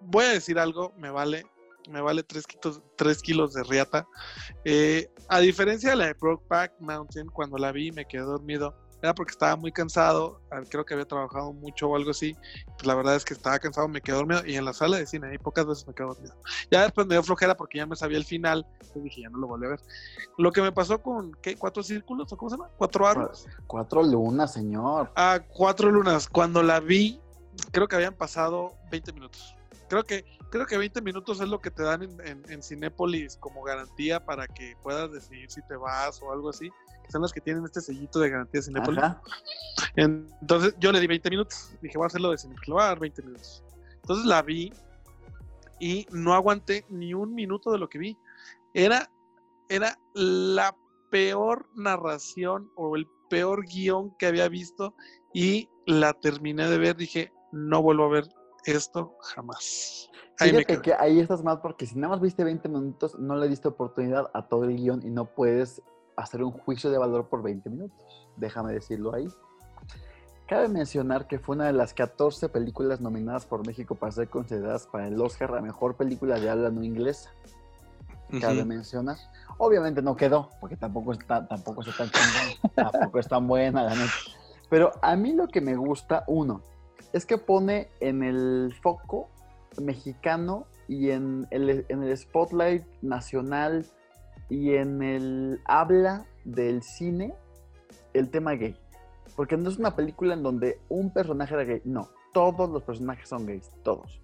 voy 0.00 0.24
a 0.24 0.32
decir 0.32 0.58
algo, 0.58 0.92
me 0.98 1.10
vale, 1.10 1.44
me 1.90 2.00
vale 2.00 2.22
tres 2.22 2.46
kilos, 2.46 2.82
tres 2.96 3.22
kilos 3.22 3.54
de 3.54 3.62
riata. 3.64 4.06
Eh, 4.64 5.08
a 5.28 5.40
diferencia 5.40 5.90
de 5.90 5.96
la 5.96 6.06
de 6.06 6.14
Brokeback 6.14 6.72
Mountain, 6.80 7.26
cuando 7.28 7.56
la 7.56 7.72
vi 7.72 7.90
me 7.92 8.04
quedé 8.04 8.22
dormido, 8.22 8.74
era 9.02 9.14
porque 9.14 9.32
estaba 9.32 9.54
muy 9.56 9.70
cansado, 9.70 10.40
creo 10.70 10.84
que 10.84 10.94
había 10.94 11.04
trabajado 11.04 11.52
mucho 11.52 11.88
o 11.88 11.96
algo 11.96 12.10
así, 12.10 12.34
pues 12.74 12.86
la 12.86 12.94
verdad 12.94 13.16
es 13.16 13.24
que 13.24 13.34
estaba 13.34 13.58
cansado, 13.58 13.86
me 13.86 14.00
quedé 14.00 14.16
dormido 14.16 14.44
y 14.46 14.56
en 14.56 14.64
la 14.64 14.72
sala 14.72 14.96
de 14.96 15.06
cine, 15.06 15.28
ahí 15.28 15.36
pocas 15.36 15.66
veces 15.66 15.86
me 15.86 15.92
quedé 15.92 16.06
dormido. 16.06 16.34
Ya 16.70 16.82
después 16.82 17.06
me 17.06 17.14
dio 17.14 17.22
flojera 17.22 17.54
porque 17.54 17.78
ya 17.78 17.86
me 17.86 17.96
sabía 17.96 18.16
el 18.16 18.24
final, 18.24 18.66
entonces 18.72 19.04
dije, 19.04 19.20
ya 19.22 19.28
no 19.28 19.38
lo 19.38 19.48
volví 19.48 19.66
a 19.66 19.70
ver. 19.70 19.80
Lo 20.38 20.50
que 20.52 20.62
me 20.62 20.72
pasó 20.72 21.02
con, 21.02 21.32
¿qué? 21.42 21.54
¿Cuatro 21.56 21.82
círculos 21.82 22.32
o 22.32 22.36
cómo 22.38 22.48
se 22.48 22.56
llama? 22.56 22.70
¿Cuatro 22.78 23.06
aros? 23.06 23.46
Cuatro 23.66 24.02
lunas, 24.02 24.54
señor. 24.54 25.12
Ah, 25.16 25.38
cuatro 25.48 25.90
lunas. 25.90 26.26
Cuando 26.26 26.62
la 26.62 26.80
vi, 26.80 27.20
creo 27.72 27.88
que 27.88 27.96
habían 27.96 28.14
pasado 28.14 28.74
20 28.90 29.12
minutos. 29.12 29.56
Creo 29.88 30.02
que, 30.04 30.24
creo 30.50 30.66
que 30.66 30.78
20 30.78 31.02
minutos 31.02 31.40
es 31.40 31.48
lo 31.48 31.60
que 31.60 31.70
te 31.70 31.82
dan 31.82 32.02
en, 32.02 32.42
en, 32.48 32.62
Cinépolis 32.62 33.36
como 33.36 33.62
garantía 33.62 34.24
para 34.24 34.46
que 34.48 34.74
puedas 34.82 35.12
decidir 35.12 35.50
si 35.50 35.60
te 35.68 35.76
vas 35.76 36.20
o 36.22 36.32
algo 36.32 36.50
así. 36.50 36.70
son 37.10 37.22
los 37.22 37.32
que 37.32 37.40
tienen 37.40 37.64
este 37.64 37.80
sellito 37.80 38.18
de 38.18 38.30
garantía 38.30 38.60
de 38.60 38.66
Cinépolis. 38.66 39.04
Entonces 39.96 40.74
yo 40.78 40.90
le 40.90 41.00
di 41.00 41.06
20 41.06 41.30
minutos. 41.30 41.74
Dije, 41.82 41.98
voy 41.98 42.04
a 42.04 42.06
hacerlo 42.06 42.30
de 42.30 42.38
Cinépolis, 42.38 42.68
le 42.68 42.74
voy 42.74 42.82
a 42.82 42.86
dar 42.86 42.98
20 42.98 43.22
minutos. 43.22 43.62
Entonces 43.96 44.26
la 44.26 44.42
vi 44.42 44.72
y 45.80 46.06
no 46.10 46.34
aguanté 46.34 46.86
ni 46.88 47.14
un 47.14 47.34
minuto 47.34 47.70
de 47.70 47.78
lo 47.78 47.88
que 47.88 47.98
vi. 47.98 48.18
Era, 48.72 49.10
era 49.68 49.98
la 50.14 50.74
peor 51.10 51.68
narración 51.74 52.70
o 52.74 52.96
el 52.96 53.06
peor 53.28 53.66
guion 53.66 54.16
que 54.18 54.26
había 54.26 54.48
visto 54.48 54.94
y 55.32 55.68
la 55.86 56.12
terminé 56.14 56.68
de 56.68 56.78
ver. 56.78 56.96
Dije, 56.96 57.32
no 57.54 57.82
vuelvo 57.82 58.04
a 58.04 58.08
ver 58.08 58.28
esto 58.66 59.16
jamás. 59.20 60.10
Ahí 60.40 60.50
Fíjate 60.50 60.82
que 60.82 60.94
ahí 60.94 61.20
estás 61.20 61.44
mal 61.44 61.60
porque 61.60 61.86
si 61.86 61.94
nada 61.94 62.14
más 62.14 62.20
viste 62.20 62.42
20 62.42 62.68
minutos, 62.68 63.18
no 63.18 63.36
le 63.36 63.48
diste 63.48 63.68
oportunidad 63.68 64.30
a 64.34 64.48
todo 64.48 64.64
el 64.64 64.76
guion 64.76 65.00
y 65.04 65.10
no 65.10 65.26
puedes 65.26 65.80
hacer 66.16 66.42
un 66.42 66.50
juicio 66.50 66.90
de 66.90 66.98
valor 66.98 67.28
por 67.28 67.42
20 67.42 67.70
minutos. 67.70 67.96
Déjame 68.36 68.72
decirlo 68.72 69.14
ahí. 69.14 69.28
Cabe 70.48 70.68
mencionar 70.68 71.26
que 71.26 71.38
fue 71.38 71.54
una 71.54 71.66
de 71.66 71.72
las 71.72 71.94
14 71.94 72.48
películas 72.48 73.00
nominadas 73.00 73.46
por 73.46 73.66
México 73.66 73.94
para 73.94 74.12
ser 74.12 74.28
consideradas 74.28 74.86
para 74.86 75.06
el 75.06 75.20
Oscar 75.20 75.54
a 75.56 75.62
mejor 75.62 75.96
película 75.96 76.38
de 76.38 76.50
habla 76.50 76.70
no 76.70 76.82
inglesa. 76.82 77.30
Cabe 78.40 78.64
mencionar. 78.64 79.16
Obviamente 79.58 80.02
no 80.02 80.16
quedó, 80.16 80.50
porque 80.60 80.76
tampoco 80.76 81.12
está, 81.12 81.46
tampoco 81.46 81.82
está 81.82 82.10
tan 82.10 82.10
tampoco 82.74 83.18
es 83.20 83.28
tan 83.28 83.46
buena 83.46 83.84
la 83.84 83.94
Pero 84.68 84.90
a 85.00 85.14
mí 85.14 85.32
lo 85.32 85.46
que 85.46 85.60
me 85.60 85.76
gusta, 85.76 86.24
uno, 86.26 86.62
es 87.14 87.24
que 87.24 87.38
pone 87.38 87.88
en 88.00 88.24
el 88.24 88.74
foco 88.82 89.30
mexicano 89.80 90.66
y 90.88 91.10
en 91.10 91.46
el, 91.52 91.86
en 91.88 92.02
el 92.02 92.16
spotlight 92.16 92.84
nacional 93.02 93.86
y 94.50 94.74
en 94.74 95.00
el 95.00 95.60
habla 95.64 96.26
del 96.44 96.82
cine 96.82 97.32
el 98.14 98.30
tema 98.30 98.54
gay. 98.54 98.76
Porque 99.36 99.56
no 99.56 99.68
es 99.68 99.78
una 99.78 99.94
película 99.94 100.34
en 100.34 100.42
donde 100.42 100.80
un 100.88 101.12
personaje 101.12 101.54
era 101.54 101.62
gay, 101.62 101.82
no, 101.84 102.08
todos 102.32 102.68
los 102.68 102.82
personajes 102.82 103.28
son 103.28 103.46
gays, 103.46 103.70
todos. 103.84 104.20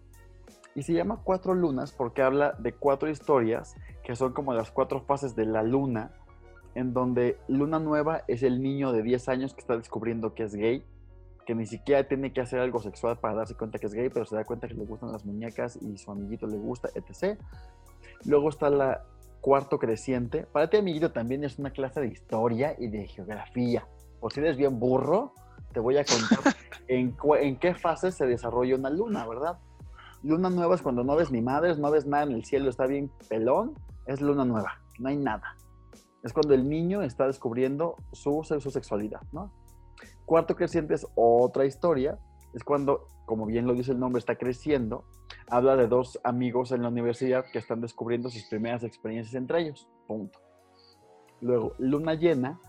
Y 0.74 0.82
se 0.82 0.92
llama 0.92 1.20
Cuatro 1.22 1.54
Lunas 1.54 1.92
porque 1.92 2.22
habla 2.22 2.56
de 2.58 2.72
cuatro 2.72 3.08
historias 3.08 3.76
que 4.02 4.16
son 4.16 4.32
como 4.32 4.52
las 4.52 4.72
cuatro 4.72 5.00
fases 5.00 5.36
de 5.36 5.46
la 5.46 5.62
luna, 5.62 6.10
en 6.74 6.92
donde 6.92 7.38
Luna 7.46 7.78
Nueva 7.78 8.24
es 8.26 8.42
el 8.42 8.60
niño 8.60 8.90
de 8.90 9.04
10 9.04 9.28
años 9.28 9.54
que 9.54 9.60
está 9.60 9.76
descubriendo 9.76 10.34
que 10.34 10.42
es 10.42 10.56
gay, 10.56 10.84
que 11.46 11.54
ni 11.54 11.66
siquiera 11.66 12.06
tiene 12.06 12.32
que 12.32 12.40
hacer 12.40 12.60
algo 12.60 12.80
sexual 12.80 13.18
para 13.18 13.34
darse 13.34 13.54
cuenta 13.54 13.78
que 13.78 13.86
es 13.86 13.94
gay, 13.94 14.08
pero 14.08 14.24
se 14.24 14.36
da 14.36 14.44
cuenta 14.44 14.68
que 14.68 14.74
le 14.74 14.84
gustan 14.84 15.12
las 15.12 15.24
muñecas 15.24 15.78
y 15.80 15.96
su 15.98 16.10
amiguito 16.10 16.46
le 16.46 16.56
gusta, 16.56 16.88
etc. 16.94 17.38
Luego 18.24 18.48
está 18.48 18.70
la 18.70 19.04
cuarto 19.40 19.78
creciente. 19.78 20.46
Para 20.52 20.68
ti, 20.68 20.76
amiguito, 20.76 21.12
también 21.12 21.44
es 21.44 21.58
una 21.58 21.70
clase 21.70 22.00
de 22.00 22.08
historia 22.08 22.74
y 22.78 22.88
de 22.88 23.06
geografía. 23.06 23.86
Por 24.20 24.32
si 24.32 24.40
eres 24.40 24.56
bien 24.56 24.78
burro, 24.78 25.32
te 25.72 25.80
voy 25.80 25.96
a 25.96 26.04
contar 26.04 26.54
en, 26.88 27.16
en 27.40 27.58
qué 27.58 27.74
fase 27.74 28.12
se 28.12 28.26
desarrolla 28.26 28.76
una 28.76 28.90
luna, 28.90 29.26
¿verdad? 29.26 29.58
Luna 30.22 30.50
nueva 30.50 30.74
es 30.74 30.82
cuando 30.82 31.02
no 31.02 31.16
ves 31.16 31.30
ni 31.30 31.40
madres, 31.40 31.78
no 31.78 31.90
ves 31.90 32.06
nada 32.06 32.24
en 32.24 32.32
el 32.32 32.44
cielo, 32.44 32.68
está 32.68 32.86
bien 32.86 33.10
pelón, 33.28 33.74
es 34.06 34.20
luna 34.20 34.44
nueva, 34.44 34.82
no 34.98 35.08
hay 35.08 35.16
nada. 35.16 35.56
Es 36.22 36.34
cuando 36.34 36.52
el 36.52 36.68
niño 36.68 37.00
está 37.00 37.26
descubriendo 37.26 37.96
su, 38.12 38.44
su 38.44 38.70
sexualidad, 38.70 39.22
¿no? 39.32 39.50
Cuarto 40.30 40.54
creciente 40.54 40.94
es 40.94 41.08
otra 41.16 41.64
historia, 41.64 42.16
es 42.54 42.62
cuando, 42.62 43.08
como 43.26 43.46
bien 43.46 43.66
lo 43.66 43.74
dice 43.74 43.90
el 43.90 43.98
nombre, 43.98 44.20
está 44.20 44.36
creciendo, 44.36 45.02
habla 45.48 45.74
de 45.74 45.88
dos 45.88 46.20
amigos 46.22 46.70
en 46.70 46.82
la 46.82 46.88
universidad 46.88 47.46
que 47.52 47.58
están 47.58 47.80
descubriendo 47.80 48.30
sus 48.30 48.44
primeras 48.44 48.84
experiencias 48.84 49.34
entre 49.34 49.62
ellos, 49.62 49.88
punto. 50.06 50.38
Luego, 51.40 51.72
luna 51.78 52.14
llena, 52.14 52.60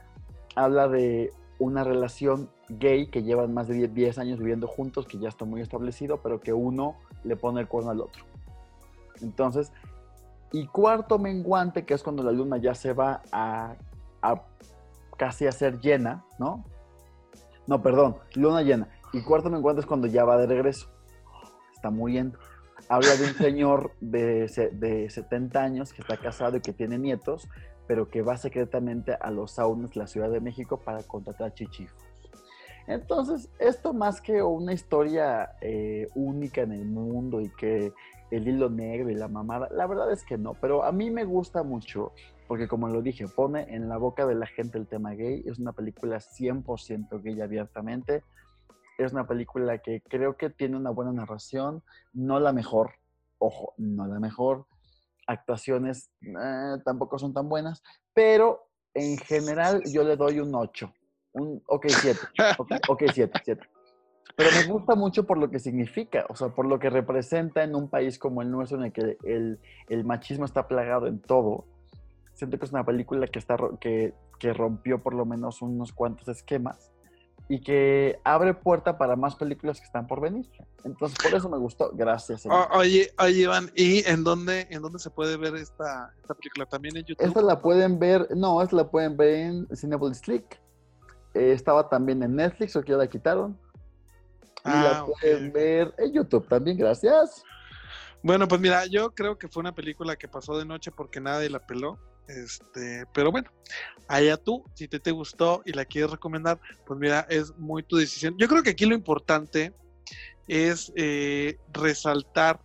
habla 0.56 0.88
de 0.88 1.34
una 1.60 1.84
relación 1.84 2.50
gay 2.68 3.12
que 3.12 3.22
llevan 3.22 3.54
más 3.54 3.68
de 3.68 3.88
10 3.88 4.18
años 4.18 4.40
viviendo 4.40 4.66
juntos, 4.66 5.06
que 5.06 5.20
ya 5.20 5.30
está 5.30 5.46
muy 5.46 5.62
establecido, 5.62 6.20
pero 6.24 6.40
que 6.40 6.54
uno 6.54 6.96
le 7.24 7.36
pone 7.36 7.62
el 7.62 7.68
cuerno 7.68 7.92
al 7.92 8.02
otro. 8.02 8.24
Entonces, 9.22 9.72
y 10.52 10.66
cuarto 10.66 11.20
menguante, 11.20 11.86
que 11.86 11.94
es 11.94 12.02
cuando 12.02 12.24
la 12.24 12.32
luna 12.32 12.58
ya 12.58 12.74
se 12.74 12.94
va 12.94 13.22
a, 13.32 13.76
a 14.24 14.42
casi 15.16 15.46
a 15.46 15.52
ser 15.52 15.80
llena, 15.80 16.26
¿no? 16.40 16.66
No, 17.72 17.82
perdón, 17.82 18.18
luna 18.36 18.64
llena. 18.64 18.90
Y 19.14 19.22
cuarto 19.22 19.50
menguante 19.50 19.80
es 19.80 19.86
cuando 19.86 20.06
ya 20.06 20.26
va 20.26 20.36
de 20.36 20.46
regreso. 20.46 20.90
Está 21.74 21.90
muriendo. 21.90 22.38
Habla 22.90 23.16
de 23.16 23.28
un 23.28 23.34
señor 23.34 23.94
de, 24.02 24.46
de 24.74 25.10
70 25.10 25.64
años 25.64 25.94
que 25.94 26.02
está 26.02 26.18
casado 26.18 26.58
y 26.58 26.60
que 26.60 26.74
tiene 26.74 26.98
nietos, 26.98 27.48
pero 27.88 28.10
que 28.10 28.24
va 28.24 28.36
secretamente 28.36 29.14
a 29.14 29.32
los 29.32 29.52
saunas 29.52 29.96
la 29.96 30.06
Ciudad 30.06 30.30
de 30.30 30.42
México 30.42 30.82
para 30.82 31.02
contratar 31.04 31.54
chichifos. 31.54 31.98
Entonces, 32.88 33.50
esto 33.58 33.94
más 33.94 34.20
que 34.20 34.44
una 34.44 34.74
historia 34.74 35.54
eh, 35.62 36.10
única 36.14 36.64
en 36.64 36.74
el 36.74 36.84
mundo 36.84 37.40
y 37.40 37.48
que 37.52 37.94
el 38.32 38.50
hilo 38.50 38.70
negro 38.70 39.10
y 39.10 39.16
la 39.16 39.30
mamada, 39.30 39.70
la 39.72 39.88
verdad 39.88 40.12
es 40.12 40.26
que 40.26 40.38
no, 40.38 40.56
pero 40.56 40.84
a 40.84 40.92
mí 40.92 41.10
me 41.10 41.24
gusta 41.24 41.64
mucho 41.64 42.12
porque 42.52 42.68
como 42.68 42.90
lo 42.90 43.02
dije, 43.02 43.30
pone 43.30 43.74
en 43.74 43.88
la 43.88 43.96
boca 43.96 44.26
de 44.26 44.36
la 44.36 44.46
gente 44.46 44.78
el 44.78 44.86
tema 44.86 45.12
gay, 45.12 45.42
es 45.46 45.58
una 45.58 45.72
película 45.72 46.18
100% 46.18 47.24
gay 47.24 47.40
abiertamente, 47.40 48.26
es 48.98 49.14
una 49.14 49.26
película 49.26 49.78
que 49.78 50.02
creo 50.02 50.36
que 50.36 50.50
tiene 50.50 50.76
una 50.76 50.90
buena 50.90 51.14
narración, 51.14 51.82
no 52.12 52.42
la 52.42 52.52
mejor, 52.52 52.96
ojo, 53.38 53.74
no 53.78 54.06
la 54.06 54.20
mejor, 54.20 54.66
actuaciones 55.28 56.12
eh, 56.24 56.76
tampoco 56.84 57.18
son 57.18 57.34
tan 57.34 57.48
buenas, 57.48 57.84
pero 58.14 58.68
en 58.96 59.18
general 59.18 59.82
yo 59.86 60.04
le 60.04 60.18
doy 60.18 60.42
un 60.42 60.54
8, 60.54 60.94
un, 61.32 61.64
ok, 61.68 61.86
7, 61.88 62.20
ok, 62.90 63.04
7, 63.14 63.42
7. 63.46 63.62
Pero 64.36 64.50
me 64.52 64.74
gusta 64.74 64.96
mucho 64.96 65.26
por 65.26 65.38
lo 65.38 65.50
que 65.50 65.60
significa, 65.60 66.26
o 66.28 66.36
sea, 66.36 66.50
por 66.50 66.66
lo 66.66 66.80
que 66.80 66.90
representa 66.90 67.64
en 67.64 67.76
un 67.76 67.90
país 67.90 68.20
como 68.20 68.42
el 68.42 68.52
nuestro 68.52 68.78
en 68.78 68.88
el 68.88 68.92
que 68.92 69.18
el, 69.24 69.62
el 69.88 70.04
machismo 70.04 70.44
está 70.44 70.68
plagado 70.68 71.08
en 71.08 71.22
todo. 71.22 71.71
Siento 72.34 72.58
que 72.58 72.66
es 72.66 72.72
una 72.72 72.86
película 72.86 73.28
que, 73.28 73.40
está, 73.40 73.58
que, 73.80 74.14
que 74.40 74.54
rompió 74.54 75.02
por 75.02 75.14
lo 75.14 75.26
menos 75.26 75.62
unos 75.62 75.94
cuantos 75.94 76.28
esquemas 76.28 76.92
y 77.52 77.60
que 77.60 78.18
abre 78.24 78.54
puerta 78.54 78.98
para 78.98 79.18
más 79.18 79.36
películas 79.36 79.80
que 79.80 79.86
están 79.86 80.08
por 80.08 80.22
venir. 80.22 80.50
Entonces, 80.86 81.18
por 81.22 81.38
eso 81.38 81.50
me 81.50 81.58
gustó. 81.58 81.92
Gracias. 81.94 82.48
oye, 82.72 83.12
oye, 83.20 83.42
Iván, 83.42 83.70
¿y 83.76 84.08
en 84.10 84.24
dónde, 84.24 84.68
en 84.70 84.82
dónde 84.82 85.00
se 85.00 85.10
puede 85.10 85.36
ver 85.36 85.56
esta, 85.56 86.14
esta 86.22 86.34
película? 86.34 86.66
¿También 86.66 86.96
en 86.96 87.04
YouTube? 87.04 87.26
Esta 87.26 87.42
la 87.42 87.62
pueden 87.62 88.00
ver, 88.00 88.26
no, 88.38 88.62
esta 88.62 88.78
la 88.78 88.90
pueden 88.90 89.18
ver 89.18 89.34
en 89.34 89.68
Cinepolis 89.76 90.22
Click. 90.22 90.62
Eh, 91.34 91.52
estaba 91.52 91.90
también 91.90 92.24
en 92.24 92.38
Netflix, 92.38 92.76
o 92.78 92.82
que 92.82 92.94
ya 92.94 92.98
la 92.98 93.08
quitaron. 93.08 93.60
Y 94.64 94.70
la 94.70 95.00
ah, 95.00 95.06
pueden 95.06 95.52
ver 95.52 95.94
en 95.98 96.14
YouTube 96.14 96.48
también, 96.48 96.78
gracias. 96.78 97.44
Bueno, 98.24 98.48
pues 98.48 98.62
mira, 98.62 98.86
yo 98.86 99.12
creo 99.14 99.38
que 99.38 99.50
fue 99.50 99.60
una 99.60 99.76
película 99.76 100.16
que 100.16 100.30
pasó 100.30 100.58
de 100.58 100.66
noche 100.66 100.92
porque 100.92 101.20
nadie 101.20 101.50
la 101.50 101.60
peló. 101.60 101.98
Este, 102.32 103.04
pero 103.14 103.32
bueno, 103.32 103.52
allá 104.08 104.38
tú, 104.38 104.64
si 104.74 104.88
te, 104.88 105.00
te 105.00 105.12
gustó 105.12 105.62
y 105.66 105.74
la 105.74 105.86
quieres 105.86 106.12
recomendar, 106.12 106.60
pues 106.86 107.00
mira, 107.00 107.26
es 107.30 107.56
muy 107.58 107.84
tu 107.84 107.98
decisión. 107.98 108.36
Yo 108.38 108.48
creo 108.48 108.64
que 108.64 108.72
aquí 108.72 108.86
lo 108.86 108.96
importante 108.96 109.74
es 110.48 110.92
eh, 110.96 111.58
resaltar 111.74 112.62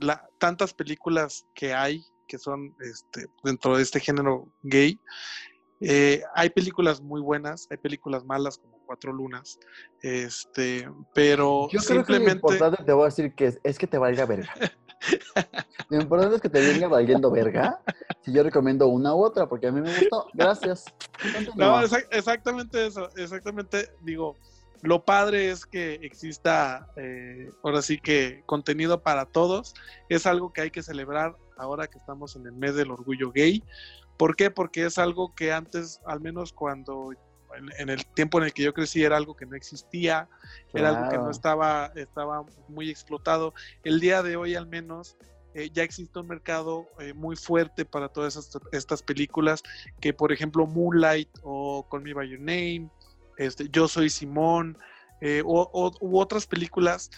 la, 0.00 0.28
tantas 0.38 0.74
películas 0.74 1.46
que 1.54 1.72
hay 1.72 2.04
que 2.28 2.38
son 2.38 2.76
este, 2.80 3.26
dentro 3.42 3.76
de 3.76 3.82
este 3.82 3.98
género 3.98 4.48
gay. 4.62 5.00
Eh, 5.80 6.22
hay 6.34 6.50
películas 6.50 7.00
muy 7.00 7.20
buenas, 7.20 7.66
hay 7.70 7.78
películas 7.78 8.24
malas 8.24 8.58
como 8.58 8.78
Cuatro 8.86 9.12
Lunas, 9.12 9.58
este, 10.02 10.88
pero 11.14 11.68
Yo 11.70 11.80
creo 11.80 12.04
que 12.04 12.18
lo 12.18 12.30
importante 12.30 12.84
te 12.84 12.92
voy 12.92 13.02
a 13.02 13.06
decir 13.06 13.34
que 13.34 13.46
es, 13.46 13.60
es 13.64 13.78
que 13.78 13.86
te 13.86 13.98
valga 13.98 14.26
verga. 14.26 14.52
Lo 15.88 16.00
importante 16.00 16.36
es 16.36 16.42
que 16.42 16.48
te 16.48 16.60
venga 16.60 16.88
valiendo 16.88 17.30
verga 17.30 17.80
si 18.22 18.32
yo 18.32 18.42
recomiendo 18.42 18.86
una 18.88 19.14
u 19.14 19.24
otra, 19.24 19.48
porque 19.48 19.66
a 19.66 19.72
mí 19.72 19.80
me 19.80 19.96
gustó. 19.96 20.26
Gracias. 20.34 20.84
No, 21.56 21.80
exactamente 22.10 22.86
eso. 22.86 23.08
Exactamente, 23.16 23.88
digo, 24.02 24.36
lo 24.82 25.04
padre 25.04 25.50
es 25.50 25.66
que 25.66 25.94
exista, 26.02 26.88
eh, 26.96 27.50
ahora 27.62 27.82
sí 27.82 27.98
que 27.98 28.42
contenido 28.46 29.02
para 29.02 29.26
todos. 29.26 29.74
Es 30.08 30.26
algo 30.26 30.52
que 30.52 30.62
hay 30.62 30.70
que 30.70 30.82
celebrar 30.82 31.36
ahora 31.56 31.86
que 31.86 31.98
estamos 31.98 32.36
en 32.36 32.46
el 32.46 32.52
mes 32.52 32.74
del 32.74 32.90
orgullo 32.90 33.32
gay. 33.32 33.62
¿Por 34.16 34.36
qué? 34.36 34.50
Porque 34.50 34.84
es 34.84 34.98
algo 34.98 35.34
que 35.34 35.52
antes, 35.52 36.00
al 36.04 36.20
menos 36.20 36.52
cuando 36.52 37.10
en, 37.78 37.88
el 37.88 38.06
tiempo 38.06 38.38
en 38.38 38.44
el 38.44 38.52
que 38.52 38.62
yo 38.62 38.72
crecí 38.72 39.02
era 39.02 39.16
algo 39.16 39.36
que 39.36 39.46
no 39.46 39.56
existía, 39.56 40.28
era 40.72 40.90
algo 40.90 41.10
que 41.10 41.16
no 41.16 41.30
estaba, 41.30 41.92
estaba 41.94 42.44
muy 42.68 42.90
explotado. 42.90 43.54
El 43.84 44.00
día 44.00 44.22
de 44.22 44.36
hoy 44.36 44.54
al 44.54 44.66
menos 44.66 45.16
eh, 45.54 45.70
ya 45.72 45.82
existe 45.82 46.18
un 46.18 46.28
mercado 46.28 46.88
eh, 47.00 47.12
muy 47.12 47.34
fuerte 47.34 47.84
para 47.84 48.08
todas 48.08 48.36
estas, 48.72 49.02
películas, 49.02 49.62
que 50.00 50.12
por 50.12 50.32
ejemplo 50.32 50.66
Moonlight 50.66 51.28
o 51.42 51.86
Call 51.90 52.02
Me 52.02 52.14
By 52.14 52.28
Your 52.28 52.40
Name, 52.40 52.88
este, 53.36 53.68
Yo 53.70 53.88
Soy 53.88 54.10
Simón, 54.10 54.78
eh, 55.20 55.42
o, 55.44 55.92
u 56.00 56.18
otras 56.18 56.46
películas 56.46 57.10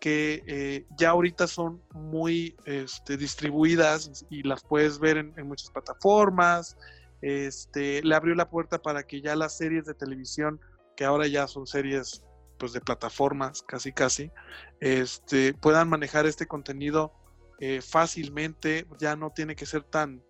que 0.00 0.86
ya 0.96 1.10
ahorita 1.10 1.48
son 1.48 1.82
muy 1.92 2.54
este, 2.66 3.16
distribuidas 3.16 4.24
y 4.30 4.44
las 4.44 4.62
puedes 4.62 5.00
ver 5.00 5.16
en, 5.16 5.32
en 5.36 5.48
muchas 5.48 5.72
plataformas, 5.72 6.76
este, 7.22 8.02
le 8.02 8.14
abrió 8.14 8.34
la 8.34 8.50
puerta 8.50 8.80
para 8.80 9.02
que 9.02 9.20
ya 9.20 9.36
las 9.36 9.56
series 9.56 9.84
de 9.84 9.94
televisión, 9.94 10.60
que 10.96 11.04
ahora 11.04 11.26
ya 11.26 11.46
son 11.46 11.66
series 11.66 12.22
pues 12.58 12.72
de 12.72 12.80
plataformas 12.80 13.62
casi 13.62 13.92
casi, 13.92 14.30
este, 14.80 15.54
puedan 15.54 15.88
manejar 15.88 16.26
este 16.26 16.46
contenido 16.46 17.12
eh, 17.60 17.80
fácilmente, 17.80 18.86
ya 18.98 19.16
no 19.16 19.30
tiene 19.30 19.56
que 19.56 19.66
ser 19.66 19.84
tan, 19.84 20.22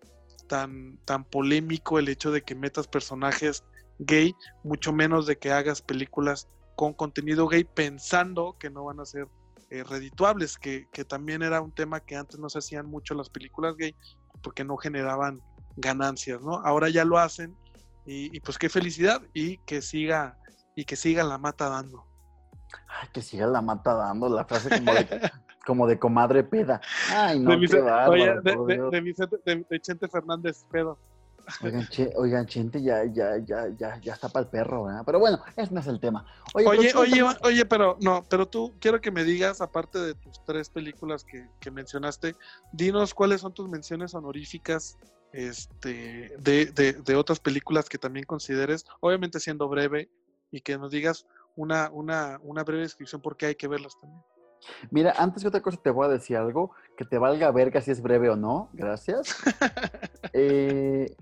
tan, 0.47 0.97
tan 1.05 1.25
polémico 1.25 1.99
el 1.99 2.07
hecho 2.07 2.31
de 2.31 2.43
que 2.43 2.55
metas 2.55 2.87
personajes 2.87 3.63
gay, 3.99 4.35
mucho 4.63 4.93
menos 4.93 5.25
de 5.27 5.37
que 5.37 5.51
hagas 5.51 5.81
películas 5.81 6.47
con 6.75 6.93
contenido 6.93 7.47
gay 7.47 7.65
pensando 7.65 8.55
que 8.59 8.69
no 8.69 8.85
van 8.85 8.99
a 8.99 9.05
ser 9.05 9.27
eh, 9.69 9.83
redituables, 9.83 10.57
que, 10.57 10.87
que, 10.91 11.05
también 11.05 11.43
era 11.43 11.61
un 11.61 11.71
tema 11.71 11.99
que 11.99 12.15
antes 12.15 12.39
no 12.39 12.49
se 12.49 12.59
hacían 12.59 12.87
mucho 12.87 13.13
las 13.13 13.29
películas 13.29 13.75
gay 13.75 13.95
porque 14.41 14.63
no 14.63 14.77
generaban 14.77 15.41
ganancias, 15.79 16.41
¿no? 16.41 16.55
Ahora 16.55 16.89
ya 16.89 17.05
lo 17.05 17.17
hacen 17.17 17.55
y, 18.05 18.39
pues 18.39 18.57
qué 18.57 18.69
felicidad 18.69 19.21
y 19.33 19.57
que 19.59 19.81
siga 19.81 20.37
y 20.75 20.85
que 20.85 20.95
siga 20.95 21.23
la 21.23 21.37
mata 21.37 21.69
dando. 21.69 22.05
Ay, 22.87 23.09
que 23.13 23.21
siga 23.21 23.45
la 23.45 23.61
mata 23.61 23.93
dando, 23.93 24.29
la 24.29 24.45
frase 24.45 24.69
como 25.65 25.87
de, 25.87 25.99
comadre 25.99 26.43
peda. 26.43 26.81
Ay, 27.11 27.39
no, 27.39 27.51
de, 27.51 27.67
qué 27.67 27.81
oye, 27.81 28.33
de, 28.41 29.65
de, 29.69 29.79
Chente 29.79 30.07
Fernández 30.07 30.65
pedo. 30.71 30.97
Oigan, 32.15 32.45
Chente 32.45 32.81
ya, 32.81 33.05
ya, 33.05 33.37
ya, 33.37 33.67
ya, 33.77 33.99
ya 33.99 34.13
está 34.13 34.29
para 34.29 34.45
el 34.45 34.51
perro, 34.51 34.85
¿verdad? 34.85 35.03
Pero 35.05 35.19
bueno, 35.19 35.39
ese 35.55 35.73
no 35.73 35.79
es 35.79 35.87
el 35.87 35.99
tema. 35.99 36.25
Oye, 36.53 36.67
oye, 36.67 36.93
oye, 36.95 37.23
oye, 37.43 37.65
pero 37.65 37.97
no, 38.01 38.23
pero 38.29 38.47
tú 38.47 38.73
quiero 38.79 39.01
que 39.01 39.11
me 39.11 39.23
digas, 39.23 39.61
aparte 39.61 39.99
de 39.99 40.13
tus 40.15 40.43
tres 40.45 40.69
películas 40.69 41.23
que, 41.23 41.47
que 41.59 41.71
mencionaste, 41.71 42.35
dinos 42.71 43.13
cuáles 43.13 43.41
son 43.41 43.53
tus 43.53 43.67
menciones 43.67 44.13
honoríficas 44.13 44.97
este, 45.33 46.35
de, 46.39 46.65
de, 46.65 47.15
otras 47.15 47.39
películas 47.39 47.89
que 47.89 47.97
también 47.97 48.25
consideres, 48.25 48.85
obviamente 48.99 49.39
siendo 49.39 49.67
breve, 49.67 50.09
y 50.51 50.61
que 50.61 50.77
nos 50.77 50.91
digas 50.91 51.27
una, 51.55 51.89
una, 51.91 52.39
una 52.41 52.63
breve 52.63 52.83
descripción 52.83 53.21
porque 53.21 53.45
hay 53.47 53.55
que 53.55 53.67
verlas 53.67 53.99
también. 53.99 54.21
Mira, 54.91 55.13
antes 55.17 55.43
que 55.43 55.47
otra 55.47 55.61
cosa 55.61 55.77
te 55.81 55.89
voy 55.89 56.05
a 56.05 56.09
decir 56.09 56.37
algo, 56.37 56.71
que 56.97 57.05
te 57.05 57.17
valga 57.17 57.51
verga 57.51 57.81
si 57.81 57.91
es 57.91 58.01
breve 58.01 58.29
o 58.29 58.35
no, 58.35 58.69
gracias. 58.73 59.35
Eh, 60.31 61.15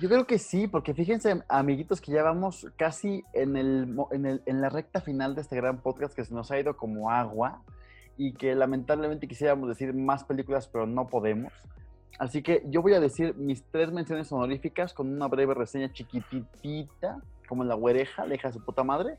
yo 0.00 0.08
creo 0.10 0.26
que 0.26 0.38
sí, 0.38 0.68
porque 0.68 0.92
fíjense, 0.92 1.42
amiguitos, 1.48 2.00
que 2.02 2.12
ya 2.12 2.22
vamos 2.22 2.66
casi 2.76 3.24
en, 3.32 3.56
el, 3.56 3.96
en, 4.10 4.26
el, 4.26 4.42
en 4.44 4.60
la 4.60 4.68
recta 4.68 5.00
final 5.00 5.34
de 5.34 5.40
este 5.40 5.56
gran 5.56 5.80
podcast 5.80 6.14
que 6.14 6.26
se 6.26 6.34
nos 6.34 6.50
ha 6.50 6.60
ido 6.60 6.76
como 6.76 7.10
agua 7.10 7.62
y 8.18 8.34
que 8.34 8.54
lamentablemente 8.54 9.26
quisiéramos 9.26 9.68
decir 9.68 9.94
más 9.94 10.24
películas, 10.24 10.68
pero 10.68 10.86
no 10.86 11.08
podemos. 11.08 11.52
Así 12.18 12.42
que 12.42 12.62
yo 12.66 12.82
voy 12.82 12.94
a 12.94 13.00
decir 13.00 13.34
mis 13.36 13.64
tres 13.70 13.90
menciones 13.92 14.30
honoríficas 14.30 14.92
con 14.92 15.08
una 15.08 15.26
breve 15.28 15.54
reseña 15.54 15.92
chiquitita, 15.92 17.20
como 17.48 17.64
la 17.64 17.76
huereja, 17.76 18.26
deja 18.26 18.52
su 18.52 18.64
puta 18.64 18.84
madre. 18.84 19.18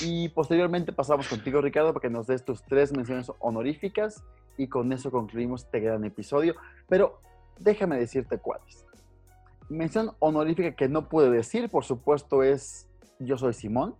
Y 0.00 0.28
posteriormente 0.30 0.92
pasamos 0.92 1.28
contigo, 1.28 1.60
Ricardo, 1.60 1.92
para 1.92 2.02
que 2.02 2.10
nos 2.10 2.26
des 2.26 2.44
tus 2.44 2.62
tres 2.62 2.92
menciones 2.92 3.30
honoríficas 3.40 4.22
y 4.56 4.68
con 4.68 4.92
eso 4.92 5.10
concluimos 5.10 5.64
este 5.64 5.80
gran 5.80 6.04
episodio. 6.04 6.54
Pero 6.88 7.20
déjame 7.58 7.98
decirte 7.98 8.38
cuáles. 8.38 8.86
Mención 9.68 10.12
honorífica 10.18 10.72
que 10.72 10.88
no 10.88 11.08
pude 11.08 11.30
decir, 11.30 11.68
por 11.68 11.84
supuesto, 11.84 12.42
es 12.42 12.88
Yo 13.18 13.38
soy 13.38 13.54
Simón. 13.54 13.94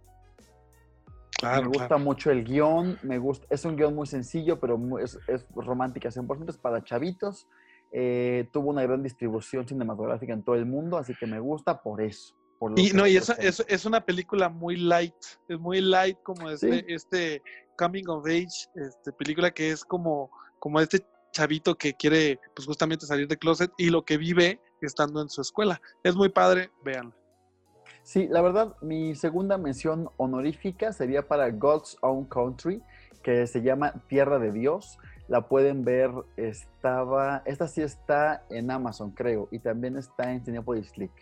me 1.42 1.64
gusta 1.66 1.98
mucho 1.98 2.30
el 2.30 2.44
guion, 2.44 2.98
me 3.02 3.18
gusta, 3.18 3.46
es 3.50 3.64
un 3.64 3.76
guion 3.76 3.94
muy 3.94 4.06
sencillo, 4.06 4.60
pero 4.60 4.78
es, 4.98 5.18
es 5.26 5.46
romántica 5.54 6.10
100%, 6.10 6.48
es 6.48 6.58
para 6.58 6.82
chavitos. 6.82 7.46
Eh, 7.93 8.49
tuvo 8.53 8.70
una 8.70 8.82
gran 8.82 9.03
distribución 9.03 9.68
cinematográfica 9.68 10.32
en 10.32 10.43
todo 10.43 10.57
el 10.57 10.66
mundo, 10.66 10.97
así 10.97 11.14
que 11.14 11.26
me 11.26 11.38
gusta 11.38 11.82
por 11.82 12.01
eso. 12.01 12.34
y 12.76 12.90
no, 12.90 13.07
y 13.07 13.16
esa 13.16 13.34
es, 13.34 13.64
es, 13.68 13.84
una 13.84 14.05
película 14.05 14.49
muy 14.49 14.76
light, 14.76 15.14
es 15.49 15.59
muy 15.59 15.80
light 15.80 16.16
como 16.22 16.49
este, 16.49 16.84
este 16.93 17.43
Coming 17.76 18.09
of 18.09 18.24
Age, 18.26 18.68
este, 18.76 19.12
película 19.12 19.51
que 19.51 19.70
es 19.70 19.84
como, 19.84 20.30
como 20.59 20.80
este 20.80 21.05
chavito 21.32 21.74
que 21.74 21.95
quiere 21.95 22.38
pues 22.55 22.66
justamente 22.66 23.07
salir 23.07 23.26
de 23.26 23.36
closet 23.36 23.70
y 23.76 23.90
lo 23.90 24.05
que 24.05 24.16
vive 24.16 24.61
estando 24.80 25.20
en 25.20 25.28
su 25.28 25.40
escuela. 25.40 25.80
Es 26.03 26.14
muy 26.14 26.28
padre, 26.28 26.70
véanla. 26.84 27.14
Sí, 28.03 28.26
la 28.28 28.43
verdad, 28.43 28.76
mi 28.80 29.14
segunda 29.14 29.59
mención 29.59 30.09
honorífica 30.16 30.93
sería 30.93 31.28
para 31.28 31.51
God's 31.51 31.97
Own 32.01 32.24
Country, 32.26 32.82
que 33.22 33.46
se 33.46 33.62
llama 33.62 33.94
Tierra 34.08 34.38
de 34.38 34.52
Dios. 34.52 34.98
la 35.28 35.48
pueden 35.48 35.84
ver, 35.84 36.10
estaba, 36.36 37.42
esta 37.46 37.66
sí 37.66 37.80
está 37.80 38.44
en 38.50 38.70
Amazon, 38.70 39.12
creo, 39.12 39.48
y 39.50 39.60
también 39.60 39.96
está 39.96 40.30
en 40.30 40.44
Cinepolis 40.44 40.90
Click, 40.90 41.12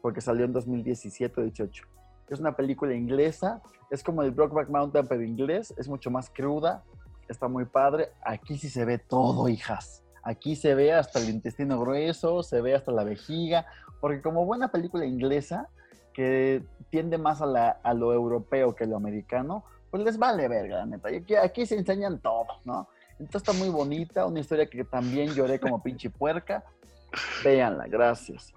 porque 0.00 0.20
salió 0.20 0.44
en 0.44 0.52
2017 0.52 1.42
18. 1.42 1.84
Es 2.28 2.40
una 2.40 2.54
película 2.54 2.94
inglesa, 2.94 3.62
es 3.90 4.04
como 4.04 4.22
el 4.22 4.30
Brokeback 4.30 4.68
Mountain, 4.68 5.06
pero 5.08 5.22
inglés, 5.22 5.74
es 5.78 5.88
mucho 5.88 6.10
más 6.10 6.30
cruda, 6.30 6.84
está 7.28 7.48
muy 7.48 7.64
padre. 7.64 8.10
Aquí 8.22 8.58
sí 8.58 8.68
se 8.68 8.84
ve 8.84 8.98
todo, 8.98 9.48
hijas. 9.48 10.04
Aquí 10.22 10.54
se 10.54 10.74
ve 10.74 10.92
hasta 10.92 11.20
el 11.20 11.30
intestino 11.30 11.80
grueso, 11.80 12.42
se 12.42 12.60
ve 12.60 12.74
hasta 12.74 12.92
la 12.92 13.02
vejiga, 13.02 13.66
porque 14.00 14.20
como 14.20 14.44
buena 14.44 14.68
película 14.68 15.06
inglesa, 15.06 15.68
que 16.12 16.62
tiende 16.90 17.16
más 17.16 17.40
a, 17.40 17.70
a 17.70 17.94
lo 17.94 18.12
europeo 18.12 18.74
que 18.74 18.84
a 18.84 18.86
lo 18.86 18.96
americano, 18.96 19.64
pues 19.90 20.02
les 20.04 20.18
vale 20.18 20.48
verga, 20.48 20.84
neta. 20.86 21.08
Aquí, 21.08 21.34
aquí 21.34 21.66
se 21.66 21.76
enseñan 21.76 22.18
todo, 22.20 22.46
¿no? 22.64 22.88
Entonces 23.18 23.48
está 23.48 23.52
muy 23.52 23.68
bonita, 23.68 24.26
una 24.26 24.40
historia 24.40 24.66
que 24.66 24.84
también 24.84 25.30
lloré 25.34 25.58
como 25.58 25.82
pinche 25.82 26.10
puerca. 26.10 26.64
Véanla, 27.42 27.86
gracias. 27.88 28.52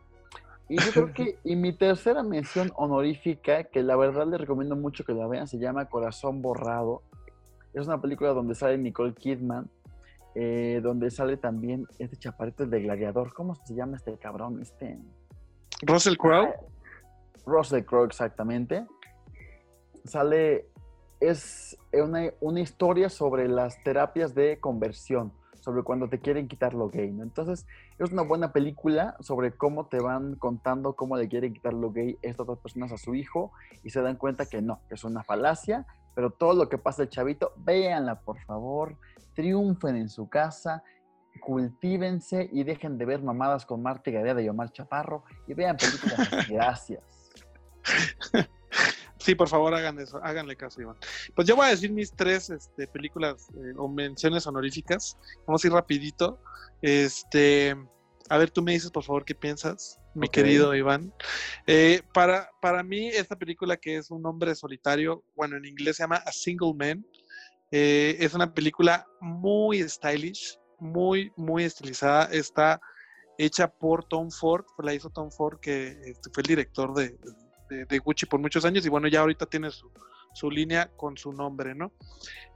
Y 0.72 0.78
yo 0.78 0.92
creo 0.94 1.14
que, 1.14 1.38
y 1.44 1.56
mi 1.56 1.74
tercera 1.74 2.24
mención 2.24 2.72
honorífica, 2.76 3.66
que 3.66 3.84
la 3.84 3.98
verdad 3.98 4.26
les 4.28 4.40
recomiendo 4.40 4.76
mucho 4.76 5.04
que 5.04 5.14
la 5.14 5.28
vean, 5.28 5.48
se 5.48 5.58
llama 5.58 5.86
Corazón 5.86 6.42
Borrado. 6.42 7.02
Es 7.74 7.88
una 7.88 8.00
película 8.00 8.30
donde 8.30 8.56
sale 8.56 8.78
Nicole 8.78 9.14
Kidman, 9.14 9.70
eh, 10.34 10.80
donde 10.82 11.12
sale 11.12 11.36
también 11.36 11.88
este 12.00 12.16
chaparrito 12.16 12.66
de 12.66 12.82
gladiador. 12.82 13.34
¿Cómo 13.34 13.56
se 13.56 13.76
llama 13.76 13.98
este 13.98 14.18
cabrón? 14.18 14.62
Este. 14.62 14.98
Russell 15.82 16.16
Crowe. 16.16 16.48
Ah, 16.48 16.62
Russell 17.46 17.84
Crowe, 17.84 18.06
exactamente. 18.06 18.86
Sale 20.06 20.71
es 21.22 21.78
una, 21.94 22.32
una, 22.42 22.60
historia 22.60 23.10
sobre 23.10 23.48
las 23.48 23.82
terapias 23.84 24.34
de 24.34 24.60
conversión, 24.60 25.32
sobre 25.62 25.84
cuando 25.84 26.10
te 26.10 26.20
quieren 26.20 26.48
quitar 26.48 26.74
lo 26.74 26.90
gay. 26.90 27.10
Entonces, 27.10 27.68
es 28.00 28.12
una 28.12 28.24
buena 28.24 28.52
película 28.52 29.16
sobre 29.20 29.52
cómo 29.52 29.86
te 29.86 30.00
van 30.00 30.36
contando 30.36 30.94
cómo 30.94 31.16
le 31.16 31.30
quieren 31.30 31.54
quitar 31.54 31.74
lo 31.74 31.92
gay 31.92 32.18
estas 32.24 32.48
dos 32.48 32.60
personas 32.60 32.92
a 32.92 32.98
su 32.98 33.14
hijo 33.14 33.52
y 33.84 33.92
se 33.92 34.02
dan 34.02 34.18
cuenta 34.18 34.48
que 34.48 34.62
no, 34.62 34.82
que 34.90 34.96
es 34.96 35.04
una 35.04 35.24
falacia, 35.24 35.86
pero 36.16 36.32
todo 36.32 36.54
lo 36.54 36.70
que 36.70 36.80
pasa 36.80 37.04
el 37.04 37.10
chavito, 37.10 37.54
véanla 37.58 38.22
por 38.22 38.40
favor, 38.40 38.98
triunfen 39.36 39.96
en 39.96 40.10
su 40.10 40.28
casa, 40.28 40.84
cultívense 41.40 42.50
y 42.52 42.64
dejen 42.64 42.98
de 42.98 43.06
ver 43.06 43.22
mamadas 43.22 43.66
con 43.66 43.82
Marta 43.82 44.10
Gareda 44.10 44.42
y 44.42 44.50
Omar 44.50 44.72
Chaparro 44.72 45.24
y 45.48 45.54
vean 45.54 45.78
películas. 45.78 46.30
Gracias. 46.50 47.04
Sí, 49.22 49.36
por 49.36 49.48
favor, 49.48 49.74
hagan 49.76 50.00
eso, 50.00 50.20
háganle 50.24 50.56
caso, 50.56 50.82
Iván. 50.82 50.98
Pues 51.36 51.48
yo 51.48 51.56
voy 51.56 51.68
a 51.68 51.70
decir 51.70 51.92
mis 51.92 52.12
tres 52.12 52.50
este, 52.50 52.88
películas 52.88 53.48
eh, 53.54 53.74
o 53.78 53.88
menciones 53.88 54.48
honoríficas. 54.48 55.16
Vamos 55.46 55.64
a 55.64 55.68
ir 55.68 55.74
rapidito. 55.74 56.40
Este, 56.82 57.76
a 58.30 58.38
ver, 58.40 58.50
tú 58.50 58.64
me 58.64 58.72
dices, 58.72 58.90
por 58.90 59.04
favor, 59.04 59.24
qué 59.24 59.36
piensas, 59.36 60.00
mi 60.16 60.28
querido 60.28 60.74
Iván. 60.74 61.14
Eh, 61.68 62.02
para, 62.16 62.50
para 62.62 62.82
mí, 62.82 63.10
esta 63.10 63.36
película 63.36 63.78
que 63.78 63.98
es 63.98 64.10
un 64.10 64.26
hombre 64.26 64.56
solitario, 64.56 65.24
bueno, 65.36 65.56
en 65.56 65.66
inglés 65.66 65.98
se 65.98 66.04
llama 66.04 66.16
A 66.16 66.32
Single 66.32 66.74
Man, 66.74 67.06
eh, 67.70 68.18
es 68.20 68.34
una 68.34 68.52
película 68.54 69.06
muy 69.20 69.88
stylish, 69.88 70.58
muy, 70.80 71.32
muy 71.38 71.64
estilizada. 71.64 72.26
Está 72.26 72.82
hecha 73.38 73.68
por 73.68 74.04
Tom 74.06 74.32
Ford, 74.32 74.66
la 74.80 74.96
hizo 74.96 75.12
Tom 75.12 75.30
Ford, 75.30 75.60
que 75.60 75.90
este, 76.06 76.30
fue 76.34 76.42
el 76.42 76.48
director 76.48 76.94
de 76.96 77.16
de, 77.72 78.00
Gucci 78.00 78.26
por 78.26 78.40
muchos 78.40 78.66
años 78.66 78.86
y 78.86 78.90
bueno, 78.90 79.08
ya 79.08 79.22
ahorita 79.22 79.46
tiene 79.46 79.70
su, 79.72 80.50
línea 80.50 80.90
con 80.98 81.18
su 81.18 81.32
nombre, 81.34 81.76
¿no? 81.76 81.92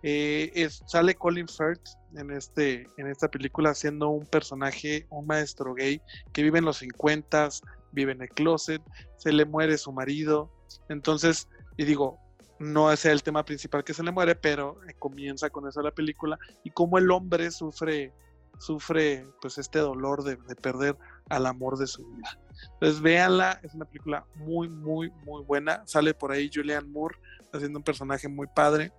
Eh, 0.04 0.52
es, 0.56 0.84
sale 0.88 1.16
Colin 1.16 1.48
Firth 1.48 1.88
en, 2.16 2.32
este, 2.32 2.88
en 2.98 3.08
esta 3.08 3.28
película 3.30 3.74
siendo 3.74 4.10
un 4.10 4.26
personaje, 4.26 5.08
un 5.10 5.26
maestro 5.26 5.74
gay 5.74 6.02
que 6.34 6.44
vive 6.44 6.60
en 6.60 6.66
los 6.66 6.78
50, 6.78 7.50
vive 7.92 8.12
en 8.12 8.22
el 8.22 8.30
closet, 8.30 8.82
se 9.18 9.32
le 9.32 9.46
muere 9.46 9.78
su 9.78 9.92
marido, 9.92 10.52
entonces, 10.90 11.48
y 11.78 11.86
digo, 11.86 12.20
no 12.60 12.92
es 12.92 13.06
el 13.06 13.24
tema 13.24 13.44
principal 13.44 13.84
que 13.84 13.94
se 13.94 14.04
le 14.04 14.12
muere, 14.12 14.36
pero 14.36 14.80
comienza 15.00 15.50
con 15.50 15.68
eso 15.68 15.82
la 15.82 15.92
película 15.92 16.38
y 16.64 16.72
cómo 16.72 16.98
el 16.98 17.12
hombre 17.12 17.52
sufre 17.52 18.14
sufre 18.60 19.28
pues 19.42 19.58
este 19.58 19.80
dolor 19.80 20.24
de, 20.24 20.36
de 20.36 20.56
perder 20.56 20.98
al 21.30 21.46
amor 21.46 21.78
de 21.78 21.88
su 21.88 22.06
vida. 22.06 22.40
Entonces 22.74 23.02
véanla, 23.02 23.60
es 23.64 23.74
una 23.74 23.86
película 23.86 24.26
muy, 24.36 24.70
muy, 24.70 25.12
muy 25.26 25.44
buena. 25.44 25.84
Sale 25.86 26.14
por 26.14 26.32
ahí 26.32 26.50
Julianne 26.54 26.90
Moore 26.90 27.18
haciendo 27.54 27.80
un 27.80 27.84
personaje 27.84 28.28
muy 28.28 28.48
padre. 28.48 28.92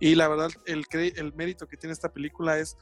Y 0.00 0.14
la 0.14 0.28
verdad, 0.28 0.50
el, 0.66 0.84
el 0.92 1.32
mérito 1.34 1.68
que 1.68 1.76
tiene 1.76 1.92
esta 1.92 2.12
película 2.12 2.58
es 2.58 2.76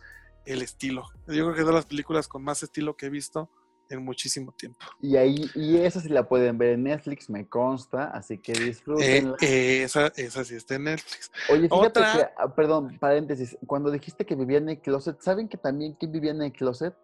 el 0.44 0.62
estilo. 0.62 1.08
Yo 1.26 1.44
creo 1.44 1.54
que 1.54 1.60
es 1.60 1.66
de 1.66 1.72
las 1.72 1.86
películas 1.86 2.28
con 2.28 2.44
más 2.44 2.62
estilo 2.62 2.96
que 2.96 3.06
he 3.06 3.10
visto 3.10 3.50
en 3.88 4.04
muchísimo 4.04 4.52
tiempo. 4.52 4.78
Y 5.00 5.16
ahí, 5.16 5.50
y 5.54 5.76
esa 5.78 6.00
sí 6.00 6.08
la 6.08 6.28
pueden 6.28 6.58
ver 6.58 6.74
en 6.74 6.84
Netflix, 6.84 7.30
me 7.30 7.48
consta, 7.48 8.10
así 8.10 8.38
que 8.38 8.52
disfruten. 8.52 9.34
Eh, 9.40 9.82
esa, 9.82 10.08
esa 10.16 10.44
sí 10.44 10.54
está 10.54 10.74
en 10.76 10.84
Netflix. 10.84 11.30
Oye, 11.50 11.68
fíjate 11.68 12.00
que, 12.00 12.26
ah, 12.36 12.54
perdón, 12.54 12.98
paréntesis, 12.98 13.56
cuando 13.66 13.90
dijiste 13.90 14.24
que 14.26 14.34
vivía 14.34 14.58
en 14.58 14.68
el 14.68 14.80
closet, 14.80 15.20
¿saben 15.20 15.48
que 15.48 15.56
también 15.56 15.94
quién 15.94 16.12
vivía 16.12 16.32
en 16.32 16.42
el 16.42 16.52
closet? 16.52 16.94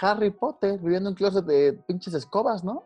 Harry 0.00 0.30
Potter, 0.30 0.78
viviendo 0.78 1.08
en 1.08 1.12
un 1.12 1.14
closet 1.14 1.44
de 1.44 1.72
pinches 1.86 2.14
escobas, 2.14 2.64
¿no? 2.64 2.84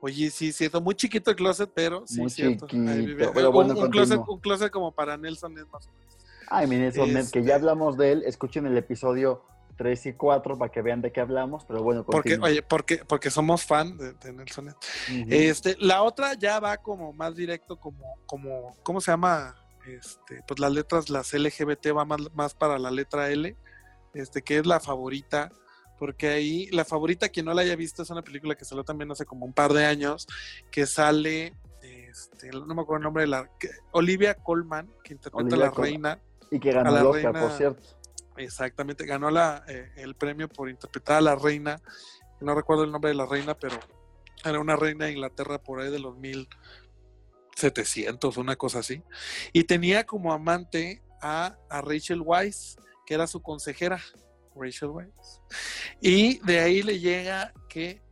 Oye, 0.00 0.30
sí, 0.30 0.52
cierto, 0.52 0.80
muy 0.80 0.94
chiquito 0.94 1.30
el 1.30 1.36
closet, 1.36 1.70
pero 1.74 2.06
sí, 2.06 2.20
muy 2.20 2.30
cierto. 2.30 2.66
Chiquito, 2.66 3.30
pero 3.34 3.50
bueno, 3.50 3.74
un, 3.74 3.90
closet, 3.90 4.20
un, 4.26 4.40
closet, 4.40 4.70
como 4.70 4.92
para 4.92 5.16
Nelson 5.16 5.54
Ned 5.54 5.66
más 5.72 5.86
o 5.86 5.92
menos. 5.92 6.16
Ay, 6.48 6.66
mi 6.66 6.76
Nelson 6.76 7.12
Ned, 7.12 7.26
que 7.30 7.40
ya 7.40 7.44
este 7.44 7.52
hablamos 7.54 7.96
de 7.96 8.12
él, 8.12 8.22
escuchen 8.26 8.66
el 8.66 8.76
episodio 8.76 9.42
3 9.76 10.06
y 10.06 10.12
4 10.14 10.58
para 10.58 10.70
que 10.70 10.82
vean 10.82 11.00
de 11.00 11.12
qué 11.12 11.20
hablamos, 11.20 11.64
pero 11.64 11.82
bueno. 11.82 12.04
Porque, 12.04 12.38
oye, 12.40 12.62
porque, 12.62 13.04
porque 13.06 13.30
somos 13.30 13.64
fan 13.64 13.96
de, 13.96 14.32
Nelson 14.32 14.66
Ned. 14.66 15.32
este, 15.32 15.76
la 15.78 16.02
otra 16.02 16.34
ya 16.34 16.60
va 16.60 16.76
como 16.76 17.12
más 17.12 17.34
directo, 17.34 17.78
como, 17.78 18.16
como, 18.26 18.76
¿cómo 18.82 19.00
se 19.00 19.10
llama? 19.10 19.56
Este, 19.86 20.42
pues 20.46 20.60
las 20.60 20.72
letras, 20.72 21.10
las 21.10 21.32
LGBT 21.32 21.88
va 21.94 22.04
más, 22.04 22.20
más 22.34 22.54
para 22.54 22.78
la 22.78 22.90
letra 22.90 23.30
L, 23.30 23.54
este, 24.14 24.42
que 24.42 24.58
es 24.58 24.66
la 24.66 24.80
favorita 24.80 25.50
porque 25.98 26.28
ahí 26.28 26.66
la 26.70 26.84
favorita, 26.84 27.28
quien 27.28 27.46
no 27.46 27.54
la 27.54 27.62
haya 27.62 27.76
visto, 27.76 28.02
es 28.02 28.10
una 28.10 28.22
película 28.22 28.54
que 28.54 28.64
salió 28.64 28.84
también 28.84 29.10
hace 29.10 29.24
como 29.24 29.46
un 29.46 29.52
par 29.52 29.72
de 29.72 29.86
años, 29.86 30.26
que 30.70 30.86
sale, 30.86 31.54
este, 31.80 32.50
no 32.50 32.66
me 32.74 32.82
acuerdo 32.82 32.96
el 32.96 33.02
nombre 33.04 33.22
de 33.22 33.28
la, 33.28 33.50
Olivia 33.92 34.34
Colman, 34.34 34.90
que 35.02 35.14
interpreta 35.14 35.54
a 35.54 35.58
la 35.58 35.70
reina. 35.70 36.20
Y 36.50 36.60
que 36.60 36.72
ganó 36.72 36.96
el 36.96 37.06
Oscar, 37.06 37.32
por 37.32 37.50
cierto. 37.52 37.82
Exactamente, 38.36 39.06
ganó 39.06 39.30
la, 39.30 39.64
eh, 39.68 39.92
el 39.96 40.14
premio 40.14 40.48
por 40.48 40.68
interpretar 40.68 41.16
a 41.18 41.20
la 41.20 41.36
reina, 41.36 41.80
no 42.40 42.54
recuerdo 42.54 42.84
el 42.84 42.92
nombre 42.92 43.10
de 43.10 43.16
la 43.16 43.26
reina, 43.26 43.56
pero 43.56 43.78
era 44.44 44.60
una 44.60 44.76
reina 44.76 45.06
de 45.06 45.12
Inglaterra 45.12 45.58
por 45.58 45.80
ahí 45.80 45.90
de 45.90 45.98
los 45.98 46.16
1700, 46.18 48.36
una 48.36 48.56
cosa 48.56 48.80
así. 48.80 49.02
Y 49.52 49.64
tenía 49.64 50.04
como 50.04 50.30
amante 50.32 51.02
a, 51.22 51.56
a 51.70 51.80
Rachel 51.80 52.20
Weisz, 52.20 52.76
que 53.06 53.14
era 53.14 53.26
su 53.26 53.40
consejera. 53.40 54.02
Rachel 54.54 54.90
Weisz. 54.90 55.40
Y 56.00 56.38
de 56.40 56.60
ahí 56.60 56.82
le 56.82 57.00
llega 57.00 57.52
que, 57.68 58.02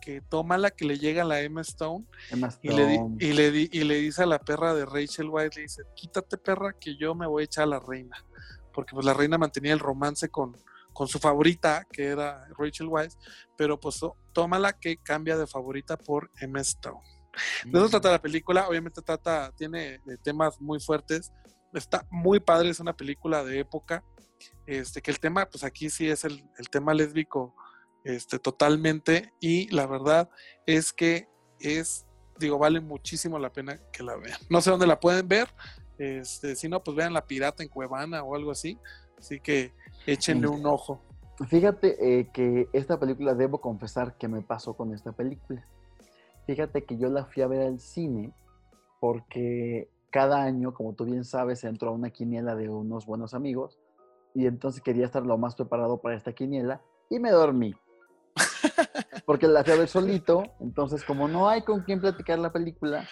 que 0.00 0.20
toma 0.22 0.58
la 0.58 0.70
que 0.70 0.84
le 0.84 0.98
llega 0.98 1.22
a 1.22 1.26
la 1.26 1.40
Emma 1.40 1.60
Stone, 1.60 2.04
Y, 2.62 2.70
le, 2.70 3.00
y, 3.18 3.32
le, 3.32 3.68
y 3.70 3.84
le 3.84 3.94
dice 3.96 4.22
a 4.22 4.26
la 4.26 4.38
perra 4.38 4.74
de 4.74 4.86
Rachel 4.86 5.28
Weisz, 5.28 5.56
le 5.56 5.62
dice, 5.62 5.82
quítate 5.94 6.36
perra 6.36 6.72
que 6.72 6.96
yo 6.96 7.14
me 7.14 7.26
voy 7.26 7.42
a 7.42 7.44
echar 7.44 7.64
a 7.64 7.68
la 7.68 7.80
reina. 7.80 8.24
Porque 8.74 8.94
pues 8.94 9.06
la 9.06 9.14
reina 9.14 9.38
mantenía 9.38 9.72
el 9.72 9.78
romance 9.78 10.28
con, 10.28 10.56
con 10.92 11.08
su 11.08 11.18
favorita, 11.18 11.86
que 11.92 12.06
era 12.06 12.46
Rachel 12.58 12.88
Weisz, 12.88 13.16
pero 13.56 13.78
pues 13.78 14.00
toma 14.32 14.58
la 14.58 14.72
que 14.72 14.96
cambia 14.98 15.36
de 15.36 15.46
favorita 15.46 15.96
por 15.96 16.30
Emma 16.40 16.60
Stone. 16.60 17.00
De 17.64 17.78
eso 17.78 17.88
trata 17.88 18.12
la 18.12 18.22
película, 18.22 18.68
obviamente 18.68 19.02
trata, 19.02 19.52
tiene 19.56 20.00
temas 20.22 20.60
muy 20.60 20.80
fuertes, 20.80 21.32
está 21.72 22.06
muy 22.10 22.40
padre, 22.40 22.70
es 22.70 22.80
una 22.80 22.96
película 22.96 23.44
de 23.44 23.58
época, 23.58 24.04
este, 24.66 25.02
que 25.02 25.10
el 25.10 25.20
tema, 25.20 25.46
pues 25.46 25.64
aquí 25.64 25.90
sí 25.90 26.08
es 26.08 26.24
el, 26.24 26.48
tema 26.70 26.94
lésbico 26.94 27.54
este, 28.04 28.38
totalmente 28.38 29.32
y 29.40 29.68
la 29.68 29.86
verdad 29.86 30.28
es 30.66 30.92
que 30.92 31.28
es, 31.58 32.06
digo, 32.38 32.58
vale 32.58 32.80
muchísimo 32.80 33.38
la 33.38 33.52
pena 33.52 33.78
que 33.92 34.02
la 34.02 34.16
vean. 34.16 34.38
No 34.48 34.60
sé 34.60 34.70
dónde 34.70 34.86
la 34.86 35.00
pueden 35.00 35.26
ver, 35.28 35.48
este, 35.98 36.56
si 36.56 36.68
no, 36.68 36.82
pues 36.82 36.96
vean 36.96 37.12
La 37.12 37.26
Pirata 37.26 37.62
en 37.62 37.68
Cuevana 37.68 38.22
o 38.22 38.34
algo 38.34 38.50
así, 38.50 38.78
así 39.18 39.40
que 39.40 39.72
échenle 40.06 40.48
un 40.48 40.66
ojo. 40.66 41.00
Fíjate 41.48 42.20
eh, 42.20 42.30
que 42.32 42.68
esta 42.72 42.98
película, 43.00 43.34
debo 43.34 43.60
confesar 43.60 44.16
que 44.16 44.28
me 44.28 44.42
pasó 44.42 44.74
con 44.74 44.94
esta 44.94 45.12
película. 45.12 45.64
Fíjate 46.46 46.84
que 46.84 46.96
yo 46.96 47.08
la 47.08 47.24
fui 47.24 47.42
a 47.42 47.48
ver 47.48 47.62
al 47.62 47.80
cine 47.80 48.32
porque 49.00 49.88
cada 50.10 50.42
año, 50.42 50.72
como 50.74 50.94
tú 50.94 51.04
bien 51.04 51.24
sabes, 51.24 51.64
entro 51.64 51.88
a 51.88 51.92
una 51.92 52.10
quiniela 52.10 52.54
de 52.54 52.68
unos 52.68 53.04
buenos 53.04 53.34
amigos 53.34 53.78
y 54.34 54.46
entonces 54.46 54.82
quería 54.82 55.06
estar 55.06 55.24
lo 55.24 55.38
más 55.38 55.54
preparado 55.54 55.98
para 55.98 56.16
esta 56.16 56.32
quiniela 56.32 56.80
y 57.10 57.18
me 57.18 57.30
dormí. 57.30 57.74
Porque 59.26 59.46
la 59.46 59.64
fui 59.64 59.72
a 59.72 59.76
ver 59.76 59.88
solito, 59.88 60.44
entonces 60.60 61.04
como 61.04 61.28
no 61.28 61.48
hay 61.48 61.62
con 61.62 61.82
quién 61.82 62.00
platicar 62.00 62.38
la 62.38 62.52
película, 62.52 63.08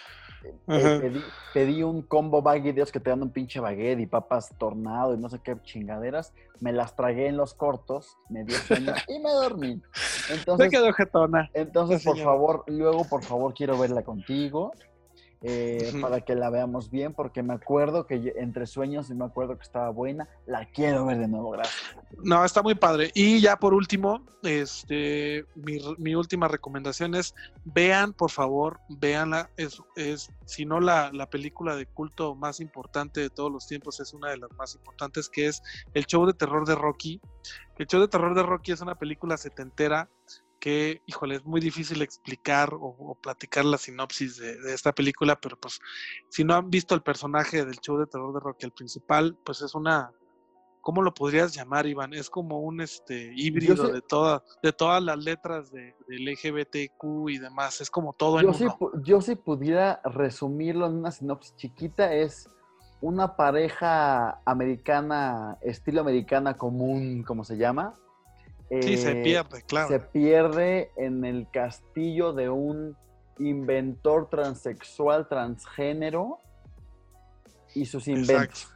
pedí, 0.65 1.21
pedí, 1.53 1.83
un 1.83 2.01
combo 2.01 2.41
baguette 2.41 2.65
de 2.65 2.73
Dios 2.73 2.91
que 2.91 2.99
te 2.99 3.09
dan 3.09 3.21
un 3.21 3.31
pinche 3.31 3.59
baguette 3.59 3.99
y 3.99 4.05
papas 4.05 4.49
tornado 4.57 5.13
y 5.13 5.17
no 5.17 5.29
sé 5.29 5.39
qué 5.43 5.55
chingaderas. 5.63 6.33
Me 6.59 6.71
las 6.71 6.95
tragué 6.95 7.27
en 7.27 7.37
los 7.37 7.53
cortos, 7.53 8.17
me 8.29 8.43
dio 8.43 8.57
sueño 8.57 8.93
y 9.07 9.19
me 9.19 9.31
dormí. 9.31 9.81
Entonces, 10.29 10.69
quedó 10.69 10.91
jetona. 10.93 11.49
Entonces, 11.53 12.03
por 12.03 12.17
favor, 12.17 12.63
luego, 12.67 13.05
por 13.05 13.23
favor, 13.23 13.53
quiero 13.53 13.77
verla 13.77 14.03
contigo. 14.03 14.71
Eh, 15.45 15.91
para 15.99 16.21
que 16.21 16.35
la 16.35 16.49
veamos 16.49 16.89
bien, 16.89 17.13
porque 17.13 17.43
me 17.43 17.53
acuerdo 17.53 18.07
que 18.07 18.33
entre 18.37 18.65
sueños 18.65 19.09
y 19.09 19.13
me 19.13 19.25
acuerdo 19.25 19.57
que 19.57 19.63
estaba 19.63 19.89
buena. 19.89 20.29
La 20.45 20.69
quiero 20.71 21.05
ver 21.05 21.17
de 21.17 21.27
nuevo, 21.27 21.51
gracias. 21.51 21.97
No, 22.23 22.45
está 22.45 22.61
muy 22.61 22.75
padre. 22.75 23.11
Y 23.13 23.41
ya 23.41 23.57
por 23.57 23.73
último, 23.73 24.25
este, 24.41 25.45
mi, 25.55 26.15
última 26.15 26.47
recomendación 26.47 27.13
es 27.13 27.35
vean, 27.65 28.13
por 28.13 28.31
favor, 28.31 28.79
véanla. 28.87 29.49
Es, 29.57 29.81
es 29.97 30.31
si 30.45 30.65
no 30.65 30.79
la, 30.79 31.11
la, 31.11 31.29
película 31.29 31.75
de 31.75 31.87
culto 31.87 32.35
más 32.35 32.61
importante 32.61 33.19
de 33.19 33.29
todos 33.29 33.51
los 33.51 33.67
tiempos, 33.67 33.99
es 33.99 34.13
una 34.13 34.29
de 34.29 34.37
las 34.37 34.51
más 34.53 34.75
importantes, 34.75 35.27
que 35.27 35.47
es 35.47 35.61
el 35.93 36.05
show 36.05 36.25
de 36.25 36.33
terror 36.33 36.65
de 36.65 36.75
Rocky. 36.75 37.19
El 37.77 37.87
show 37.87 37.99
de 37.99 38.07
terror 38.07 38.33
de 38.33 38.43
Rocky 38.43 38.71
es 38.71 38.79
una 38.79 38.95
película 38.95 39.35
setentera 39.35 40.09
que, 40.63 41.01
híjole, 41.07 41.35
es 41.35 41.43
muy 41.43 41.59
difícil 41.59 42.01
explicar 42.01 42.69
o, 42.71 43.17
platicar 43.21 43.65
la 43.65 43.77
sinopsis 43.77 44.37
de, 44.37 44.73
esta 44.73 44.93
película, 44.93 45.35
pero 45.35 45.57
pues 45.57 45.77
si 46.29 46.45
no 46.45 46.53
han 46.53 46.69
visto 46.69 46.95
el 46.95 47.01
personaje 47.01 47.65
del 47.65 47.81
show 47.81 47.97
de 47.97 48.07
terror 48.07 48.33
de 48.33 48.39
Rocky, 48.39 48.65
el 48.65 48.71
principal, 48.71 49.37
pues 49.43 49.61
es 49.61 49.75
una, 49.75 50.13
¿cómo 50.79 51.01
lo 51.01 51.13
podrías 51.13 51.53
llamar, 51.53 51.85
Iván? 51.85 52.13
Es 52.13 52.29
como 52.29 52.61
un 52.61 52.79
este 52.79 53.33
híbrido 53.35 53.89
de 53.89 53.99
todas, 54.01 54.41
de 54.63 54.71
todas 54.71 55.03
las 55.03 55.21
letras 55.21 55.69
de, 55.69 55.97
del 56.07 56.31
LGBTQ 56.31 57.29
y 57.29 57.39
demás, 57.39 57.81
es 57.81 57.89
como 57.89 58.13
todo 58.13 58.39
yo 58.39 58.47
en 58.47 58.53
sí, 58.53 58.65
Yo 59.03 59.19
si 59.19 59.35
pudiera 59.35 59.99
resumirlo 60.05 60.85
en 60.85 60.93
una 60.93 61.11
sinopsis 61.11 61.57
chiquita, 61.57 62.13
es 62.13 62.47
una 63.01 63.35
pareja 63.35 64.39
americana, 64.45 65.57
estilo 65.59 65.99
americana 65.99 66.55
común, 66.55 67.21
como 67.23 67.43
se 67.43 67.57
llama, 67.57 67.95
sí, 68.81 68.97
se 68.97 69.11
eh, 69.11 69.23
pierde, 69.23 69.63
claro. 69.63 69.89
Se 69.89 69.99
pierde 69.99 70.91
en 70.97 71.25
el 71.25 71.47
castillo 71.51 72.33
de 72.33 72.49
un 72.49 72.95
inventor 73.39 74.29
transexual, 74.29 75.27
transgénero 75.27 76.39
y 77.75 77.85
sus 77.85 78.07
inventos. 78.07 78.69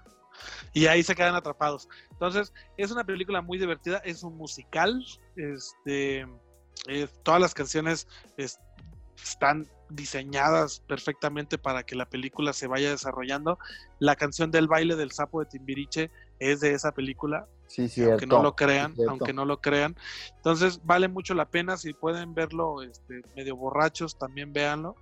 Y 0.74 0.86
ahí 0.88 1.04
se 1.04 1.16
quedan 1.16 1.36
atrapados. 1.36 1.88
Entonces, 2.12 2.54
es 2.78 2.92
una 2.92 3.04
película 3.04 3.42
muy 3.42 3.58
divertida, 3.58 3.98
es 4.00 4.24
un 4.24 4.38
musical. 4.38 5.04
Este, 5.36 6.26
todas 7.24 7.42
las 7.42 7.54
canciones 7.54 8.08
están 9.18 9.68
diseñadas 9.90 10.82
perfectamente 10.82 11.58
para 11.58 11.84
que 11.84 11.96
la 11.96 12.08
película 12.08 12.54
se 12.54 12.68
vaya 12.68 12.92
desarrollando. 12.92 13.58
La 14.00 14.16
canción 14.16 14.52
del 14.52 14.68
baile 14.68 14.96
del 14.96 15.12
sapo 15.12 15.40
de 15.40 15.48
Timbiriche 15.48 16.12
es 16.40 16.60
de 16.60 16.74
esa 16.74 16.92
película. 16.92 17.48
Sí, 17.68 17.88
cierto. 17.90 18.14
Aunque 18.14 18.28
no 18.28 18.44
lo 18.44 18.56
crean, 18.56 18.96
aunque 19.08 19.34
no 19.34 19.46
lo 19.46 19.60
crean. 19.60 19.96
Entonces 20.36 20.80
vale 20.84 21.08
mucho 21.08 21.34
la 21.34 21.46
pena 21.46 21.78
si 21.78 21.94
pueden 21.94 22.34
verlo 22.34 22.82
este, 22.82 23.22
medio 23.36 23.56
borrachos, 23.56 24.18
también 24.18 24.54
véanlo, 24.54 24.96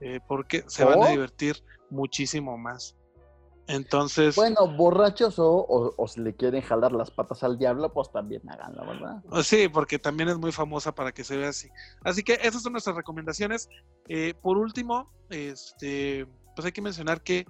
eh, 0.00 0.20
porque 0.28 0.64
se 0.66 0.84
van 0.84 1.02
a 1.02 1.08
divertir 1.08 1.62
muchísimo 1.90 2.56
más. 2.58 2.96
Entonces. 3.68 4.34
Bueno, 4.34 4.66
borrachos 4.68 5.38
o, 5.38 5.94
o, 5.96 6.08
si 6.08 6.20
le 6.20 6.34
quieren 6.34 6.62
jalar 6.62 6.92
las 6.92 7.10
patas 7.10 7.42
al 7.42 7.58
diablo, 7.58 7.92
pues 7.92 8.10
también 8.10 8.42
háganlo, 8.50 8.84
¿verdad? 8.86 9.22
Oh, 9.30 9.42
sí, 9.42 9.68
porque 9.68 9.98
también 9.98 10.28
es 10.28 10.36
muy 10.36 10.52
famosa 10.52 10.94
para 10.94 11.12
que 11.12 11.24
se 11.24 11.36
vea 11.36 11.50
así. 11.50 11.68
Así 12.02 12.22
que 12.22 12.34
esas 12.42 12.62
son 12.62 12.72
nuestras 12.72 12.96
recomendaciones. 12.96 13.68
Eh, 14.08 14.34
por 14.42 14.58
último, 14.58 15.10
este, 15.30 16.26
pues 16.54 16.66
hay 16.66 16.72
que 16.72 16.82
mencionar 16.82 17.22
que 17.22 17.46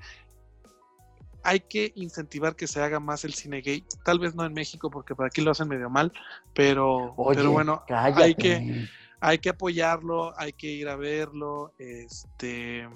hay 1.42 1.60
que 1.60 1.92
incentivar 1.96 2.56
que 2.56 2.66
se 2.66 2.80
haga 2.80 3.00
más 3.00 3.24
el 3.24 3.34
cine 3.34 3.60
gay. 3.60 3.84
Tal 4.04 4.18
vez 4.18 4.34
no 4.34 4.44
en 4.44 4.54
México, 4.54 4.90
porque 4.90 5.14
por 5.14 5.26
aquí 5.26 5.40
lo 5.40 5.50
hacen 5.50 5.68
medio 5.68 5.90
mal, 5.90 6.12
pero, 6.54 7.14
pero 7.34 7.50
bueno, 7.50 7.82
hay 7.88 8.34
que, 8.34 8.88
hay 9.20 9.38
que 9.38 9.50
apoyarlo, 9.50 10.38
hay 10.38 10.52
que 10.52 10.68
ir 10.68 10.88
a 10.88 10.96
verlo. 10.96 11.74
Este 11.78 12.88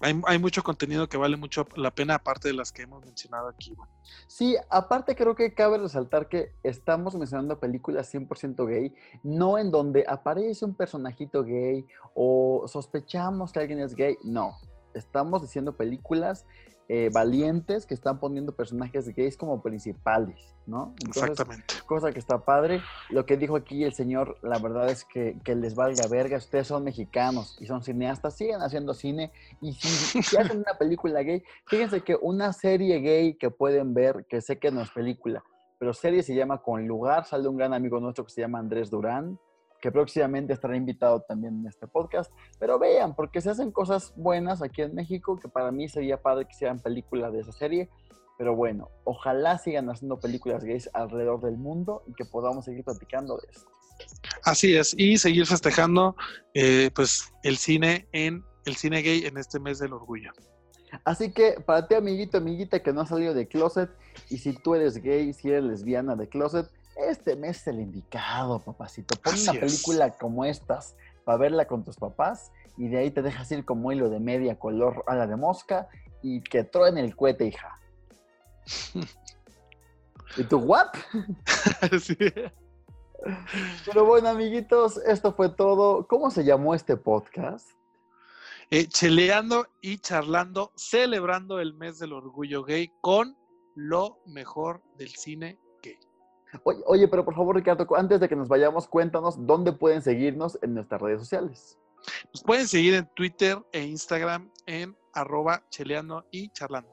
hay, 0.00 0.20
hay, 0.26 0.38
mucho 0.38 0.62
contenido 0.62 1.08
que 1.08 1.16
vale 1.16 1.36
mucho 1.36 1.66
la 1.76 1.90
pena, 1.90 2.16
aparte 2.16 2.48
de 2.48 2.54
las 2.54 2.72
que 2.72 2.82
hemos 2.82 3.04
mencionado 3.04 3.48
aquí. 3.48 3.74
Sí, 4.26 4.56
aparte 4.68 5.16
creo 5.16 5.34
que 5.34 5.54
cabe 5.54 5.78
resaltar 5.78 6.28
que 6.28 6.52
estamos 6.62 7.14
mencionando 7.14 7.58
películas 7.58 8.12
100% 8.12 8.66
gay, 8.66 8.94
no 9.22 9.58
en 9.58 9.70
donde 9.70 10.04
aparece 10.06 10.64
un 10.64 10.74
personajito 10.74 11.44
gay 11.44 11.86
o 12.14 12.64
sospechamos 12.66 13.52
que 13.52 13.60
alguien 13.60 13.80
es 13.80 13.94
gay, 13.94 14.18
no. 14.22 14.56
Estamos 14.94 15.42
diciendo 15.42 15.76
películas 15.76 16.46
eh, 16.88 17.10
valientes 17.12 17.86
que 17.86 17.94
están 17.94 18.20
poniendo 18.20 18.54
personajes 18.54 19.08
gays 19.14 19.36
como 19.36 19.62
principales, 19.62 20.54
¿no? 20.66 20.94
Exactamente. 21.06 21.74
Cosa 21.86 22.12
que 22.12 22.18
está 22.18 22.44
padre. 22.44 22.82
Lo 23.10 23.24
que 23.24 23.36
dijo 23.36 23.56
aquí 23.56 23.84
el 23.84 23.94
señor, 23.94 24.36
la 24.42 24.58
verdad 24.58 24.90
es 24.90 25.04
que, 25.04 25.38
que 25.44 25.54
les 25.54 25.74
valga 25.74 26.06
verga. 26.08 26.36
Ustedes 26.36 26.66
son 26.66 26.84
mexicanos 26.84 27.56
y 27.60 27.66
son 27.66 27.82
cineastas, 27.82 28.36
siguen 28.36 28.60
haciendo 28.60 28.92
cine. 28.92 29.32
Y 29.60 29.72
si, 29.72 30.22
si 30.22 30.36
hacen 30.36 30.58
una 30.58 30.76
película 30.78 31.22
gay, 31.22 31.42
fíjense 31.66 32.02
que 32.02 32.16
una 32.20 32.52
serie 32.52 33.00
gay 33.00 33.34
que 33.34 33.50
pueden 33.50 33.94
ver, 33.94 34.26
que 34.28 34.40
sé 34.40 34.58
que 34.58 34.70
no 34.70 34.82
es 34.82 34.90
película, 34.90 35.42
pero 35.78 35.94
serie 35.94 36.22
se 36.22 36.34
llama 36.34 36.62
Con 36.62 36.86
Lugar, 36.86 37.24
sale 37.24 37.48
un 37.48 37.56
gran 37.56 37.72
amigo 37.72 37.98
nuestro 38.00 38.24
que 38.24 38.32
se 38.32 38.40
llama 38.42 38.58
Andrés 38.58 38.90
Durán 38.90 39.38
que 39.84 39.92
próximamente 39.92 40.54
estará 40.54 40.78
invitado 40.78 41.20
también 41.28 41.60
en 41.60 41.66
este 41.66 41.86
podcast. 41.86 42.32
Pero 42.58 42.78
vean, 42.78 43.14
porque 43.14 43.42
se 43.42 43.50
hacen 43.50 43.70
cosas 43.70 44.14
buenas 44.16 44.62
aquí 44.62 44.80
en 44.80 44.94
México, 44.94 45.38
que 45.38 45.46
para 45.46 45.70
mí 45.72 45.90
sería 45.90 46.22
padre 46.22 46.46
que 46.46 46.54
sean 46.54 46.80
películas 46.80 47.34
de 47.34 47.40
esa 47.40 47.52
serie. 47.52 47.90
Pero 48.38 48.56
bueno, 48.56 48.88
ojalá 49.04 49.58
sigan 49.58 49.90
haciendo 49.90 50.18
películas 50.18 50.64
gays 50.64 50.88
alrededor 50.94 51.42
del 51.42 51.58
mundo 51.58 52.02
y 52.06 52.14
que 52.14 52.24
podamos 52.24 52.64
seguir 52.64 52.82
platicando 52.82 53.36
de 53.36 53.46
esto. 53.52 53.70
Así 54.44 54.74
es, 54.74 54.94
y 54.96 55.18
seguir 55.18 55.44
festejando 55.44 56.16
eh, 56.54 56.90
pues 56.94 57.30
el 57.42 57.58
cine 57.58 58.08
en 58.12 58.42
el 58.64 58.76
cine 58.76 59.02
gay 59.02 59.26
en 59.26 59.36
este 59.36 59.60
mes 59.60 59.80
del 59.80 59.92
orgullo. 59.92 60.32
Así 61.04 61.30
que 61.30 61.60
para 61.60 61.86
ti, 61.86 61.94
amiguito, 61.94 62.38
amiguita 62.38 62.82
que 62.82 62.94
no 62.94 63.02
ha 63.02 63.06
salido 63.06 63.34
de 63.34 63.48
closet, 63.48 63.90
y 64.30 64.38
si 64.38 64.54
tú 64.54 64.76
eres 64.76 64.96
gay, 65.02 65.34
si 65.34 65.50
eres 65.50 65.64
lesbiana 65.64 66.16
de 66.16 66.26
closet, 66.26 66.70
este 66.96 67.36
mes 67.36 67.60
es 67.60 67.66
el 67.68 67.80
indicado, 67.80 68.60
papacito. 68.60 69.16
Pon 69.20 69.34
una 69.40 69.52
película 69.52 70.10
como 70.10 70.44
estas 70.44 70.96
para 71.24 71.38
verla 71.38 71.66
con 71.66 71.84
tus 71.84 71.96
papás 71.96 72.52
y 72.76 72.88
de 72.88 72.98
ahí 72.98 73.10
te 73.10 73.22
dejas 73.22 73.50
ir 73.52 73.64
como 73.64 73.92
hilo 73.92 74.10
de 74.10 74.20
media 74.20 74.58
color 74.58 75.04
a 75.06 75.14
la 75.14 75.26
de 75.26 75.36
mosca 75.36 75.88
y 76.22 76.42
que 76.42 76.68
en 76.72 76.98
el 76.98 77.16
cohete, 77.16 77.46
hija. 77.46 77.78
¿Y 80.36 80.44
tú, 80.44 80.58
what? 80.58 80.88
sí. 82.00 82.16
Pero 83.86 84.04
bueno, 84.04 84.28
amiguitos, 84.28 84.98
esto 84.98 85.32
fue 85.34 85.48
todo. 85.48 86.06
¿Cómo 86.06 86.30
se 86.30 86.44
llamó 86.44 86.74
este 86.74 86.96
podcast? 86.96 87.68
Eh, 88.70 88.88
cheleando 88.88 89.66
y 89.80 89.98
charlando, 89.98 90.72
celebrando 90.74 91.60
el 91.60 91.74
mes 91.74 91.98
del 91.98 92.12
orgullo 92.12 92.64
gay 92.64 92.92
con 93.00 93.36
lo 93.74 94.20
mejor 94.26 94.82
del 94.96 95.10
cine 95.10 95.58
Oye, 96.62 97.08
pero 97.08 97.24
por 97.24 97.34
favor, 97.34 97.56
Ricardo, 97.56 97.86
antes 97.96 98.20
de 98.20 98.28
que 98.28 98.36
nos 98.36 98.48
vayamos, 98.48 98.86
cuéntanos 98.86 99.46
dónde 99.46 99.72
pueden 99.72 100.02
seguirnos 100.02 100.58
en 100.62 100.74
nuestras 100.74 101.00
redes 101.00 101.20
sociales. 101.20 101.78
Nos 102.32 102.42
pueden 102.42 102.68
seguir 102.68 102.94
en 102.94 103.06
Twitter 103.14 103.58
e 103.72 103.82
Instagram 103.82 104.50
en 104.66 104.96
arroba 105.12 105.62
cheleando 105.70 106.26
y 106.30 106.50
charlando. 106.50 106.90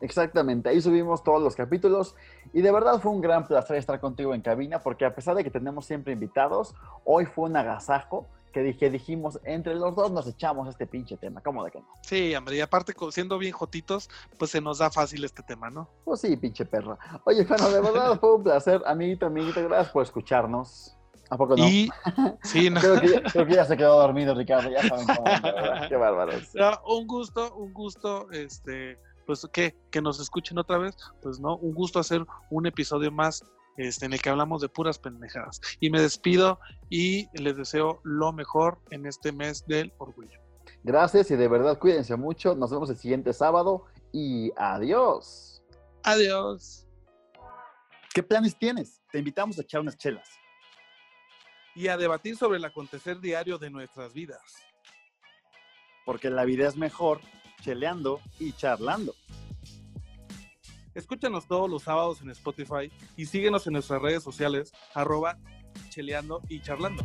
Exactamente, 0.00 0.68
ahí 0.68 0.80
subimos 0.80 1.22
todos 1.22 1.40
los 1.40 1.54
capítulos 1.54 2.16
y 2.52 2.60
de 2.60 2.72
verdad 2.72 3.00
fue 3.00 3.12
un 3.12 3.20
gran 3.20 3.46
placer 3.46 3.76
estar 3.76 4.00
contigo 4.00 4.34
en 4.34 4.40
cabina 4.40 4.80
porque 4.80 5.04
a 5.04 5.14
pesar 5.14 5.36
de 5.36 5.44
que 5.44 5.50
tenemos 5.50 5.86
siempre 5.86 6.12
invitados, 6.12 6.74
hoy 7.04 7.24
fue 7.24 7.48
un 7.48 7.56
agasajo 7.56 8.28
que 8.52 8.60
dije, 8.60 8.90
dijimos, 8.90 9.40
entre 9.44 9.74
los 9.74 9.96
dos 9.96 10.12
nos 10.12 10.26
echamos 10.26 10.68
este 10.68 10.86
pinche 10.86 11.16
tema, 11.16 11.40
¿cómo 11.40 11.64
de 11.64 11.70
que 11.70 11.80
no? 11.80 11.88
Sí, 12.02 12.34
hombre, 12.34 12.56
y 12.56 12.60
aparte 12.60 12.94
siendo 13.10 13.38
bien 13.38 13.52
jotitos, 13.52 14.08
pues 14.38 14.50
se 14.50 14.60
nos 14.60 14.78
da 14.78 14.90
fácil 14.90 15.24
este 15.24 15.42
tema, 15.42 15.70
¿no? 15.70 15.88
Pues 16.04 16.20
sí, 16.20 16.36
pinche 16.36 16.64
perro. 16.64 16.98
Oye, 17.24 17.44
bueno, 17.44 17.70
de 17.70 17.80
verdad 17.80 18.18
fue 18.20 18.36
un 18.36 18.42
placer, 18.44 18.82
amiguito, 18.86 19.26
amiguito, 19.26 19.62
gracias 19.64 19.92
por 19.92 20.02
escucharnos. 20.02 20.96
¿A 21.30 21.36
poco 21.38 21.56
no? 21.56 21.66
Y, 21.66 21.88
sí, 22.42 22.68
no. 22.68 22.78
creo, 22.78 23.46
que 23.46 23.54
ya, 23.54 23.64
se 23.64 23.76
quedó 23.76 23.98
dormido, 23.98 24.34
Ricardo, 24.34 24.70
ya 24.70 24.86
saben 24.86 25.06
cómo, 25.06 25.24
Qué 25.88 25.96
bárbaros. 25.96 26.50
un 26.86 27.06
gusto, 27.06 27.54
un 27.54 27.72
gusto, 27.72 28.30
este, 28.32 28.98
pues, 29.26 29.48
¿qué? 29.50 29.74
Que 29.90 30.02
nos 30.02 30.20
escuchen 30.20 30.58
otra 30.58 30.76
vez, 30.76 30.94
pues, 31.22 31.40
¿no? 31.40 31.56
Un 31.56 31.72
gusto 31.72 31.98
hacer 31.98 32.26
un 32.50 32.66
episodio 32.66 33.10
más 33.10 33.42
este, 33.76 34.06
en 34.06 34.12
el 34.12 34.20
que 34.20 34.30
hablamos 34.30 34.60
de 34.60 34.68
puras 34.68 34.98
pendejadas. 34.98 35.60
Y 35.80 35.90
me 35.90 36.00
despido 36.00 36.58
y 36.90 37.26
les 37.40 37.56
deseo 37.56 38.00
lo 38.04 38.32
mejor 38.32 38.78
en 38.90 39.06
este 39.06 39.32
mes 39.32 39.64
del 39.66 39.92
orgullo. 39.98 40.38
Gracias 40.84 41.30
y 41.30 41.36
de 41.36 41.48
verdad 41.48 41.78
cuídense 41.78 42.16
mucho. 42.16 42.54
Nos 42.54 42.70
vemos 42.70 42.90
el 42.90 42.96
siguiente 42.96 43.32
sábado 43.32 43.84
y 44.12 44.50
adiós. 44.56 45.62
Adiós. 46.02 46.86
¿Qué 48.14 48.22
planes 48.22 48.58
tienes? 48.58 49.00
Te 49.10 49.18
invitamos 49.18 49.58
a 49.58 49.62
echar 49.62 49.80
unas 49.80 49.96
chelas. 49.96 50.28
Y 51.74 51.88
a 51.88 51.96
debatir 51.96 52.36
sobre 52.36 52.58
el 52.58 52.64
acontecer 52.64 53.20
diario 53.20 53.58
de 53.58 53.70
nuestras 53.70 54.12
vidas. 54.12 54.42
porque 56.04 56.30
la 56.30 56.44
vida 56.44 56.66
es 56.68 56.76
mejor 56.76 57.20
cheleando 57.62 58.20
y 58.38 58.52
charlando. 58.52 59.14
Escúchanos 60.94 61.46
todos 61.46 61.70
los 61.70 61.82
sábados 61.82 62.20
en 62.22 62.30
Spotify 62.30 62.90
y 63.16 63.26
síguenos 63.26 63.66
en 63.66 63.74
nuestras 63.74 64.02
redes 64.02 64.22
sociales, 64.22 64.72
arroba 64.94 65.38
cheleando 65.88 66.42
y 66.48 66.60
charlando. 66.60 67.04